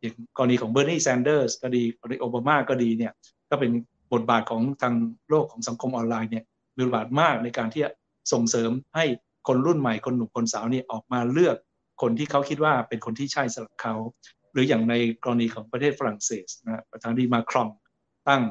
[0.01, 3.12] อย่างกรณีของเบอร์นีแซนเดอร์สก็ดีกรณีโอบามาก็ดีเนี่ย
[3.51, 3.70] ก็เป็น
[4.12, 4.95] บทบาทของทาง
[5.28, 6.45] โลกของสังคมออนไลน์เนี่ย
[6.76, 7.91] มีบทบาทมากในการที่จะ
[8.32, 9.05] ส่งเสริมให้
[9.49, 11.57] คนรุ่นใหม่คนหนุ่มคนสาวนี่ออกมาเลือก
[12.03, 13.95] คนที่เขาคิดว่าเป็นคนที่ใช่สำหรับเขา
[14.53, 17.68] หรืออย่างในกรณีของประเทศฝรั่งเศสนะประธานาธิบดีมาครอง
[18.28, 18.43] ตั้ง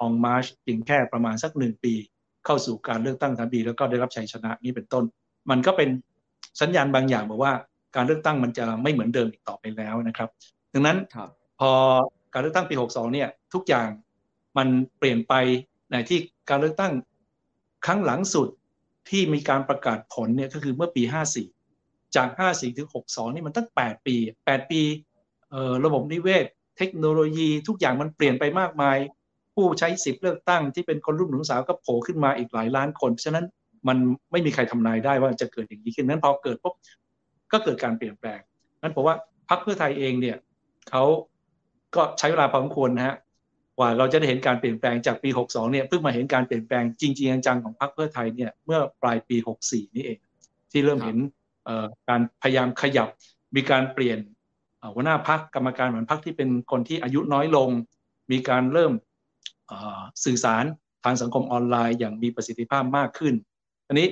[0.00, 1.94] อองมาร์ชเพียงแค่ประมาณสักหนึ่งปี
[2.44, 5.04] เข้าสู่การเลือกตั้งทันทีแล้วก็ได้รับชัยชนะนี้เป็นต้น
[5.50, 5.88] มันก็เป็น
[6.60, 7.52] สัญญาณบางอย่างบอกว่า
[7.96, 10.28] การเลือกตั้งมันจะไม่เหมือนเดิมอีกต่อไปแล้วนะครับ
[10.74, 10.98] ดังนั้น
[11.60, 11.70] พอ
[12.32, 13.88] การเลือกตั้งปี 62 เนี่ย ทุกอย่าง
[14.58, 14.68] มัน
[14.98, 15.34] เปลี่ยนไป
[15.90, 16.18] ในที่
[16.50, 16.92] การเลือกตั้ง
[17.86, 18.48] ครั้งหลังสุด
[19.10, 21.02] ที่มีการประกาศผลเนี่ยก็คือเมื่อปี
[21.58, 24.82] 54 จาก 54 ถึง 62 นี่มันตั้ง 8 ปี 8 ปี
[25.84, 26.44] ระบบนิเวศ
[26.78, 28.98] เทคโนโลยีทุกอย่างมันเปลี่ยนไปมากมาย
[29.60, 33.46] ผู้ใช้สิทธิ์เลือกตั้งที่เป็นคนรุ่นหนุ่มสาวก็โผล่ขึ้นมาอีกหลายล้านคน ฉะนั้น
[33.88, 33.98] มัน
[34.32, 36.74] ไม่มีใครทำนายได้ว่าจะเกิดอย่างนี้ขึ้นนั้นพอเกิดปุ๊บ
[37.52, 38.40] ก็เกิดการเปลี่ยนแปลง
[38.82, 39.16] นั้นผมว่า
[39.48, 40.36] พรรคเพื่อไทยเองเนี่ย
[40.90, 41.04] เขา
[41.96, 43.16] ก็ใช้เวลาพอสมควรนะฮะ
[43.78, 49.36] กว่าเราจะได้เห็นการเปลี่ยนแปลงจากปี 62 เนี่ยเพิ่งมาเห็นการเปลี่ยนแปลงจริงๆจังๆของพรรคเพื่อไทยเนี่ยเมื่อปลายปี
[49.66, 50.18] 64 นี่เอง
[50.70, 51.16] ที่เริ่มเห็น
[52.08, 53.08] การพยายามขยับ
[53.56, 54.18] มีการเปลี่ยน
[54.94, 57.68] หัวหน้าพักกรรมการเหมือนพักที่เป็นคนที่อายุน้อยลง
[58.30, 58.92] มีการเริ่ม
[60.24, 60.64] สื่อสาร
[61.04, 63.34] ทางสังคมออนไลน์อย่างมีประสิทธิภาพมากขึ้น
[63.88, 64.08] อันนี้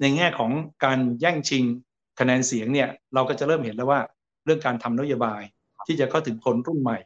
[0.00, 0.52] ในแง่ของ
[0.84, 1.64] การแย่งชิง
[2.20, 4.00] คะแนนเสียงเนี่ยเราก็จะเริ่มเห็นแล้วว่า
[4.44, 5.42] เรื่องการทำนโยบาย
[5.86, 6.98] ที่จะเข้าถึงคนรุ่นใหม่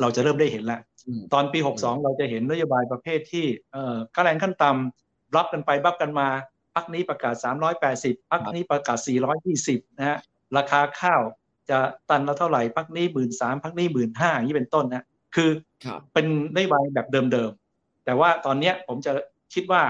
[0.00, 0.80] เราจะเริ่มได้เห็นแล้ว
[1.32, 6.28] ตอนปี 62 เราจะเห็นนโยบายประเภทที่เอ่อค่าแรงขั้นต่ำรับกันไปบับกันมา
[6.74, 7.34] พักนี้ประกาศ
[7.82, 8.98] 380พักนี้ประกาศ
[9.48, 10.18] 420 นะฮะ
[10.56, 11.22] ราคาข้าว
[11.70, 11.78] จะ
[12.10, 15.04] ตันละเท่าไหร่พักนี้หมื่นสามพักนี้หมื่นห้าอย่างนี้เป็นต้นนะ
[15.34, 15.50] คือ
[16.14, 19.12] เป็นนโยบายแบบเดิมๆ แต่ว่าตอนนี้ผมจะ
[19.54, 19.82] คิดว่า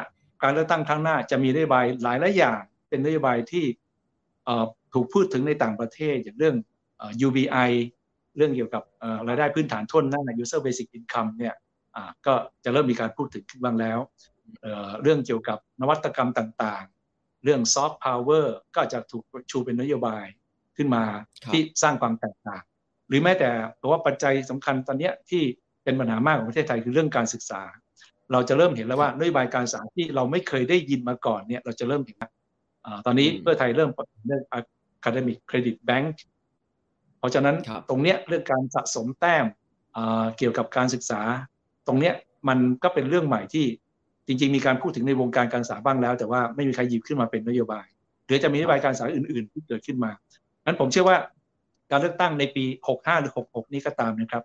[0.43, 3.65] การเลือกตั้งครั้งหน้าจะมีนโยบายหลายหลายอย่างเป็นนโยบายที่
[4.95, 6.57] ถูกพูดถึงในต่างประเทศอย่างเรื่อง
[7.27, 7.71] UBI
[8.37, 8.83] เรื่องเกี่ยวกับ
[9.29, 11.55] รายได้พื้นฐานทุนหน้า user basic income เนี่ย
[12.27, 12.35] ก็
[12.65, 13.99] จะเริ่มมีการพูดถึงขึ้นบ้างแล้ว
[15.03, 20.25] เรื่องเกี่ยวกับนวัตกรรมต่างๆ เรื่อง soft power ก็จะถูกชูเป็นนโยบาย
[20.77, 21.05] ขึ้นมา
[21.53, 22.63] ที่สร้างความแตกต่าง
[23.09, 25.43] หรือแม้แต่เพราะว่าปัจจัยสำคัญตอนนี้ที่
[25.87, 27.63] เป็นปัญหามากของประเทศไทยคือเรื่องการศึกษา
[28.33, 32.17] เราจะเริ่มเห็นแล้วว่านโยบายการศึกษาที่เราไม่เคยได้ยินมาก่อนเนี่ยเราจะเริ่มเห็น
[33.07, 33.91] ตอนนี้เพื่อไทยเริ่ม
[34.27, 34.43] เรื่อง
[34.99, 36.15] academic credit bank
[37.19, 37.57] เพราะฉะนั้น
[37.89, 39.47] ตรงเนี้ยเรื่องการสะสมแต้ม
[40.39, 41.21] เกี่ยวกับการศึกษา
[41.87, 42.15] ตรงเนี้ย
[42.49, 43.67] มันก็เป็นเรื่องใหม่ที่
[44.27, 47.87] จริง ๆ มีการพูดถึงในวงการการศึกษาบ้างแล้ว แต่ว่าไม่มีใครหยิบขึ้นมาเป็นนโยบาย
[48.27, 50.11] หรือจะมีนโยบายการศึกษาอื่นๆที่เกิดขึ้นมา
[50.65, 51.17] นั้นผมเชื่อว่า
[51.91, 52.65] การเลือกตั้งในปี
[52.95, 54.43] 65 หรือ 66 นี้ก็ตามนะครับ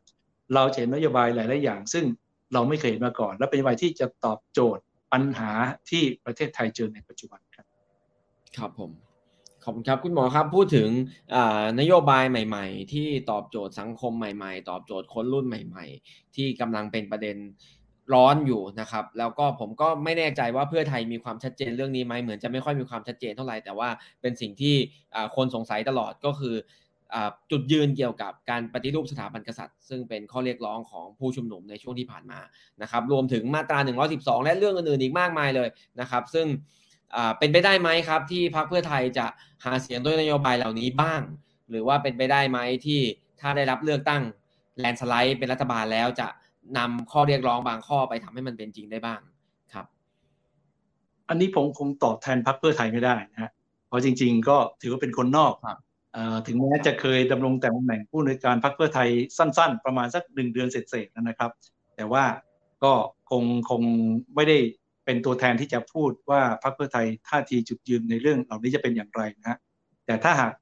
[0.56, 2.06] เราจะเห็นนโยบายหลายๆอย่าง ซึ่ง
[2.54, 4.84] เราไม่เคยเห็นมาก่อน และเป็นนโยบายที่จะตอบโจทย์
[5.14, 5.52] ปัญหา
[5.90, 7.66] ที่ประเทศไทยเจอในปัจจุบันครับ
[8.58, 8.92] ครับผม
[9.64, 10.90] ขอบคุณครับคุณหมอครับพูดถึง
[11.80, 17.38] นโยบายใหม่ ๆ ที่ตอบโจทย์สังคมใหม่ ๆ ตอบโจทย์คนรุ่นใหม่ ๆ ที่กำลังเป็นประเด็น
[18.14, 23.90] ร้อนอยู่นะครับ แล้วก็ผมก็ไม่แน่ใจว่าเพื่อไทยมีความชัดเจนเรื่องนี้ไหมเหมือนจะไม่ค่อยมีความชัดเจนเท่าไหร่แต่ว่า
[24.22, 24.76] เป็นสิ่งที่
[25.36, 26.56] คนสงสัยตลอดก็คือ
[27.52, 32.40] จุดยืนเกี่ยวกับการปฏิรูปสถาบันกษัตริย์ ซึ่งเป็นข้อเรียกร้องของผู้ชุมนุมในช่วงที่ผ่านมา
[32.82, 33.80] นะครับรวมถึงมาตรา
[34.12, 36.48] 112 และเรื่องอื่นๆอีกมากมายเลยนะครับซึ่ง
[37.40, 39.26] เป็นไปได้ไหมครับที่พรรคเพื่อไทยจะ
[39.66, 41.22] หาเสียงด้วยนโยบายเหล่านี้บ้าง
[41.70, 43.00] หรือว่าเป็นไปได้ไหมที่
[43.40, 44.24] ถ้าได้รับเลือกตั้ง
[44.80, 46.28] แลนสไลด์เป็นรัฐบาลแล้วจะ
[46.78, 49.20] นำข้อเรียกร้องบางข้อไปทำให้มันเป็นจริงได้บ้าง
[49.74, 49.86] ครับ
[51.30, 53.52] อันนี้ผมคงตอบแทนพรรคเพื่อไทยไม่ได้นะฮะ
[53.88, 55.54] เพราะจริง ๆ ก็ถือว่าเป็นคนนอก
[56.48, 61.52] ถึงแม้จะเคยดำรงแต่ตำแหน่งผู้ในการพรรคเพื่อไทยสั้น ๆ ประมาณสักหนึ่งเดือนเสร็จๆนะครับ
[61.96, 62.24] แต่ว่า
[62.84, 62.94] ก็
[63.30, 63.82] คงคง
[64.36, 64.58] ไม่ได้
[65.06, 69.60] เป็นตัวแทนที่จะพูดว่าพรรคเพื่อไทยท่าทีจุดยืนในเรื่องเหล่านี้จะเป็นอย่างไรนะฮะ
[70.06, 70.54] แต่ถ้าหาก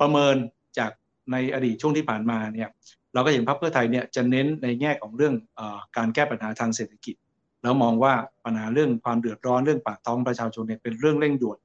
[0.00, 0.34] ประเมิน
[0.78, 0.90] จาก
[1.32, 2.68] ในอดีตช่วงที่ผ่านมาเนี่ย
[3.14, 5.60] เราก็เห็นพรรคเพื่อไทยเนี่ยจะเน้นในแง่ของเรื่องอ
[5.96, 7.14] การแก้ปัญหาทางเศรษฐกิจ
[7.62, 8.14] แล้วมองว่า
[8.44, 11.58] ปัญหาเรื่องความเดือดร้อนเรื่องปากท้องประชาชนเนี่ยเป็นเรื่องเร่งด่วน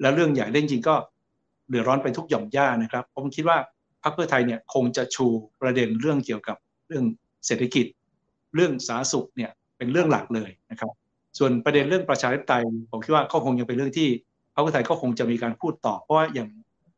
[0.00, 0.94] และเรื่องใหญ่เร่งจริงก็
[1.68, 3.58] เดือดร้อนไปทุกหย่อมย่านะครับ ผมคิดว่า
[4.02, 5.26] พรรคเพื่อไทยเนี่ยคงจะชู
[5.60, 6.56] ประเด็นเรื่องเกี่ยวกับ
[6.88, 7.04] เรื่อง
[7.46, 7.86] เศรษฐกิจ
[8.54, 10.90] เรื่องสาธารณสุขเนี่ยเป็นเรื่องหลักเลยนะครับ
[11.38, 14.08] ส่วนประเด็นเรื่องประชาธิปไตยผมคิดว่าก็คงยังเป็นเรื่องที่
[14.54, 16.48] พรรคเพื่อไทยก็คงจะมีการพูดต่อ เพราะว่าอย่าง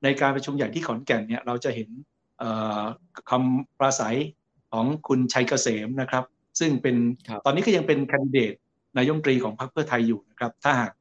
[0.05, 1.89] ในการประชุมใหญ่ที่ขอนแก่นเนี่ยเราจะเห็น
[3.31, 4.19] คำปราศัย
[4.73, 6.25] ของคุณชัยเกษมนะครับ
[6.61, 6.97] ซึ่งเป็น
[7.45, 8.55] ตอนนี้ก็ยังเป็นคนดิเดต
[8.97, 10.93] นายมนตรีของพรรคเพื่อไทยอยู่นะครับ ถ้าหาก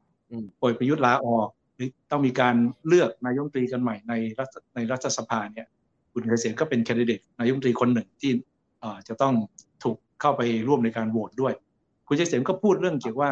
[0.60, 1.50] ป่วยประยุทธ์ลาออก
[2.12, 2.56] ต้องมีการ
[2.88, 5.68] เลือกนายกรัฐมนตรีกันใหม่ในรัฐในรัฐสภาเนี่ย
[6.14, 8.32] คุณเกษมก็เป็นแคนดิเดตนายกรัฐมนตรีคนหนึ่งที่
[9.08, 9.34] จะต้อง
[9.84, 11.54] ถูกเข้าไปร่วมในการโหวตด้วย
[12.08, 13.30] คุณเกษมก็พูดเรื่องเกี่ยวว่า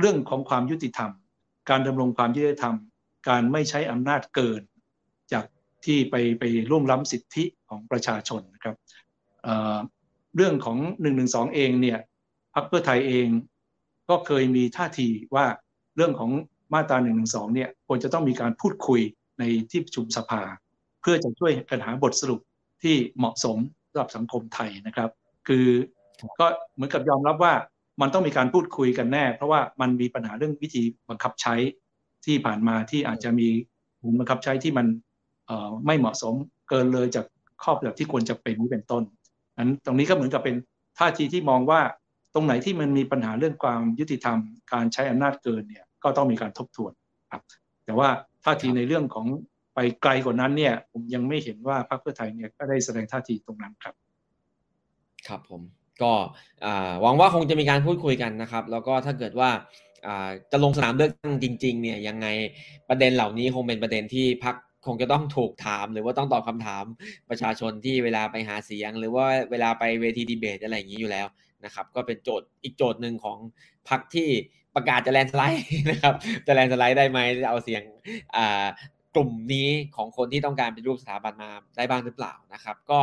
[0.00, 1.10] เรื่องของความยุติธรรม
[1.70, 2.74] การดำรงความยุติธรรม
[3.28, 4.62] การไม่ใช้อำนาจเกิน
[5.32, 5.44] จาก
[5.84, 8.76] ที่ไปไปร่วมล้ำสิทธิของประชาชนนะครับ
[10.36, 11.10] เรื่องของ1นึ
[11.54, 11.98] เองเนี่ย
[12.54, 13.28] พรรคเพื่อไทยเอง
[14.08, 15.46] ก็เคยมีท่าทีว่า
[15.96, 16.30] เรื่องของ
[16.74, 17.12] มาตรา1นึ
[17.54, 19.00] เนี่ยควรจะต้องมีการพูดคุย
[19.38, 20.42] ในที่ประชุมสภา
[21.00, 22.40] เพื่อจะช่วยกันหาบทสรุป
[22.82, 23.56] ที่เหมาะสม
[23.90, 25.10] สำหรับสังคมไทยนะครับ
[25.48, 25.66] คือ
[26.40, 27.54] ก็เหมือนกับยอมรับว่า
[28.00, 31.54] มันต้องมีการพูดคุยกันแน่ เพราะว่ามันมีปัญหาเรื่องวิธีบังคับใช้
[32.24, 33.48] ที่ผ่านมาที่อาจจะมี
[34.00, 34.86] ผลบังคับใช้ที่มัน
[35.86, 36.34] ไม่เหมาะสม
[36.68, 37.24] เกินเลยจาก
[37.62, 39.02] ข้อแบบที่ควรจะเป็นนี้เป็นต้น
[39.58, 40.56] นั้นตรงนี้ก็เหมือนกับเป็น
[40.98, 41.80] ท่าทีที่มองว่า
[42.34, 44.38] ตรงไหนที่มันมีปัญหาเรื่องความยุติธรรม
[44.72, 46.92] การใช้อำนาจเกินเนี่ย ก็ต้องมีการทบทวน
[47.32, 47.42] ครับ
[47.84, 48.08] แต่ว่า
[48.44, 49.26] ท่าทีในเรื่องของ
[49.74, 53.94] ไปไกลกว่านั้นเนี่ย ผมยังไม่เห็นว่าพรรคเพื่อไทยเนี่ยก็ได้แสดงท่าทีตรงนั้นครับ
[55.28, 55.62] ครับผม
[56.02, 56.12] ก็
[57.02, 59.50] หวังว่าคงจะมีการพูดคุยกันนะครับ แล้วก็ถ้าเกิดว่า
[60.52, 62.26] จะลงสนามเลือกตั้งจริง ๆ เนี่ยยังไง
[62.88, 66.84] ประเด็นเหล่านี้คงเป็นประเด็นที่พักคงจะต้องถูกถาม หรือว่าต้องตอบคำถาม
[67.30, 71.26] ประชาชนที่เวลาไปหาเสียง หรือว่าเวลาไปเวทีดีเบตอะไรอย่างนี้อยู่แล้ว
[71.64, 73.38] นะครับ ก็เป็นโจทย์อีกโจทย์หนึ่งของ
[73.88, 74.28] พักที่
[74.76, 76.14] ประกาศจะแลนสไลด์นะครับ
[76.46, 77.82] จะแลนสไลด์ได้ไหมจะเอาเสียง
[79.14, 82.98] กลุ่มนี้ของคนที่ต้องการเป็นรูปสถาบันมาได้บ้างหรือเปล่านะครับ ก็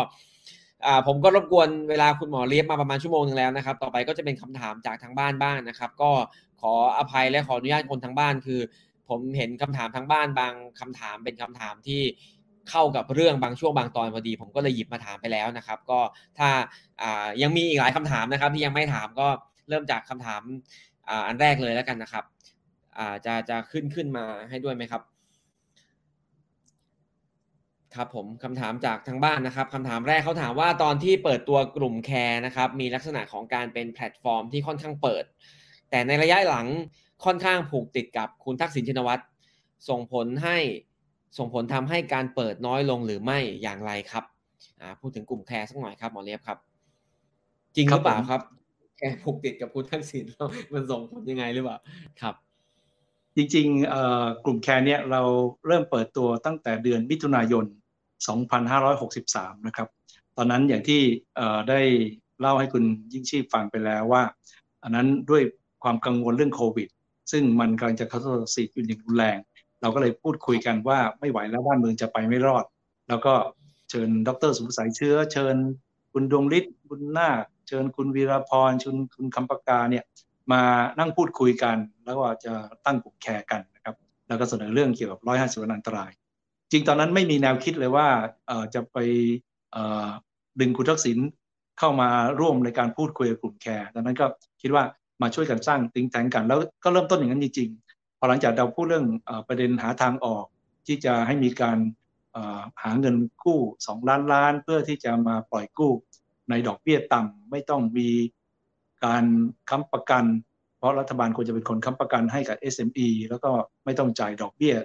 [1.08, 6.12] ผมก็รบกวนเวลาคุณหมอเลียบมาประมาณชั่วโมงนึงแล้วนะครับ ต่อไปก็จะเป็นคำถามจากทางบ้านบ้างนะครับ ก็
[6.62, 8.60] ขออภัยและขออนุญาตคนทางบ้านคือ
[9.10, 12.02] ผมเห็นคำถามทางบ้านบางคำถามเป็นคำถามที่
[12.70, 16.00] เข้ากับเรื่องบางช่วงบางตอนพอดี ผมก็เลยหยิบมาถามไปแล้วนะครับ ก็
[16.38, 16.50] ถ้า
[17.42, 19.28] ยังมีอีกหลายคำถามนะครับ ที่ยังไม่ถามก็
[19.70, 20.42] เริ่มจากคำถาม
[21.28, 22.24] อันแรกเลยแล้วกันนะครับ
[23.26, 25.02] จะจะขึ้นขึ้นมาให้ด้วยไหมครับ
[27.96, 35.24] ครับผมคำถามจากทางบ้านนะครับคำถามแรกเขาถามว่าตอนที่เปิดตัวกลุ่มแคร์นะครับ มีลักษณะของการเป็นแพลตฟอร์มที่ค่อนข้างเปิด
[35.90, 36.68] แต่ในระยะหลัง
[37.26, 39.24] ค่อนข้างผูกติดกับคุณทักษิณชินวัตร
[39.90, 40.58] ส่งผลให้
[41.38, 44.24] ส่งผลทำให้การเปิดน้อยลงหรือไม่อย่างไรครับ
[45.00, 46.58] พูดถึงกลุ่มแคร์สักหน่อยครับหมอเลียบครับ
[47.76, 48.42] จริงหรือเปล่าครับ
[49.04, 50.26] แคร์ผูกติดกับคุณทักษิณ
[50.74, 51.78] มันส่งผลยังไงหรือเปล่า
[52.22, 52.36] ครับ
[53.36, 55.22] จริงๆกลุ่มแคร์เนี่ยเรา
[55.68, 57.66] เริ่มเปิดตัวตั้งแต่เดือนมิถุนายน
[58.86, 59.88] 2563 นะครับ
[60.38, 61.02] ตอนนั้นอย่างที่
[61.70, 61.80] ได้
[62.40, 62.84] เล่าให้คุณ
[63.14, 64.24] ยิ่งชีพฟังไปแล้วว่า
[64.84, 65.42] อันนั้นด้วย
[65.84, 66.88] ความกังวลเรื่องโควิด
[67.32, 69.38] ซึ่งมันกำลังจะเข้าสู่สีอยู่อย่างรุนแรง
[69.82, 72.66] เราก็เลยพูดคุยกันว่าไม่ไหวแล้วบ้านเมืองจะไปไม่รอด
[73.10, 73.34] แล้วก็
[73.90, 75.56] เชิญดรสุภสายเชื้อ เชิญ
[76.12, 77.44] คุณดวงฤทธิ์บุญนาค
[77.74, 80.04] ชิญคุณวีรพรชิญคุณคำปากาเนี่ย
[80.52, 80.62] มา
[81.00, 82.54] นั่งพูดคุยกัน แล้วก็จะ
[82.86, 83.96] ตั้งกลุ่มแคร์กันนะครับ
[84.28, 86.12] แล้วก็เสนอเรื่องเกี่ยวกับร้อยห้าสิบวันอันตราย
[86.72, 88.08] จริงตอนนั้นไม่มีแนวคิดเลยว่า
[88.74, 88.98] จะไป
[90.60, 91.18] ดึงคุณทักษิณ
[91.80, 92.10] เข้ามา
[92.40, 94.26] ร่วมในการพูดคุยกับกลุ่มแคร์ดังนั้นก็
[94.62, 94.84] คิดว่า
[95.22, 99.08] มาช่วยกันสร้างติ้งแทงกัน แล้วก็เริ่มต้นอย่างนั้นจริงๆพอหลังจากเราพูดเรื่อง
[99.48, 100.46] ประเด็นหาทางออก
[100.88, 101.78] ที่จะให้มีการ
[102.84, 105.94] หาเงินกู้ 2 ล้านล้าน เพื่อที่จะมาปล่อยกู้
[106.50, 108.10] ในดอกเบี้ยต่ำไม่ต้องมี
[109.06, 109.26] การ
[109.70, 110.26] ค้ำประกัน
[110.78, 113.52] เพราะรัฐบาลควรจะเป็นคนค้ำประกันให้กับ SME แล้วก็
[113.86, 114.76] ไม่ต้องจ่ายดอกเบี้ย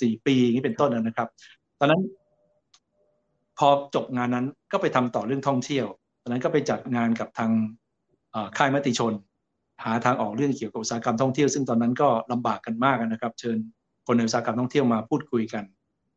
[0.00, 1.28] สี่ปีนี้เป็นต้นนะครับ
[1.78, 2.02] ตอนนั้น
[3.58, 5.86] พอจบงานนั้นก็ไปทำต่อเรื่องท่องเที่ยว
[6.22, 7.50] ตอนนั้นก็ไปจัดงานกับทาง
[8.56, 9.12] ค่ายมติชน
[9.84, 13.58] หาทางออกเรื่องเกี่ยวกับอุตสาหกรรมท่องเที่ยว ซึ่งตอนนั้นก็ลำบากกันมากนะครับ เชิญ
[14.06, 15.64] คนในอุตสาหกรรมท่องเที่ยวมาพูดคุยกัน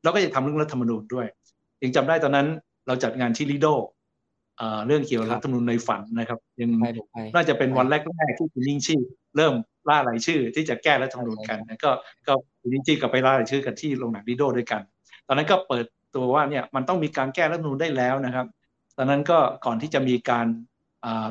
[0.03, 1.27] แล้วก็จะทำเรื่องรัฐธรรมนูญด้วย
[1.83, 2.47] ยังจำได้ตอนนั้น
[2.87, 3.67] เราจัดงานที่ลิโด
[4.87, 6.71] เรื่องเกี่ยวกับรัฐธรรมนูญในฝันนะครับ ยัง
[7.35, 7.95] น่าจะเป็นวันแร
[8.29, 9.01] กๆที่คุณยิ่งชีพ
[9.37, 9.53] เริ่ม
[9.89, 11.91] ล่ารายชื่อที่จะแก้รัฐธรรมนูญกันก็
[12.27, 14.81] ก็คุณยิ่งชีพกับไปล่ารายชื่อกันที่โรงหนังดิโดด้วยกัน
[15.27, 15.85] ตอนนั้นก็เปิด
[16.15, 18.45] ตัวว่าเนี่ยมันต้องมีการแก้รัฐธรรมนูญได้แล้วนะครับ
[18.97, 20.47] ตอนนั้นก็ก่อนที่จะมีการ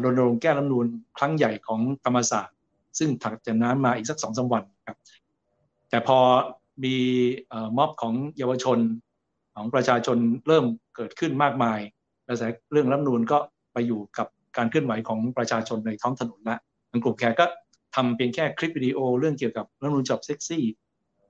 [0.05, 0.87] รณรงค์แก้รัฐธรรมนูญ
[1.19, 2.57] ครั้งใหญ่ของธรรมศาสตร์
[2.99, 4.99] ซึ่งถัดจากนั้นมาอีกสักสองสาวันครับ
[5.91, 6.19] แต่พอ
[6.85, 6.97] มี
[7.77, 8.79] ม็อบของเยาวชน
[9.55, 10.65] ของประชาชนเริ่ม
[10.97, 11.79] เกิดขึ้นมากมาย
[12.29, 13.39] กระแสเรื่องรัฐนูนก็
[13.73, 16.57] ไปอยู่กับการเคลื่อนไหวของประชาชนในท้องถนนละ
[16.91, 17.47] ทางกลุ่มแขกก็
[17.95, 20.65] ทำเพียงแค่คลิปวิดีโอเรื่องเกี่ยวกับรัฐนูนจบเซ็กซี่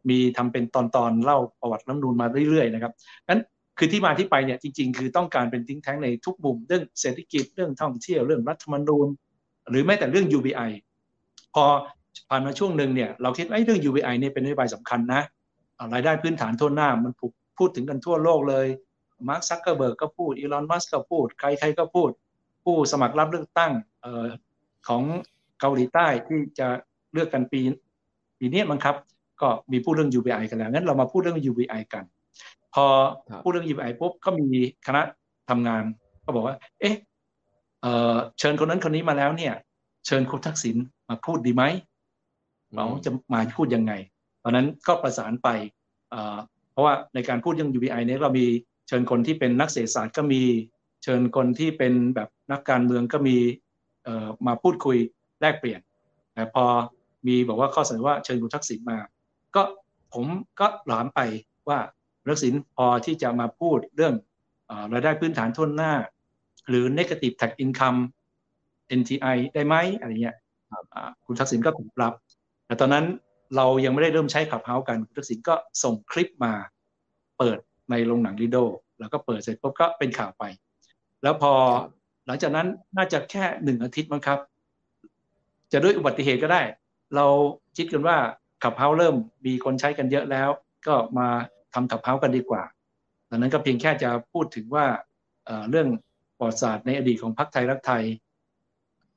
[0.08, 2.92] มีทำเป็นตอนๆเล่าประวัติรัฐนูนมาเรื่อยๆนะครับ
[3.28, 3.42] นั้น
[3.78, 9.06] คือที่มาที่ไปเนี่ยจริง ๆ คือต้องการเป็นทิ้งแท้งในทุกมุมเรื่องเศรษฐกิจเรื่องท่องเที่ยวเรื่องรัฐธรรมนูญ
[9.70, 10.70] หรือแม้แต่เรื่อง UBI
[11.54, 11.64] พอ
[12.30, 15.22] ผ่านมาช่วงหนึ่งเนี่ยเราคิดว่าเรื่อง UBI เนี่ยเป็นนโยบายสำคัญนะ
[15.94, 18.66] รายได้พื้นฐานทั่วหน้ามันถูกพูดถึงกันทั่วโลกเลย
[19.28, 22.10] มาร์คซักเกอร์เบิร์กก็พูดอีลอนมัสก์ก็พูด ใครๆก็พูด
[22.64, 23.72] ผู้สมัครรับเลือกตั้ง
[24.04, 24.26] ออ
[24.88, 25.02] ของ
[25.60, 26.68] เกาหลีใต้ที่จะ
[27.12, 27.60] เลือกกันปี
[28.38, 28.96] ปีนี้มั้งครับ
[29.40, 32.04] ก็มีพูดเรื่อง UBI กันแล้วงั้นเรามาพูดเรื่อง UBI กัน
[32.74, 32.84] พอ
[33.42, 34.48] พูดเรื่อง UBI ปุ๊บก็มี
[34.86, 35.02] คณะ
[35.50, 35.82] ทำงาน
[36.24, 36.94] ก็บอกว่า เอ๊ะ
[37.82, 39.54] เชิญคนนั้นคนนี้มาแล้วเนี่ย
[40.06, 40.76] เชิญคุณทักษิณ
[41.08, 41.64] มาพูดดีไหม
[42.76, 43.92] เราจะมาพูดยังไง
[44.42, 45.48] ตอนนั้นก็ประสานไป
[46.72, 48.46] เพราะว่าในการพูดเรื่อง UBI เนี่ยเรามี
[48.88, 50.42] เชิญคนที่เป็นนักเศรษฐศาสตร์ก็มี
[51.02, 53.36] เชิญคนที่เป็นแบบนักการเมืองก็มี
[54.46, 54.96] มาพูดคุย
[55.40, 55.80] แลกเปลี่ยน
[56.34, 56.64] แต่พอ
[57.26, 58.98] มีบอกว่าข้อเสนอว่าเชิญคุณทักษิณมา
[59.54, 59.62] ก็
[60.14, 60.26] ผม
[60.60, 61.20] ก็หลามไป
[61.68, 61.78] ว่า
[62.28, 64.14] ทักษิณพอที่จะมาพูดเรื่อง
[64.92, 65.92] รายได้พื้นฐานทุนหน้า
[66.68, 67.98] หรือ negative tax income
[69.00, 70.36] NTI ได้ไหมอะไรเงี้ย
[71.26, 72.12] คุณทักษิณก็ตอบรับ
[72.66, 73.06] แต่ตอนนั้น
[73.56, 76.52] เรายังไม่ได้เริ่มใช้ขับเฮากันคุณทักษิณก็ส่งคลิปมา
[77.38, 77.58] เปิด
[77.90, 78.58] ในโรงหนังลิโด
[79.00, 80.44] แล้วก็เปิดเสร็จปุ๊บก็เป็นข่าวไป
[81.22, 81.52] แล้วพอ
[82.26, 82.66] หลังจากนั้น
[82.96, 84.38] น่าจะแค่หนึ่งอาทิตย์มั้งครับ
[85.72, 86.62] จะด้วยอุบัติเหตุก็ได้
[87.16, 87.26] เรา
[87.76, 88.16] คิดกันว่า
[88.62, 89.14] ขับเฮาเริ่ม
[89.46, 90.48] มีคนใช้กันเยอะแล้ว
[90.86, 91.28] ก็มา
[91.74, 92.62] ทำขับเฮากันดีกว่า
[93.30, 94.86] ดังนั้นก็เพียงแค่จะพูดถึงว่า
[95.70, 95.88] เรื่อง
[96.38, 98.04] ประวัติศาสตร์ในอดีตของพรรคไทยรักไทย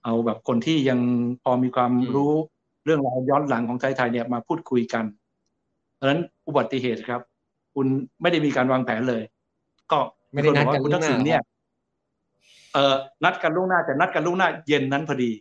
[0.04, 1.00] เอาแบบคนที่ยัง
[1.44, 2.34] พอมีความรู้
[2.86, 5.06] เรื่องราวย้อนหลังของไทยไทยเนี่ยมาพูดคุยกัน
[6.00, 7.22] ดังนั้นอุบัติเหตุครับ
[7.82, 9.24] คุณไม่ได้มีการวางแผนเลย
[9.92, 10.00] ก็
[10.34, 11.42] ไม่ได้นัดกันล่วงหน้าเนี่ย
[12.74, 15.32] เออนัดกันล่วงหน้าแต่นัดกันล่วงหน้าเย็นนั้นพอดี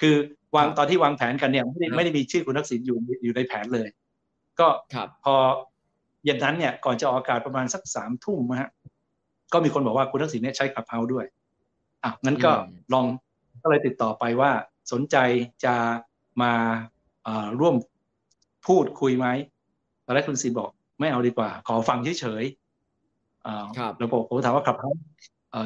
[0.00, 0.14] คือ
[0.56, 3.88] วางตอนที่วางแผนกันเนี่ยไม่ได้ไม่ได้มีชื่อคุณทักษิณอยู่อยู่ในแผนเลย
[4.60, 4.68] ก็
[5.24, 5.34] พอ
[6.24, 8.70] เย็นนั้นเนี่ยก่อนจะออกอากาศประมาณสักสามทุ่มนะฮะ
[9.52, 11.24] ก็มีคนบอกว่าคุณทักษิณเนี่ยใช้ขับเฮาด้วย
[12.04, 12.52] อะงั้นก็
[12.92, 13.06] ลอง
[13.62, 14.50] ก็เลยติดต่อไปว่า
[14.92, 15.16] สนใจ
[15.64, 15.74] จะ
[16.42, 16.52] มา
[17.60, 17.74] ร่วม
[18.66, 19.26] พูดคุยไหม
[20.04, 20.70] ตอนแรกคุณศินบอก
[21.00, 24.90] ไม่เอาดีกว่า ขอฟังเฉยๆแล้วผมถามว่าขับเฮา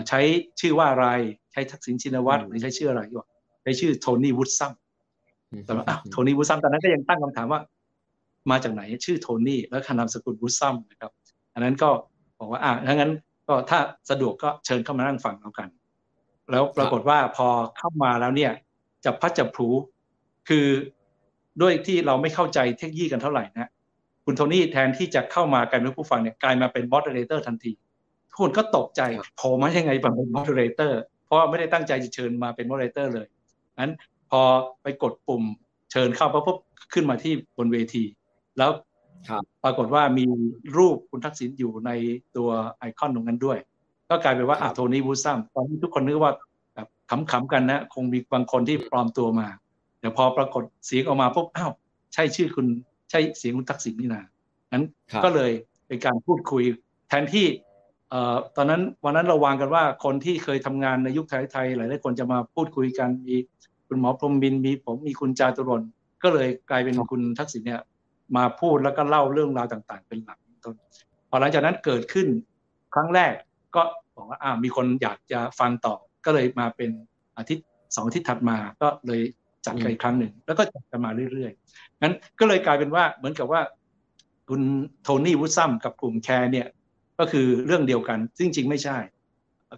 [0.09, 0.21] ใช้
[0.61, 1.07] ชื่อว่าอะไร
[1.53, 3.21] ใช้ทักษิณชินวัตรหรือใช้ชื่ออะไรอยู่
[3.63, 4.73] ใช้ชื่อโทนี่วูดซัม
[5.67, 7.61] แต่ว่าโทนี่วูดซัมตอนนั้นก็ยังตั้งคำถามว่า
[8.51, 11.13] มาจากไหนชื่อโทนี่แล้วคานามสกุลวูดซัมนะครับ
[11.55, 11.91] อันนั้นก็
[12.39, 13.13] บอกว่าอะถ้างั้น
[13.49, 13.79] ก็ถ้า
[14.11, 15.69] สะดวกก็เชิญเข้ามานั่งฟังเรากัน
[16.51, 17.49] แล้วปรากฏว่าพอ
[17.79, 18.53] เข้ามาแล้วเนี่ย
[19.05, 19.69] จะพลัดจะผลู
[20.49, 20.67] คือ
[21.63, 23.71] ด้วยที่เราไม่เข้าใจเทคโนโลยีกันเท่าไหร่นะ
[24.31, 27.73] คุณโทนี่แทนที่จะเข้ามากลายเป็นผู้ฟังเนี่ยกลายมาเป็น moderator ทันที
[28.29, 29.01] ทุกคนก็ตกใจ
[29.37, 33.27] โผล่มายังไงเป็น moderator เพราะไม่ได้ตั้งใจจะเชิญมาเป็น moderator เลย
[33.81, 33.93] นั้น
[34.31, 34.41] พอ
[34.83, 35.43] ไปกดปุ่ม
[35.93, 36.59] เชิญเข้าปุ๊บ
[36.93, 38.05] ขึ้นมาที่บนเวที
[38.59, 38.71] แล้ว
[39.65, 40.25] ปรากฏว่ามี
[40.77, 41.91] รูปคุณทักษิณอยู่ใน
[42.37, 42.49] ตัว
[42.79, 43.59] ไอคอนตรงนั้นด้วย
[44.11, 46.33] ก็กลายเป็นว่าอาโทนี่วูซัมตอนนี้ทุกคนนึกว่า
[46.75, 46.89] แบบ
[47.31, 49.49] ขำๆกันนะคงมีบางคนที่ปลอมตัวมา
[50.01, 51.73] เดี๋ยวพอปรากฏเสียงออกมาปุ๊บอ้าว
[52.15, 52.67] ใช่ชื่อคุณ
[53.11, 54.23] ใช่เสียงคุณทักษิณนี่นะ
[54.73, 54.85] นั้น
[55.25, 55.53] ก็เลย
[55.87, 56.63] เป็นการพูดคุย
[57.09, 57.47] แทนที่
[58.11, 63.37] เอ่อตอนนั้นวันนั้นเราวางกันว่าคนที่เคยทำงานในยุคไทยๆหลายๆคนจะมาพูดคุยกันมี
[63.89, 65.83] คุณหมอพรมบินมีผมมีคุณจาตุรน
[66.23, 67.81] ก็เลยกลายเป็นคุณทักษิณเนี่ย
[68.37, 70.75] มาพูดแล้วก็เล่าเรื่องราวต่าง ๆ เป็นหลักต้น
[71.31, 72.27] พอหลังจากนั้นเกิดขึ้น
[72.95, 73.33] ครั้งแรก
[73.77, 73.83] ก็
[74.17, 75.95] บอกว่าอ่ามีคนอยากจะฟังต่อ
[76.25, 76.91] ก็เลยมาเป็น
[77.39, 79.23] อาทิตย์สองอาทิตย์ถัดมาก็เลย
[79.69, 83.61] จัดกันอีกครั้งหนึ่ง แล้วก็จัดกันมาเรื่อยๆงั้นก็เลยกลายเป็นว่าเหมือนกับว่า
[84.49, 84.63] คุณ
[85.03, 86.67] โทนี่วุซัมกับกลุ่มแคร์เนี่ย
[87.19, 88.99] ก็คือเรื่องเดียวกันซึ่งจริงไม่ใช่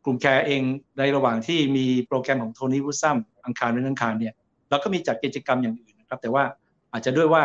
[0.05, 0.63] กลุ่มแคร์เอง
[0.99, 4.35] ในระหว่างที่มีโปรแกรมของโทนี่วูดซัมอังคารเป็นอังคารเนี่ย
[4.71, 6.45] เราก็มีจัดกิจกรรมอย่างอื่นนะครับ แต่ว่า
[6.93, 7.43] อาจจะด้วยว่า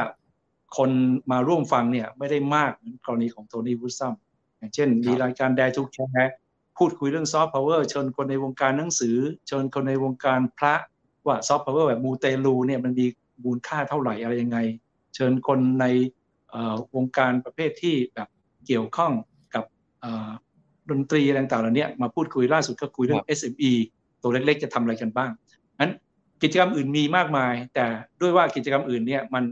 [0.78, 0.90] คน
[1.32, 4.14] มาร่วมฟังเนี่ยไม่ได้มากเหมือนกรณีของโทนี่วูดซัม
[4.58, 6.34] อย่างเช่น มีรายการแดทุกแชร์
[6.78, 9.18] พูดคุยเรื่องซอฟต์พาวเวอร์เชิญคนในวงการหนังสือ
[9.48, 10.76] เชิญคนในวงการพระ
[11.28, 13.06] ว่าซอฟต์พาวเวอร์แบบมูเตลูเนี่ยมันมี
[13.44, 14.58] มูลค่าเท่าไหร่อะไรยังไง
[15.16, 15.86] เชิญคนใน
[16.96, 18.30] วงการประเภทที่แบบ
[18.66, 19.12] เกี่ยวข้อง
[19.56, 19.64] กับ
[20.90, 23.72] ดนตรีอะไรต่างๆเหล่านี้มาพูดคุยล่าสุดก็คุยเรื่อง SME
[24.22, 25.32] ตัวเล็กๆ จะทำอะไรกันบ้าง
[25.80, 25.94] นั้น
[26.42, 27.86] กิจกรรมอื่นมีมากมาย แต่
[28.22, 29.44] ด้วยว่ากิจกรรมอื่นเนี่ยมัน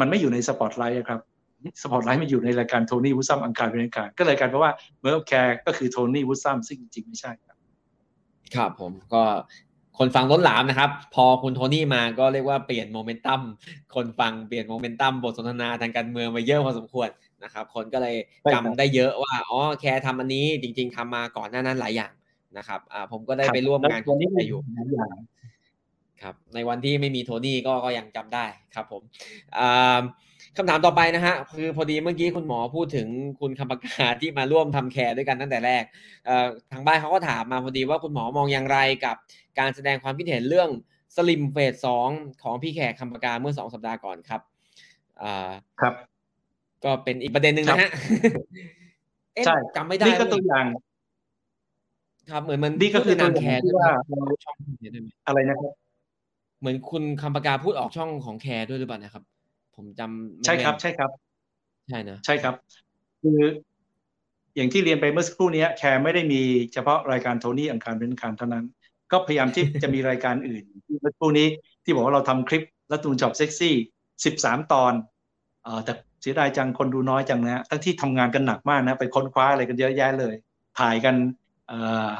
[0.00, 1.20] มันไม่อยู่ในสปอตไลท์ครับ
[1.82, 7.56] สปอตไลท์มันอยู่ในรายการโทนี่วูดซัมอังคารเป็นอังคารก็เลยกลายเป็นว่าเมอร์แคร์ก็คือโทนี่วูดซัมซึ่งจริงไม่ใช่ครับ
[8.54, 9.22] ครับผมก็
[9.98, 13.40] คนฟังล้นหลามนะครับ พอคุณโทนี่มาก็เรียกว่าเปลี่ยนโมเมนตัม
[13.94, 17.08] คนฟังเปลี่ยนโมเมนตัมบทสนทนาทางการเมืองไปเยอะพอสมควร
[17.44, 18.16] นะครับ คนก็เลย
[18.52, 22.12] จำได้เยอะว่าอ๋อแคร์ทำอันนี้จริง ๆทำมาก่อนหน้านั้นหลายอย่าง
[22.58, 24.60] นะครับอ่าผมก็ได้ไปร่วมงานคนที่อยู่
[26.22, 29.02] ครับในวันที่ไม่มีโทนี่ก็ก็ยังจำได้ครับผม
[30.56, 33.08] คำถามต่อไปนะฮะคือพอดีเมื่อกี้คุณหมอพูดถึง
[33.40, 35.84] คุณคำประกาศที่มาร่วมทำแคร์ด้วยกันตั้งแต่แรก
[36.72, 39.16] ทางบ้านเขาก็ถามมาพอดีว่าคุณหมอมองอย่างไรกับ
[39.58, 40.68] การแสดงความคิดเห็นเรื่อง
[41.16, 42.08] สลิ่ม phase สอง
[42.42, 44.40] ของพี่แขกคำประกาศเมื่อสองสัปดาห์ก่อนครับ
[45.80, 45.94] ครับ
[46.84, 47.90] ก็เป็นอีกประเด็นหนึ่งนะฮะ
[49.46, 50.66] ใช่จำไม่ได้นี่ก็ตัวอย่าง
[52.30, 53.88] ครับเหมือนมันนี่ก็คือตัวแคร์ที่ว่า
[55.26, 55.72] อะไรนะครับ
[56.60, 59.24] เหมือนคุณคำประกาพูดออกช่องของแคร์ด้วยหรือเปล่านะครับ
[59.80, 61.10] ผมจำใช่ครับ ใช่ครับ
[61.88, 62.54] ใช่นะใช่ครับ
[63.22, 63.40] คือ
[64.56, 66.40] อย่างที่เรียนไปเมื่อสักครู่นี้แคร์ไม่ได้มี
[66.72, 68.64] เฉพาะรายการโทนี่อังคารเป็นอังคารเท่านั้น
[69.12, 71.48] ก็พยายามที่จะมีรายการอื่นที่เมื่อสักครู่นี้
[71.84, 73.74] ที่บอกว่าเราทำคลิปและตูนจอบเซ็กซี่
[74.24, 74.92] สิบสามตอน
[75.62, 75.92] เอ่อแต่
[76.22, 80.34] เสียดายจังคนดูน้อยจังนะทั้งที่ทำงานกันหนักมากนะ ไปค้นคว้าอะไรกันเยอะแยะเลย
[80.78, 81.14] ถ่ายกัน
[81.68, 82.10] เอ่อ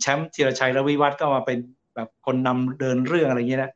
[0.00, 1.58] แชมป์ธีรชัยและวิวัฒก็มาเป็น
[1.94, 3.72] แบบคนนำเดินเรื่องอะไรเงี้ยนะ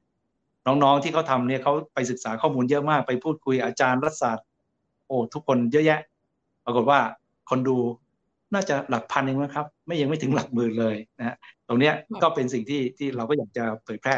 [0.66, 4.46] น้องๆที่เขาทำเนี่ยเขาไปศึกษาข้อมูลเยอะมาก ไปพูดคุยอาจารย์รัฐศาสตร์
[5.06, 6.00] โอ้ทุกคนเยอะแยะ
[6.64, 7.00] ปรากฏว่า
[7.50, 7.76] คนดู
[8.54, 11.36] น่าจะหลักพันเองนะครับ ไม่ยังไม่ถึงหลักหมื่นเลยนะฮะ
[11.68, 14.16] ตรงเนี้ยก็เป็นสิ่งที่ที่เราก็อยากจะเผยแพร่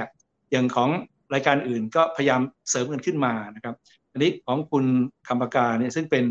[0.52, 0.90] อย่างของ
[1.34, 2.40] รายการอื่นก็พยายาม
[2.70, 3.74] เสริมกันขึ้นมานะครับ
[4.12, 4.84] อันนี้ของคุณ
[5.28, 6.24] คำปากาเนี่ยซึ่งเป็น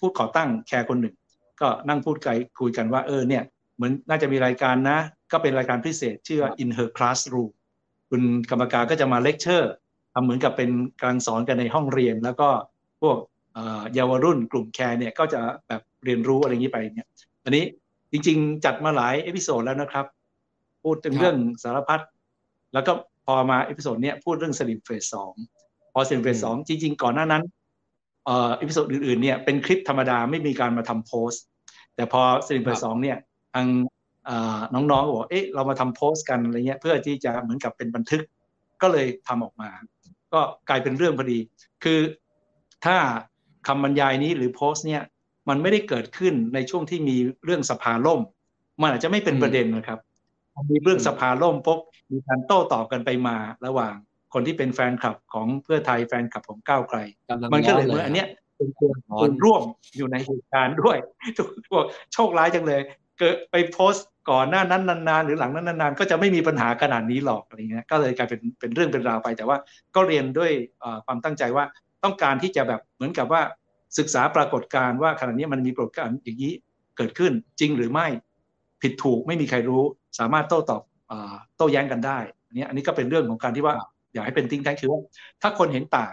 [0.00, 1.14] ผู้ก่อตั้งแคร์คนหนึ่ง
[1.60, 3.42] ก็นั่งพูดไกลคุยกันว่าเออเนี่ย
[3.76, 4.98] เหมือนน่าจะมีรายการนะ
[5.32, 7.50] ก็เป็นรายการพิเศษชื่อ In Her Classroom
[8.16, 9.72] คุณกรรมการก็จะมาเลคเชอร์
[10.14, 10.70] ทำเหมือนกับเป็น
[11.02, 12.48] การสอนกันในห้องเรียน แล้วก็
[13.02, 13.16] พวก
[13.92, 17.08] เยาวรุ่นกลุ่มแคร์เนี่ยก็จะแบบเรียนรู้อะไรอย่างนี้ไปเนี่ย
[17.44, 17.64] อันนี้
[18.12, 20.06] จริง ๆ จัดมาหลาย episode แล้วนะครับ
[20.82, 22.00] พูดถึงเรื่องสารพัด
[22.74, 22.92] แล้วก็
[23.26, 25.32] พอมา episode เนี้ยพูดเรื่องสลิ่ม phase สอง
[25.92, 27.42] พอสลิ่ม phase สองจริง ๆ ก่อนหน้านั้น
[28.24, 31.42] เอ่อ episode อื่นๆเนี่ยเป็นคลิปธรรมดาไม่มีการมาทำโพสต์
[31.94, 33.18] แต่พอสลิ่ม phase สองเนี่ย
[33.54, 33.66] ทาง
[34.74, 38.22] น้องๆบอกเอ๊ะเรามาทำโพสต์กันอะไรเงี้ยเพื่อที่จะเหมือนกับเป็นบันทึก
[38.82, 39.70] ก็เลยทำออกมา
[40.32, 41.38] ก็กลายเป็นเรื่องพอดี
[41.84, 42.00] คือ
[42.84, 42.96] ถ้า
[43.66, 45.02] คำบรรยายนี้หรือโพสต์เนี่ย
[45.48, 48.20] มันไม่ได้เกิดขึ้นในช่วงที่มีเรื่องสภาล่ม
[48.80, 49.98] มันอาจจะไม่เป็นประเด็นนะครับ
[50.70, 51.80] มีเรื่องสภาล่มปุ๊บ
[52.12, 53.36] มีการโต้ตอบกันไปมา
[53.66, 53.94] ระหว่าง
[54.32, 56.98] คนที่เป็นแฟนคลับของเพื่อไทยแฟนคลับของก้าวไกล
[57.54, 58.70] มันก็เลยเหมือนอันเนี้ยเป็น
[59.20, 59.62] คนร่วม
[59.96, 60.96] อยู่ในเหตุการณ์ด้วย
[61.36, 61.48] ทุก
[62.12, 62.80] โชคร้ายจังเลย
[63.18, 69.56] เกิดไปโพสต์ ก่อนหน้านั้นนานๆหรือหลังนั้นนานๆก็จะไม่มีปัญหาขนาดนี้หรอกอะไรเงี้ยก็เลยกลายเป็นเป็นเรื่องเป็นราวไป แต่ว่า
[69.94, 70.50] ก็เรียนด้วย
[71.06, 71.64] ความตั้งใจว่า
[72.04, 73.42] ต้องการที่จะแบบเหมือนกับว่า
[73.98, 76.52] ศึกษาปรากฏการณ์ว่าขณะนี้มันมีปรากฏการณ์อย่างนี้
[76.96, 78.06] เกิดขึ้นจริงหรือไม่
[78.82, 79.82] ผิดถูกไม่มีใครรู้
[80.18, 80.82] สามารถโต้ตอบ
[81.56, 83.74] โต้แย้งกันได้อันนี้อันนี้ก็เป็นเรื่องของการที่ว่า
[84.12, 85.00] อยากให้เป็นทิ้งแท้คือว่า
[85.42, 86.12] ถ้าคนเห็นต่าง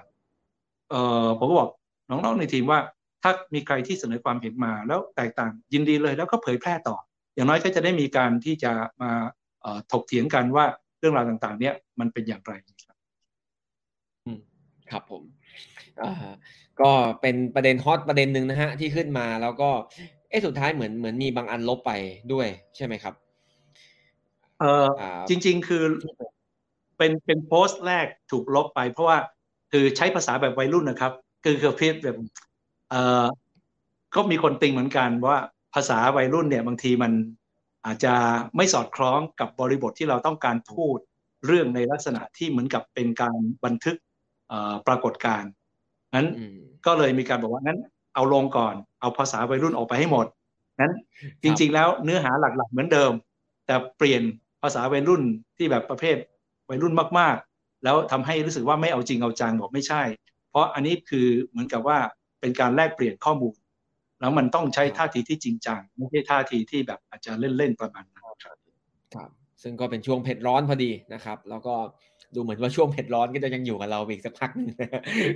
[0.90, 1.70] เออผมก็บอก
[2.10, 2.80] น้องๆในทีมว่า
[3.24, 6.98] ถ้ามีใครที่เสนอความเห็นมาแล้วแตกต่างยินดีเลยแล้วก็เผยแพร่ต่อ
[7.36, 8.72] อย่างน้อยก็จะได้มีการที่จะ
[9.02, 9.12] มา
[9.92, 10.66] ถกเถียงกันว่า
[11.00, 12.98] เรื่องราวต่างๆ เนี่ยมันเป็นอย่างไรครับ
[14.92, 15.24] ครับผม
[16.82, 16.92] ก็
[17.22, 19.70] เป็นประเด็นฮอตประเด็นหนึ่งนะฮะที่ขึ้นมาแล้วก็
[20.30, 21.92] เอ๊สุดท้ายเหมือนเหมือนมีบางอันลบไป
[22.34, 23.14] ด้วยใช่ไหมครับ
[24.60, 24.88] เออ
[25.30, 25.84] จริง ๆ คือ
[26.98, 29.18] เป็นเป็นโพสต์แรกถูกลบไป เพราะว่า
[29.72, 31.12] คือใช้ภาษาแบบวัยรุ่นนะครับ
[31.44, 32.18] คือคือพีแบบ
[32.90, 33.26] เออ
[34.16, 35.38] ก็มีคนติงเหมือนกันว่า
[35.76, 37.12] ภาษาวัยรุ่นเนี่ยบางทีมัน
[37.86, 38.14] อาจจะ
[38.58, 40.98] ไม่สอดคล้องกับบริบทที่เราต้องการพูด
[41.46, 43.98] เรื่องในลักษณะที่เหมือนกับเป็นการบันทึก
[44.88, 45.52] ปรากฏการณ์
[46.16, 46.28] นั้น
[46.86, 47.80] ก็เลยมีการบอกว่างั้น
[48.16, 50.26] เอาลงก่อนเอาภาษาวัยรุ่นออกไปให้หมด
[50.82, 50.94] นั้น
[51.44, 53.12] จริง ๆ แล้วเนื้อหาหลักๆเหมือนเดิม
[53.66, 54.22] แต่เปลี่ยน
[54.64, 55.22] ภาษาวัยรุ่น
[55.58, 56.18] ที่แบบประเภท
[56.70, 60.02] วัยรุ่นมากๆ แล้วทำให้รู้สึกว่าไม่เอาจริงเอาจังบอกไม่ใช่
[60.50, 61.98] เพราะอันนี้คือเหมือนกับว่า
[62.40, 63.56] เป็นการแลกเปลี่ยนข้อมูล
[64.22, 68.58] แล้วมันต้องใช้ท่าทีที่จริงจังไม่ใช่ท่าทีที่แบบอาจจะเล่นๆประมาณนั้นครับ
[69.16, 69.30] ครับ
[69.64, 71.74] ซึ่งก็เป็นช่วงเผ็ดร้อนพอดีนะครับ แล้วก็
[72.36, 74.70] ดูเหมือนว่าช่วงเผ็ดร้อนก็จะยังอยู่กับเราอีกสักพักนึง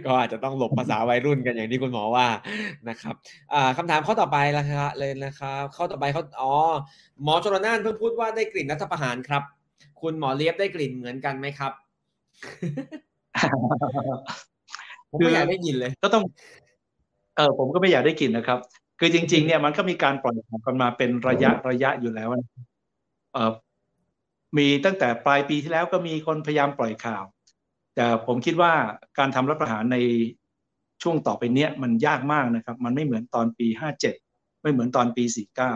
[0.06, 2.28] ก็อาจจะต้องหลบภาษาวัยรุ่นกันอย่างที่คุณหมอว่า
[2.90, 3.16] นะครับ
[3.78, 6.54] คำถามข้อต่อไปละครับเลยนะครับข้อต่อไปเขาอ๋อ
[7.24, 9.44] หมอชลนานเพิ่งพูดว่าได้กลิ่นรัฐประหารครับ
[10.02, 11.72] คุณหมอเลียบได้กลิ่นเหมือนกันไหมครับ
[15.12, 16.24] ผมไม่อยากได้ยินเลย ก็ต้อง
[17.36, 18.60] เออผมก็ไม่อยากได้กลิ่นนะครับ
[19.00, 22.30] คือจริง ๆ เนี่ยมันก็มีการปล่อยของกันมาเป็นระยะระยะอยู่แล้ว
[23.34, 23.52] เออ
[24.58, 27.24] มีตั้งแต่ปลายปีที่แล้วก็มีคนพยายามปล่อยข่าว
[27.96, 28.74] แต่ผมคิดว่า
[29.18, 29.98] การทำรัฐประหารใน
[31.04, 34.16] ช่วงต่อไปเนี้ยมันยากมากนะครับ มันไม่เหมือนตอนปีห้าเจ็ด
[34.62, 35.74] ไม่เหมือนตอนปีสี่เก้า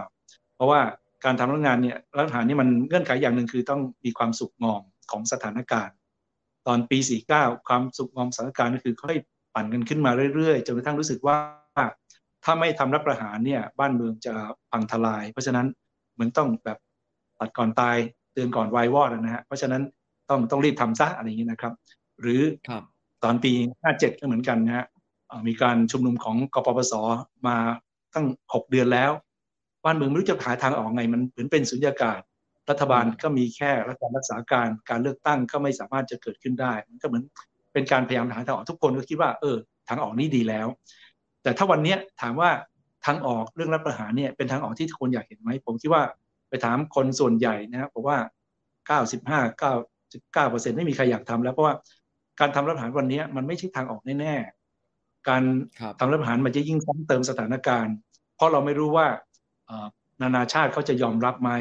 [0.56, 0.81] เพราะว่า
[1.26, 4.81] การทำรัฐงานเนี่ยรัฐประหารนี่มันเงื่อนไขอย่างหนึ่งคือต้องมีความสุกงอม
[5.11, 5.95] ของสถานการณ์
[6.68, 9.18] ตอนปีสี่เก้าความสุกงอมสถานการณ์ก็คือค่อย
[9.53, 11.38] ปั่นกันขึ้นมาเรื่อยๆจนกระทั่งรู้สึกว่า
[12.43, 14.34] ถ้าไม่ทำรัฐประหารเนี่ยบ้านเมืองจะ
[14.71, 15.67] พังทลาย เพราะฉะนั้น
[16.13, 16.77] เหมือนต้องแบบ
[17.39, 17.97] ตัดก่อนตาย
[18.34, 19.81] เตือนก่อนวายวอดนะฮะเพราะฉะนั้น
[20.30, 21.73] ต้องต้องรีบทำซะอะไรอย่างนี้นะครับ
[22.21, 22.41] หรือ
[23.23, 23.51] ตอนปี
[23.85, 24.85] 57 ก็เหมือนกันนะฮะ
[25.47, 26.93] มีการชุมนุมของกปปส
[27.47, 27.57] มา
[28.13, 29.11] ตั้ง 6 เดือนแล้ว
[29.85, 32.21] บ้านเมืองไม่รู้จะหาทางออกไงมันเหมือนเป็นสุญญากาศ
[32.69, 37.23] รัฐบาลก็มีแค่รัฐรักษาการการเลือกตั้งก็ไม่สามารถจะเกิดขึ้นได้ มันก็เหมือน
[37.73, 39.57] เป็นการพยายามหาทางออกทุกคนก็คิดว่าเออ
[39.89, 40.67] ทางออกนี้ดีแล้ว
[41.43, 42.49] แต่ถ้าวันนี้ถามว่า
[43.05, 46.03] ทางออกเรื่องรัฐประหารเนี่ยเป็นทางออกที่ทุกคนอยากเห็นไหมผมคิดว่า
[46.49, 48.17] ไปถามคนส่วนใหญ่นะครับบอกว่า
[48.87, 51.75] 95 99ไม่มีใครอยากทำแล้วเพราะว่า
[52.39, 55.43] การทำรัฐประหารวันนี้มันไม่ใช่ทางออกแน่ๆการ
[55.99, 57.95] ทำรัฐประหารมันจะยิ่งซ้ำเติมสถานการณ์
[58.35, 59.07] เพราะเราไม่รู้ว่า
[60.21, 61.51] นานาชาติเขาจะยอมรับไหม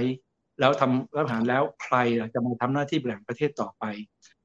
[0.60, 1.96] แล้วทำรัฐประหารแล้วใคร
[2.34, 3.84] จะมาทำหน้าที่บริหารประเทศต่อไป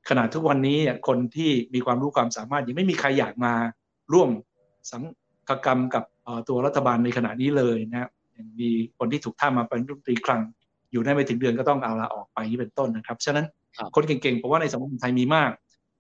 [0.10, 0.78] ขนาดทุกวันนี้
[1.08, 3.54] คนที่มีความรู้ความสามารถยังไม่มีใครอยากมา
[4.14, 4.30] ร่วม
[4.92, 5.04] สัง
[5.50, 6.04] ฆกรรมกับ
[6.48, 8.10] ตัวรัฐบาลในขณะนี้เลยนะครับ
[8.60, 10.42] มีคนที่ถูกท่ามาเป็นรัฐมนตรีคลัง
[10.92, 13.46] อยู่ได้ไม่ถึงเดือนก็ต้องเอาลาออกไปนี่เป็นต้นนะครับฉะนั้น
[13.96, 15.52] คนเก่งๆผมว่าในสังคมไทยมีมาก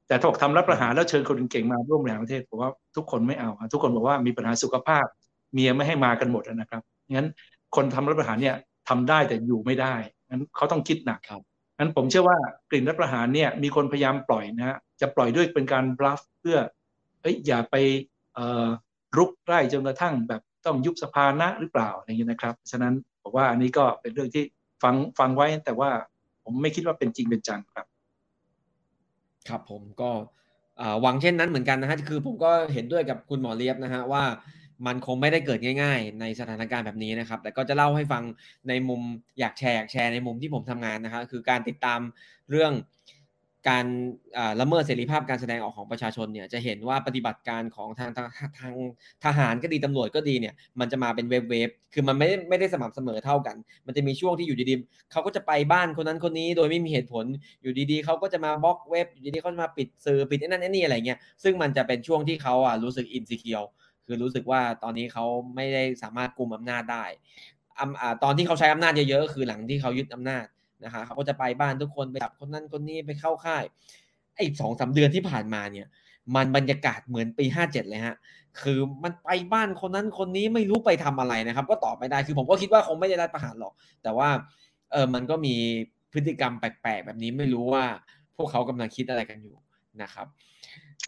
[0.07, 5.05] แต่ถ้าบอกทำรัฐประหารแล้วเชิญคนเก่งมาร่วมบริหารประเทศผมว่าทุกคนไม่เอา ทุกคนบอกว่ามีปัญหาสุขภาพ
[5.53, 6.81] เมียไม่ให้มากันหมดนะครับ
[7.11, 7.27] งั้น
[7.75, 8.55] คนทำรัฐประหารเนี่ย
[8.89, 9.95] ทำได้แต่อยู่ไม่ได้
[10.29, 12.37] งั้นเขาต้องคิดหนักั้นผมเชื่อว่า
[12.69, 16.57] กลิ่นรัฐประหารเนี่ยมีคนพยายามปล่อยนะฮะจะปล่อยด้วยเป็นการบลัฟเพื่อ
[17.21, 17.75] เอ้ยอย่าไป
[19.17, 22.93] รุกไล่จนกระทั่งแบบต้องยุบสภานะหรือเปล่าอะไรอย่างนี้นะครับฉะนั้น
[23.23, 24.43] บอกว่าอันนี้ก็เป็นเรื่องที่
[24.83, 25.89] ฟังฟังไว้แต่ว่า
[26.43, 27.85] ผมไม่คิดว่าเป็นจริงเป็นจังครับ
[29.47, 30.09] ครับผมก็
[31.01, 34.23] หวังเช่นนั้นเหมือนกันนะฮะคือผมก็เห็นด้วยกับคุณหมอเลียบนะฮะว่า
[34.87, 38.23] มันคงไม่ได้เกิดง่าย ๆ ในสถานการณ์แบบนี้นะครับ แต่ก็จะเล่าให้ฟัง
[38.67, 39.01] ในมุม
[39.39, 41.99] อยากแชร์แชร์ในมุมที่ผมทำงานนะครับคือการติดตาม
[42.49, 42.73] เรื่อง
[43.69, 43.85] การ
[44.61, 48.27] ละเมิดเสรีภาพการแสดงออกของประชาชนเนี่ยจะเห็นว่าปฏิบัติการของทางทาง
[48.59, 48.73] ทาง
[49.25, 53.55] ทหารก็ดีตำรวจก็ดีเนี่ยมันจะมาเป็นเวฟเวฟคือมันไม่ไม่ได้สม่ำเสมอเท่ากัน
[53.85, 57.25] มันจะมีช่วงที่อยู่ดีๆเขาก็จะไปบ้านคนนั้นคนนี้โดยไม่มีเหตุผล
[57.61, 63.63] อยู่ดีๆเขาก็จะมาบล็อกเว็บอยู่ดีๆเขาจะมาปิดสื่อปิดไอ้นั่นไอ้นี่อะไรเงี้ยซึ่งมันจะเป็นช่วงที่เขาอะรู้สึกอินสิเคียว
[64.05, 65.25] คือรู้สึกว่าตอนนี้เขา
[65.55, 67.05] ไม่ได้สามารถกลุ่มอำนาจได้
[68.23, 70.45] ตอนที่เขาใช้อำนาจเยอะๆคือหลังที่เขายึดอำนาจ
[70.85, 73.63] นะฮะเขาก็จะไปบ้านทุกคนไปจับคนนั้นคนนี้ไปเข้าค่าย
[74.35, 75.87] ไอ้สองสาเดือนที่ผ่านมาเนี่ย
[76.35, 78.15] มันบรรยากาศเหมือนปีห้าเจ็ดเลยฮะ
[78.61, 83.73] คือมันไปบ้านคนนั้นคนนี้ไม่รู้ไปทำอะไรนะครับ ก็ตอบไม่ได้คือผมก็คิดว่าคงไม่ได้รัฐประหารหรอก
[84.03, 84.29] แต่ว่า
[84.91, 85.55] เออมันก็มี
[86.13, 87.85] พฤติกรรมแปลกๆ แบบนี้ไม่รู้ว่า
[88.35, 89.55] พวกเขากำลังคิดอะไรกันอยู่
[90.01, 90.27] นะครับ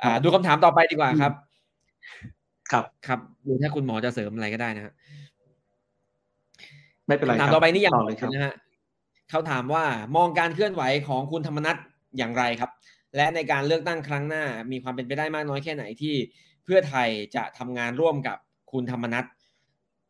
[0.01, 1.33] อ่า ดูคำถามต่อไปดีกว่าครับ
[2.71, 4.93] ครับครับดูถ้าคุณหมอจะเสริมอะไรก็ได้นะฮะ
[7.07, 7.93] ไม่เป็นไรคถามต่อไปนี่ยัง
[8.33, 8.55] นะฮะ
[9.29, 9.83] เขาถามว่า
[10.15, 11.75] มองการเคลื่อนไหวของคุณธรรมนัท
[12.17, 12.71] อย่างไรครับ
[13.15, 16.15] และในการเลือกตั้งครั้งหน้า มีความเป็นไปได้มากน้อยแค่ไหนที่
[16.63, 18.37] เพื่อไทยจะทำงานร่วมกับ
[18.71, 19.25] คุณธรรมนัท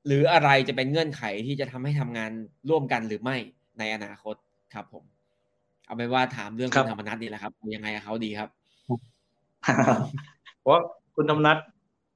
[0.08, 2.32] หรืออะไรจะเป็นเงื่อนไขที่จะทำให้ทำงาน
[2.70, 3.38] ร่วมกันหรือไม่
[3.80, 4.36] ในอนาคต
[4.74, 5.04] ครับผม
[5.86, 8.50] เอาเป็นว่าถามเรื่องคุณธรรมนัทนี่แหละครับยังไงเขาดีครับ
[10.62, 10.80] เพราะ
[11.16, 11.58] คุณธรรมนัท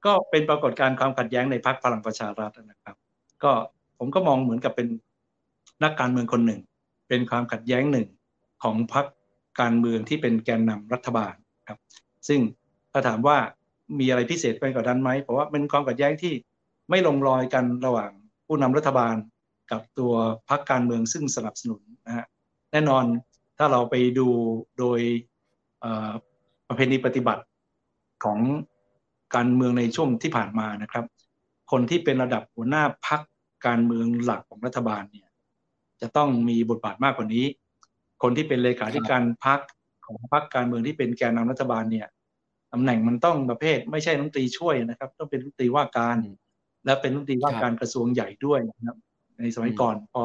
[0.04, 2.96] ก็เป็นปรากฏการณ์ความขัดแย้งในพรรคพลังประชารัฐนะครับ
[3.42, 3.52] ก็
[3.98, 4.88] ผมก็มองเหมือนกับเป็น
[5.84, 6.60] นักการเมืองคนหนึ่ง
[7.08, 8.06] เป็นความขัดแย้งหนึ่ง
[8.62, 9.06] ของพรรค
[9.60, 11.34] การเมืองที่เป็นแกนนำรัฐบาล
[11.68, 11.78] ครับ
[12.28, 12.40] ซึ่ง
[12.92, 13.36] ถ้าถามว่า
[13.98, 16.32] มีอะไรพิเศษไปกว่านั้นไหมเพราะว่าเป็นความขัดแย้งที่
[16.90, 18.10] ไม่ลงรอยกันระหว่าง
[18.46, 19.16] ผู้นำรัฐบาล
[19.70, 20.12] กับตัว
[20.48, 22.26] พรรคการเมืองซึ่งสนับสนุนนะฮะ
[22.72, 23.04] แน่นอน
[23.58, 24.28] ถ้าเราไปดู
[24.78, 25.00] โดย
[26.68, 27.42] ประเพณีปฏิบัติ
[28.24, 28.38] ของ
[29.34, 31.04] การเมืองในช่วงที่ผ่านมานะครับ
[31.70, 33.20] คนที่เป็นระดับหัวหน้าพัก
[33.66, 35.28] การเมืองหลักของรัฐบาลเนี่ย
[36.00, 37.44] จะต้องมีบทบาทมากกว่านี้
[38.22, 39.60] คนที่เป็นเลขาธิการพัก
[40.06, 42.06] ของพักการเมืองที่เป็นแกนนำรัฐบาลเนี่ย
[42.72, 46.18] ตำแหน่งมันต้องประเภท ไม่ใช่รัฐมนตรีช่วยนะครับ ต้องเป็นรัฐมนตรีว่าการ
[46.84, 48.96] และเป็นรัฐมนตรีว่าการกระทรวงใหญ่ด้วยนะครับ
[49.38, 50.24] ในสมัยก่อนพอ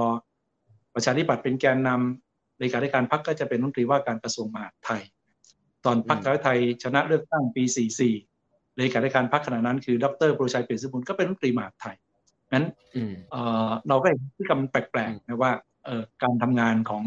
[0.96, 5.02] ประชาธิปัตย์เป็นแกนนำเลขาธิการพักก็จะเป็นรัฐมนตรีว่าการกระทรวงมหาดไทย
[5.86, 7.64] ตอนพรรคไทยชนะเลือกตั้งปี
[8.04, 8.35] 44
[8.78, 11.96] เลขาธิการพรรคขณะนั้นคือดรโปรชัยเปรตสมุนก็เป็นรัฐมนตรีมหาดไทย
[12.54, 12.66] นั้น
[13.88, 15.52] เราก็เห็นที่กำแปลกๆนะว่า
[16.24, 17.04] การทำงานของ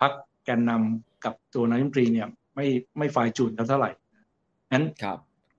[0.00, 0.12] พรรค
[0.44, 2.66] แกนนำกับตัวนายมนตรีเนี่ยไม่
[2.98, 3.90] ไม่ฝ่ายจูนเท่าไหร่
[4.74, 4.86] นั้น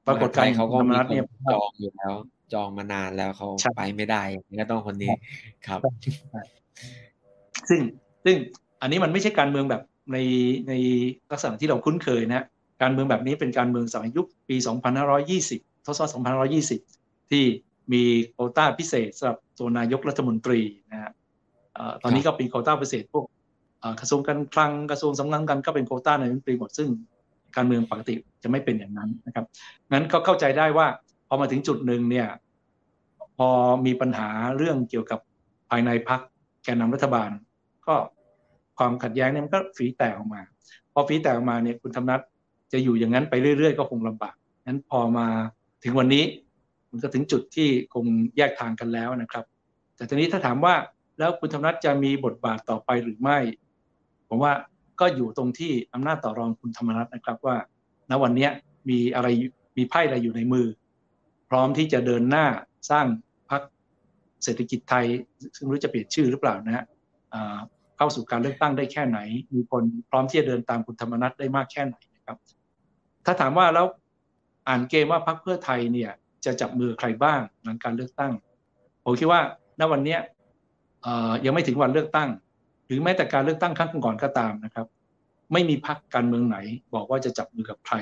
[0.08, 2.14] ปรากฏการณ์เขาก็มีเนี่ยจองอยู่แล้ว
[2.54, 4.22] จองมานานแล้วเขาไปไม่ได้
[4.62, 5.12] ก็ต้องคนนี้
[5.68, 5.80] ครับ
[7.70, 7.80] ซึ่ง
[8.26, 8.36] ซึ่ง
[8.82, 9.82] อันนี้มันไม่ใช่การเมืองแบบ
[10.14, 10.18] ใน
[10.68, 10.74] ใน
[11.32, 12.46] ลักษณะที่เราคุ้นเคยนะ
[12.82, 14.56] การเมืองแบบนี้เป็นการเมืองสมัยยุคปี
[15.22, 16.12] 2520 ทศวรรษ
[16.72, 17.44] 2520 ที่
[17.94, 20.62] มีโคต้าพิเศษสำหรับตัวนายกรัฐมนตรี
[20.92, 21.12] นะฮะ
[22.04, 23.26] ตอนนี้ก็เป็นโคต้าพิเศษพวก
[24.00, 26.90] กระทรวงการคลังกระทรวงสำนักงานก็เป็นโคต้าในรัฐมนตรีหมดซึ่ง
[27.56, 29.46] การเมืองปกติจะไม่เป็นอย่างนั้นนะครับ
[29.92, 30.88] งั้นก็เข้าใจได้ว่า
[31.28, 32.28] พอมาถึงจุดหนึ่งเนี่ย
[33.38, 33.50] พอ
[33.86, 35.20] มีปัญหาเรื่องเกี่ยวกับ
[35.70, 36.22] ภายในพัก
[36.64, 37.30] แกนนารัฐบาล
[37.88, 37.96] ก็
[38.78, 40.42] ความขัดแย้งเนี่ยมันก็ฝีแตกออกมา
[40.94, 42.22] พอฝีแตกออกมาเนี่ยคุณธรรมนัฐ
[42.74, 44.36] จะอยู่อย่างนั้นไปเรื่อย ๆ ก็คงลำบาก
[44.66, 45.28] งั้นพอมา
[45.84, 46.24] ถึงวันนี้
[46.92, 48.06] มันก็ถึงจุดที่คง
[48.38, 49.46] แยกทางกันแล้วนะครับ
[49.96, 50.76] แต่ทีนี้ถ้าถามว่า
[51.20, 53.38] แล้วคุณธรรมนัฐจะมีบทบาทต่อไปหรือไม่
[54.30, 54.54] ผมว่า
[55.00, 57.56] ก็อยู่ตรงที่อำนาจต่อรองคุณธรรมนัฐนะครับว่า
[58.10, 58.50] ณวันนี้
[58.90, 59.28] มีอะไร
[59.78, 60.68] มีไพ่อะไรอยู่ในมือ
[61.50, 62.46] พร้อมที่จะเดินหน้า
[62.90, 63.06] สร้าง
[63.50, 63.62] พรรค
[64.44, 65.06] เศรษฐกิจไทย
[65.56, 66.86] ซึ่งรู้จะเปลี่ยนชื่อหรือเปล่านะฮะ
[67.98, 69.20] เข้าสู่การเลือกตั้งได้แค่ไหน
[69.54, 72.38] มีคนพร้อมที่จะเดินตามคุณธรรมนัฐได้มากแค่ไหนนะครับ
[73.30, 73.88] ถ้าถามว่าแล้ว
[74.68, 76.12] อ่านเกมว่าพรรคเพื่อไทยเนี่ย
[76.46, 78.34] จะจับมือใครบ้างหลังการเลือกตั้ง
[79.04, 79.42] ผมคิดว่า
[79.80, 80.18] ณวันนี้
[81.46, 82.30] ยังไม่ถึงวันเลือกตั้ง
[82.86, 84.88] หรือแม้แต่การเลือกตั้งครั้งก่อนก็ตามนะครับ
[85.54, 86.58] ไม่มีพรรคการเมืองไหน
[86.96, 87.96] บอกว่าจะจับมือกับใคร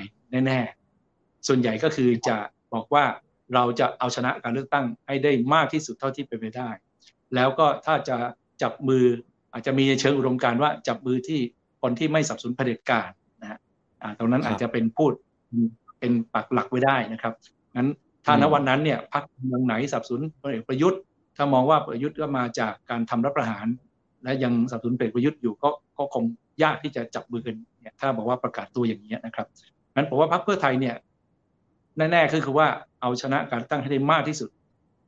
[0.45, 2.38] แน่ๆ ส่วนใหญ่ก็คือจะ
[2.74, 3.04] บอกว่า
[3.54, 6.70] เราจะเอาชนะการเลือกตั้งให้ได้มากที่สุดเท่าที่เป็นไปได้
[7.36, 8.18] แล้วก็ถ้าจะ
[8.62, 9.04] จับมือ
[9.54, 11.40] อาจจะมีเชิงอุดมการว่าจับมือที่
[11.82, 13.10] คนที่ไม่สับสนเผด็จการ
[14.19, 15.14] ตรงนั้นอาจจะเป็นพูด
[15.99, 17.34] เป็นปักหลักไว้ได้นะครับ
[17.76, 17.90] งั้น
[18.26, 21.02] ถ้าณวันนั้นเนี่ยพรรคเมืองไหนสับสนพลเอกประยุทธ์
[21.38, 23.68] ถ้ามองว่าประยุทธ์ก็มาจากการทำรัฐประหาร
[24.24, 26.24] และยังสับสนเป็นประยุทธ์อยู่ก็ก็คง
[26.64, 29.48] ยากที่จะจับมือกันเนี่ยถ้าบอกว่าประกาศตัวอย่างนี้นะครับ
[29.95, 30.95] งั้นผมว่าพรรคเพื่อไทยเนี่ย
[31.98, 32.68] แน่ๆก็คือว่า
[33.02, 34.49] เอาชนะการตั้งให้ได้มากที่สุด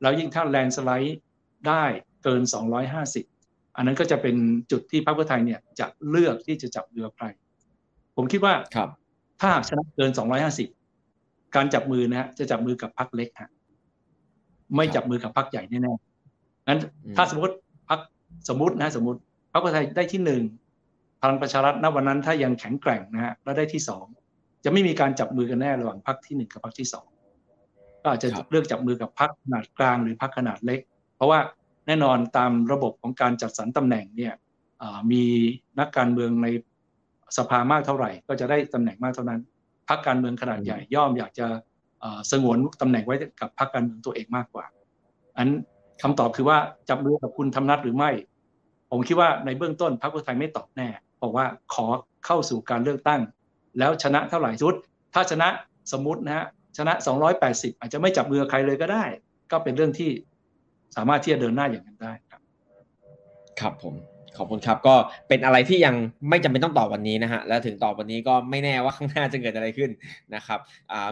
[0.02, 1.20] แล้วยิ่งถ้าแลนสไลด์
[1.68, 1.84] ได้
[2.24, 2.42] เกิน
[3.10, 4.36] 250 อันนั้นก็จะเป็น
[4.72, 7.26] จุดที่พรรคเพื่อไทยเนี่ยจะเลือกที่จะจับมือใคร
[8.16, 8.90] ผมคิดว่าครับ
[9.40, 10.12] ถ้าหากชนะเกิน
[10.84, 13.50] 250การจับมือนะฮะจะจับมือกับพรรคเล็กฮะ
[14.76, 16.80] ไม่จับมือกับพรรคใหญ่แน่ๆงั้น
[17.18, 17.54] ถ้าสมมติ
[17.90, 18.00] พรรค
[18.50, 19.20] สมมตินะ สมมติ
[19.52, 20.42] พรรคเพื่อไทยได้ที่หนึ่ง
[21.22, 24.06] พลังประชารัฐณวันนั้นถ้ายังแข็งแกร่งนะฮะแล้วได้ที่สอง
[24.64, 27.08] จะไม่มีการจับมือกันแน่ระหว่างพรรคที่หนึ่งกับพรรคที่สอง
[28.02, 30.80] ก็อาจจะเลือกจับมือกับพรรคขนาดกลางหรือพรรคขนาดเล็ก
[31.16, 31.40] เพราะว่า
[31.88, 34.34] แน่นอนตามระบบของการจัดสรรตำแหน่งเนี่ย
[35.12, 35.24] มี
[35.80, 36.48] นักการเมืองใน
[37.38, 39.42] สภามากเท่าไหร่ ก็จะได้ตำแหน่งมากเท่านั้น
[39.90, 41.48] พรรคการเมืองขนาดใหญ่ ย่อมอยากจะ
[42.32, 44.66] สงวนตำแหน่งไว้กับพรรคการเมืองตัวเองมากกว่า
[45.38, 45.50] อัน
[46.02, 46.58] คำตอบคือว่า
[46.90, 48.12] จับมือกับคุณธรรมนัฐหรือไม่
[48.92, 50.88] ผมคิดว่าในเบื้องต้นพรรคเพื่อไทยไม่ตอบแน่
[51.22, 51.88] บอกว่าขอ
[52.26, 53.22] เข้าสู่การเลือกตั้ง
[53.80, 54.76] แล้วชนะเท่าไหร่สุด
[55.14, 55.48] ถ้าชนะ
[55.92, 56.46] สมมตินะฮะ
[56.78, 56.94] ชนะ
[57.38, 59.04] 280 อาจจะไม่จับมือใครเลยก็ได้
[59.52, 60.12] ก็เป็นเรื่องที่
[60.96, 62.42] สามารถที่จะเดินหน้าอย่างนั้นได้ครับ
[63.60, 63.96] ครับผม
[64.38, 64.96] ขอบคุณครับก็
[65.28, 65.96] เป็นอะไรที่ยัง
[66.30, 69.90] ไม่จำเป็นต้องตอบวันนี้นะฮะแล้วถึงตอบวันนี้ก็ไม่แน่ว่าข้างหน้าจะเกิดอะไรขึ้น
[70.36, 70.60] นะครับ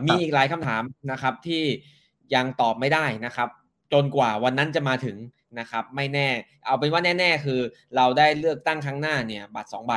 [0.06, 1.64] มีอีกหลายคำถามนะครับที่
[2.35, 3.49] ยังตอบไม่ได้นะครับ
[3.94, 5.18] จนกว่าวันนั้นจะมาถึง
[5.60, 6.27] นะครับ ไม่แน่
[6.65, 7.60] เอาเป็นว่าแน่ ๆ คือ
[7.95, 9.94] เราได้เลือกตั้งครั้งหน้าเนี่ยบัตร2ใบ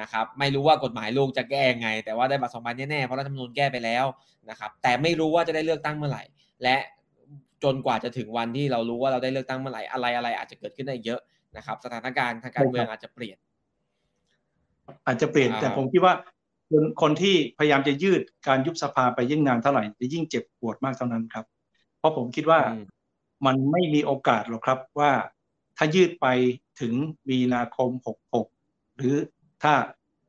[0.00, 4.04] นะครับไม่รู้ว่ากฎหมายลูกจะแก้ยังไง แต่ว่าได้บัตรสองใบแน่ๆเพราะรัฐธรรมนูญแก้ไปแล้ว
[4.50, 6.22] นะครับแต่ไม่รู้ว่าจะได้เลือกตั้งเมื่อไหร่
[6.62, 6.76] และ
[7.64, 11.20] จนกว่าจะถึงวันที่เรารู้ว่าเราได้เลือกตั้งเมื่อไหร่อะไรอะไรอาจจะเกิดขึ้นได้เยอะ
[11.56, 13.38] นะครับ สถานการณ์ทางการเมืองอาจจะเปลี่ยน
[15.06, 16.14] อาจจะเปลี่ยนแต่ผมคิดว่า
[16.70, 21.46] คนคนที่พยายามจะยืดการยุบสภาไปยิ่งนานเท่าไหร่จะยิ่งเจ็บปวดมากเท่านั้นครับ
[21.98, 22.60] เพราะผมคิดว่า
[23.46, 25.12] มันไม่มีโอกาสหรอกครับว่า
[25.76, 26.26] ถ้ายืดไป
[26.80, 26.94] ถึง
[27.28, 27.90] มีนาคม
[28.44, 29.14] 66 หรือ
[29.62, 29.74] ถ้า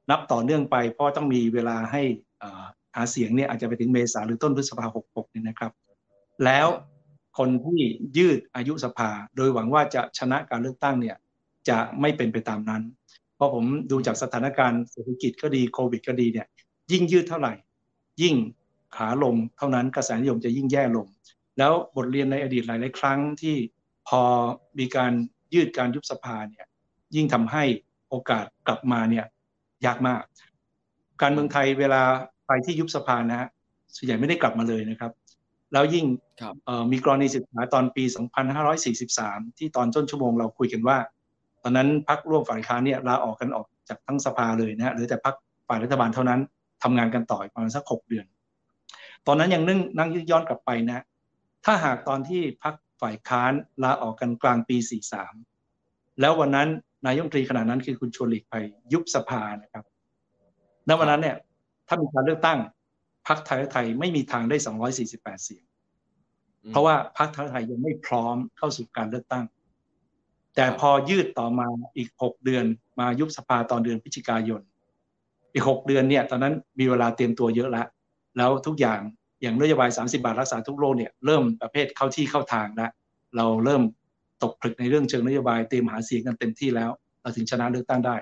[0.09, 2.01] นับต่อเนื่องไป เพราะต้องมีเวลาให้
[2.95, 5.71] หาเสียงเนี่ยอาจจะไปถึงเมษาหรือต้นพฤษภา 66เนี่ยนะครับ
[6.45, 6.67] แล้ว
[7.37, 7.79] คนที่
[8.17, 11.17] ยืดอายุสภา โดยหวังว่าจะชนะการเลือกตั้งเนี่ย
[11.69, 12.83] จะไม่เป็นไปตามนั้น
[13.35, 16.47] เพราะผมดูจากสถานการณ์เศรษฐกิจก็ดีโควิดก็ดีเนี่ย
[16.91, 17.53] ยิ่งยืดเท่าไหร่
[18.21, 18.35] ยิ่ง
[18.95, 21.07] ขาลงเท่านั้นกระแสนิยมจะยิ่งแย่ลง
[21.57, 23.55] แล้วบทเรียนในอดีตหลาย ๆ ครั้งที่
[24.07, 24.21] พอ
[24.79, 25.11] มีการ
[25.53, 26.65] ยืดการยุบสภาเนี่ย
[27.15, 27.63] ยิ่งทำให้
[28.09, 29.25] โอกาสกลับมาเนี่ย
[29.85, 30.23] ยากมาก
[31.21, 32.01] การเมืองไทยเวลา
[32.47, 33.49] ไปที่ยุบสภานะฮะ
[33.95, 35.11] ส่วนใหญ่ไม่ได้กลับมาเลยนะครับ
[35.73, 36.05] แล้วยิ่ง
[36.91, 38.03] มีกรณีศึกษาตอนปี
[38.81, 40.97] 2543 ที่ตอนต้นชั่วโมงเราคุยกันว่า
[41.63, 45.35] ตอนนั้นพักร่วมฝ่ายค้านเนี่ยลาออกกันออกจากทั้งสภาเลยนะฮะหรือแต่พัก
[45.67, 46.39] ฝ่ายรัฐบาลเท่านั้น
[46.83, 48.25] ทำงานกันต่อประมาณสักหกเดือน
[49.27, 51.03] ตอนนั้นยังนึ่งนั่งย้อนกลับไปนะ
[51.65, 53.51] ถ้าหากตอนที่พักฝ่ายค้าน
[53.83, 54.77] ลาออกกันกลางปี
[55.49, 56.67] 43 แล้ววันนั้น
[57.07, 59.83] นายกรัฐมนตรีขณะนั้นคือคุณชวนหลีกภัยยุบสภานะครับ
[60.89, 61.35] ณวันนั้นเนี่ย
[61.87, 62.59] ถ้ามีการเลือกตั้ง
[63.27, 64.57] พรรคไทยไทยไม่มีทางได้
[64.99, 65.63] 248 เสียง
[66.69, 69.45] เพราะว่าพรรคไทยไทยยังไม่พร้อมเข้าสู่การเลือกตั้ง
[70.55, 71.67] แต่พอยืดต่อมา
[71.97, 72.65] อีก 6 เดือน
[72.99, 74.61] มายุบสภาตอนเดือนพฤศจิกายน
[75.53, 77.87] อีก 6 เดือนเนี่ยตอนนั้นมีเวลาเตรียมตัวเยอะแล้ว
[78.37, 78.99] แล้วทุกอย่าง
[79.41, 82.91] อย่างนโยบาย 30 บาทรักษาทุกโรคเนี่ยเริ่มประเภทเข้าที่เข้าทางแล้ว
[83.37, 83.81] เราเริ่ม
[84.43, 86.91] ตกผลึกในเรื่องเชิงนโยบายเตรียมหาเสียงกันเต็มที่แล้ว
[87.21, 88.15] เราถึงชนะเลือกตั้งได้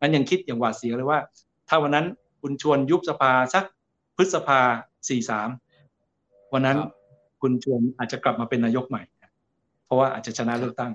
[0.00, 1.18] นั้นยังคิดอย่างหวาดเสียวเลยว่า
[1.68, 2.06] ถ้าวันนั้น
[2.40, 3.64] คุณชวนยุบสภาสัก
[4.22, 4.60] พฤษภา
[5.08, 5.48] สี่สาม
[6.52, 6.78] วันนั้น
[7.40, 9.02] คุณชวนอาจจะกลับมาเป็นนายกใหม่
[9.84, 10.92] เพราะว่าอาจจะชนะเลือกตั้ง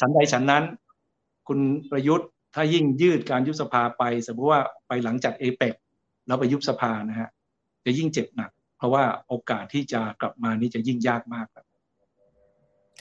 [0.00, 0.64] ฉันใดฉันนั้น
[1.48, 1.60] คุณ
[1.90, 5.74] ประยุทธ์ถ้ายิ่งยืดการยุบสภาไป สมมติว่าไปหลังจากเอเปก
[6.26, 7.28] แล้วไปยุบสภานะฮะ
[7.84, 11.66] จะยิ่งเจ็บหนัก เพราะว่าโอกาสที่จะกลับมานี่จะยิ่งยากมากครับ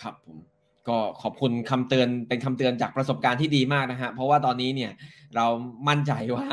[0.01, 0.52] ครับผม
[0.89, 4.91] ก็ขอบคุณคำเตือนเป็นคำเตือนจากประสบการณ์ที่ดีมากนะฮะเพราะว่าตอนนี้เนี่ย
[5.35, 5.45] เรา
[5.89, 6.47] มั่นใจว่า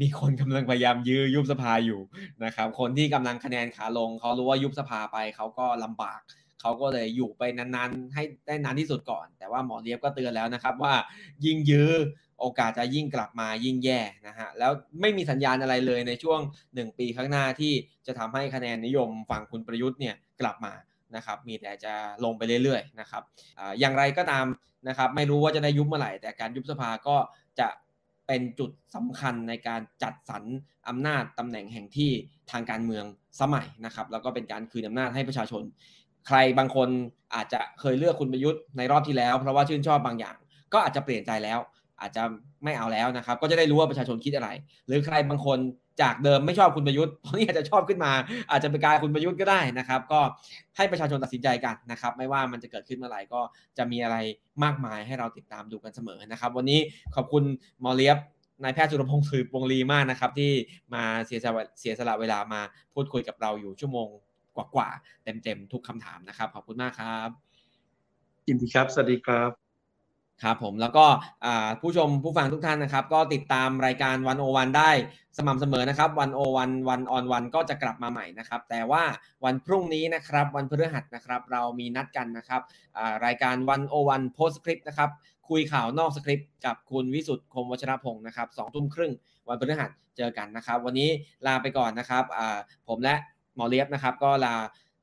[0.00, 2.00] มีคนกำลังพยายามยื้อยุบสภาอยู่
[2.44, 6.20] นะครับคนที่กำลังคะแนนขาลงเขารู้ว่ายุบสภาไปเขาก็ลำบาก
[6.60, 10.94] เขาก็เลยอยู่ไปนานๆ ให้ได้นานที่สุดก่อน แต่ว่าหมอเลียบก็เตือนแล้วนะครับว่า
[11.44, 11.92] ยิ่งยื้อ
[12.40, 16.40] โอกาสจะยิ่งกลับมายิ่งแย่นะฮะแล้วไม่มีสัญญาณอะไรเลยในช่วง
[16.70, 17.72] 1 ปีข้างหน้าที่
[18.06, 20.72] จะทำให้คะแนนนิยมฝั่งคุณประยุทธ์เนี่ยกลับมา
[21.16, 21.92] นะครับมีแต่จะ
[22.24, 23.22] ลงไปเรื่อยๆนะครับ
[23.80, 24.46] อย่างไรก็ตาม
[24.88, 27.16] นะครับไม่รู้ว่าจะได้ยุบเมื่อไหร่ แต่การยุบสภาก็
[27.60, 27.68] จะ
[28.26, 30.42] เป็นจุดสำคัญในการจัดสรร
[30.88, 32.10] อำนาจตำแหน่งแห่งที่
[32.50, 33.04] ทางการเมือง
[33.40, 35.62] สมัยนะครับ แล้วก็เป็นการคืนอำนาจให้ประชาชน
[36.26, 36.88] ใครบางคน
[37.34, 40.36] อาจจะเคยเลือกคุณประยุทธ์ในรอบที่แล้ว เพราะว่าชื่นชอบบางอย่าง
[40.72, 41.58] ก็อาจจะเปลี่ยนใจแล้ว
[42.00, 42.22] อาจจะ
[42.64, 44.48] ไม่เอาแล้วนะครับ ก็จะได้รู้ว่าประชาชนคิดอะไร
[44.86, 45.58] หรือใครบางคน
[46.02, 48.12] จากเดิมไม่ชอบคุณประยุทธ์ตอนนี้อาจจะชอบขึ้นมา
[48.50, 50.20] อาจจะเป็นการคุณประยุทธ์ก็ได้นะครับ ก็
[50.76, 53.40] ให้ประชาชนตัดสินใจกันนะครับ ไม่ว่ามันจะเกิดขึ้นเมื่อไหร่ก็
[53.78, 54.16] จะมีอะไร
[54.64, 56.80] มากมายให้เราติดตามดูกันเสมอนะครับ วันนี้
[57.14, 57.44] ขอบคุณ
[57.84, 58.18] มอเลียบ
[58.62, 60.52] นายแพทย์จุลพงศ์สืบวงลีมากนะครับ ที่
[60.94, 62.60] มาเสียสละเสียสละเวลามา
[62.94, 64.08] พูดคุยกับเราอยู่ชั่วโมง
[64.56, 67.28] กว่าๆเต็มๆทุกคำถามนะครับ ขอบคุณมากครับ
[68.46, 69.67] ยินดีครับ สวัสดีครับ
[70.42, 71.06] ครับผมแล้วก็
[71.80, 74.90] ผู้ชมผู้ฟังทุกท่านนะครับ ก็ติดตามรายการวันโอวันได้
[75.36, 79.02] สม่ำเสมอนะครับวันโอวันวันออนวันก็จะกลับมาใหม่นะครับ แต่ว่า
[79.44, 82.62] วันพรุ่งนี้นะครับ วันพฤหัสนะครับ เรามีนัดกันนะครับ
[83.26, 85.10] รายการวันโอวันโพสคริปต์นะครับ
[85.48, 89.12] คุยข่าวนอกสคริปต์กับคุณวิสุทธ์คมวัชรพงศ์นะครับสองทุ่มครึ่ง
[89.48, 91.08] วันพฤหัสเจอกันนะครับ วันนี้
[91.46, 92.24] ลาไปก่อนนะครับ
[92.88, 93.14] ผมและ
[93.56, 94.54] หมอเลียบนะครับ ก็ลา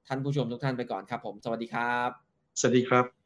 [0.08, 2.10] ท่านผู้ชมทุกท่านไปก่อนครับ ผมสวัสดีครับ
[2.60, 3.25] สวัสดีครับ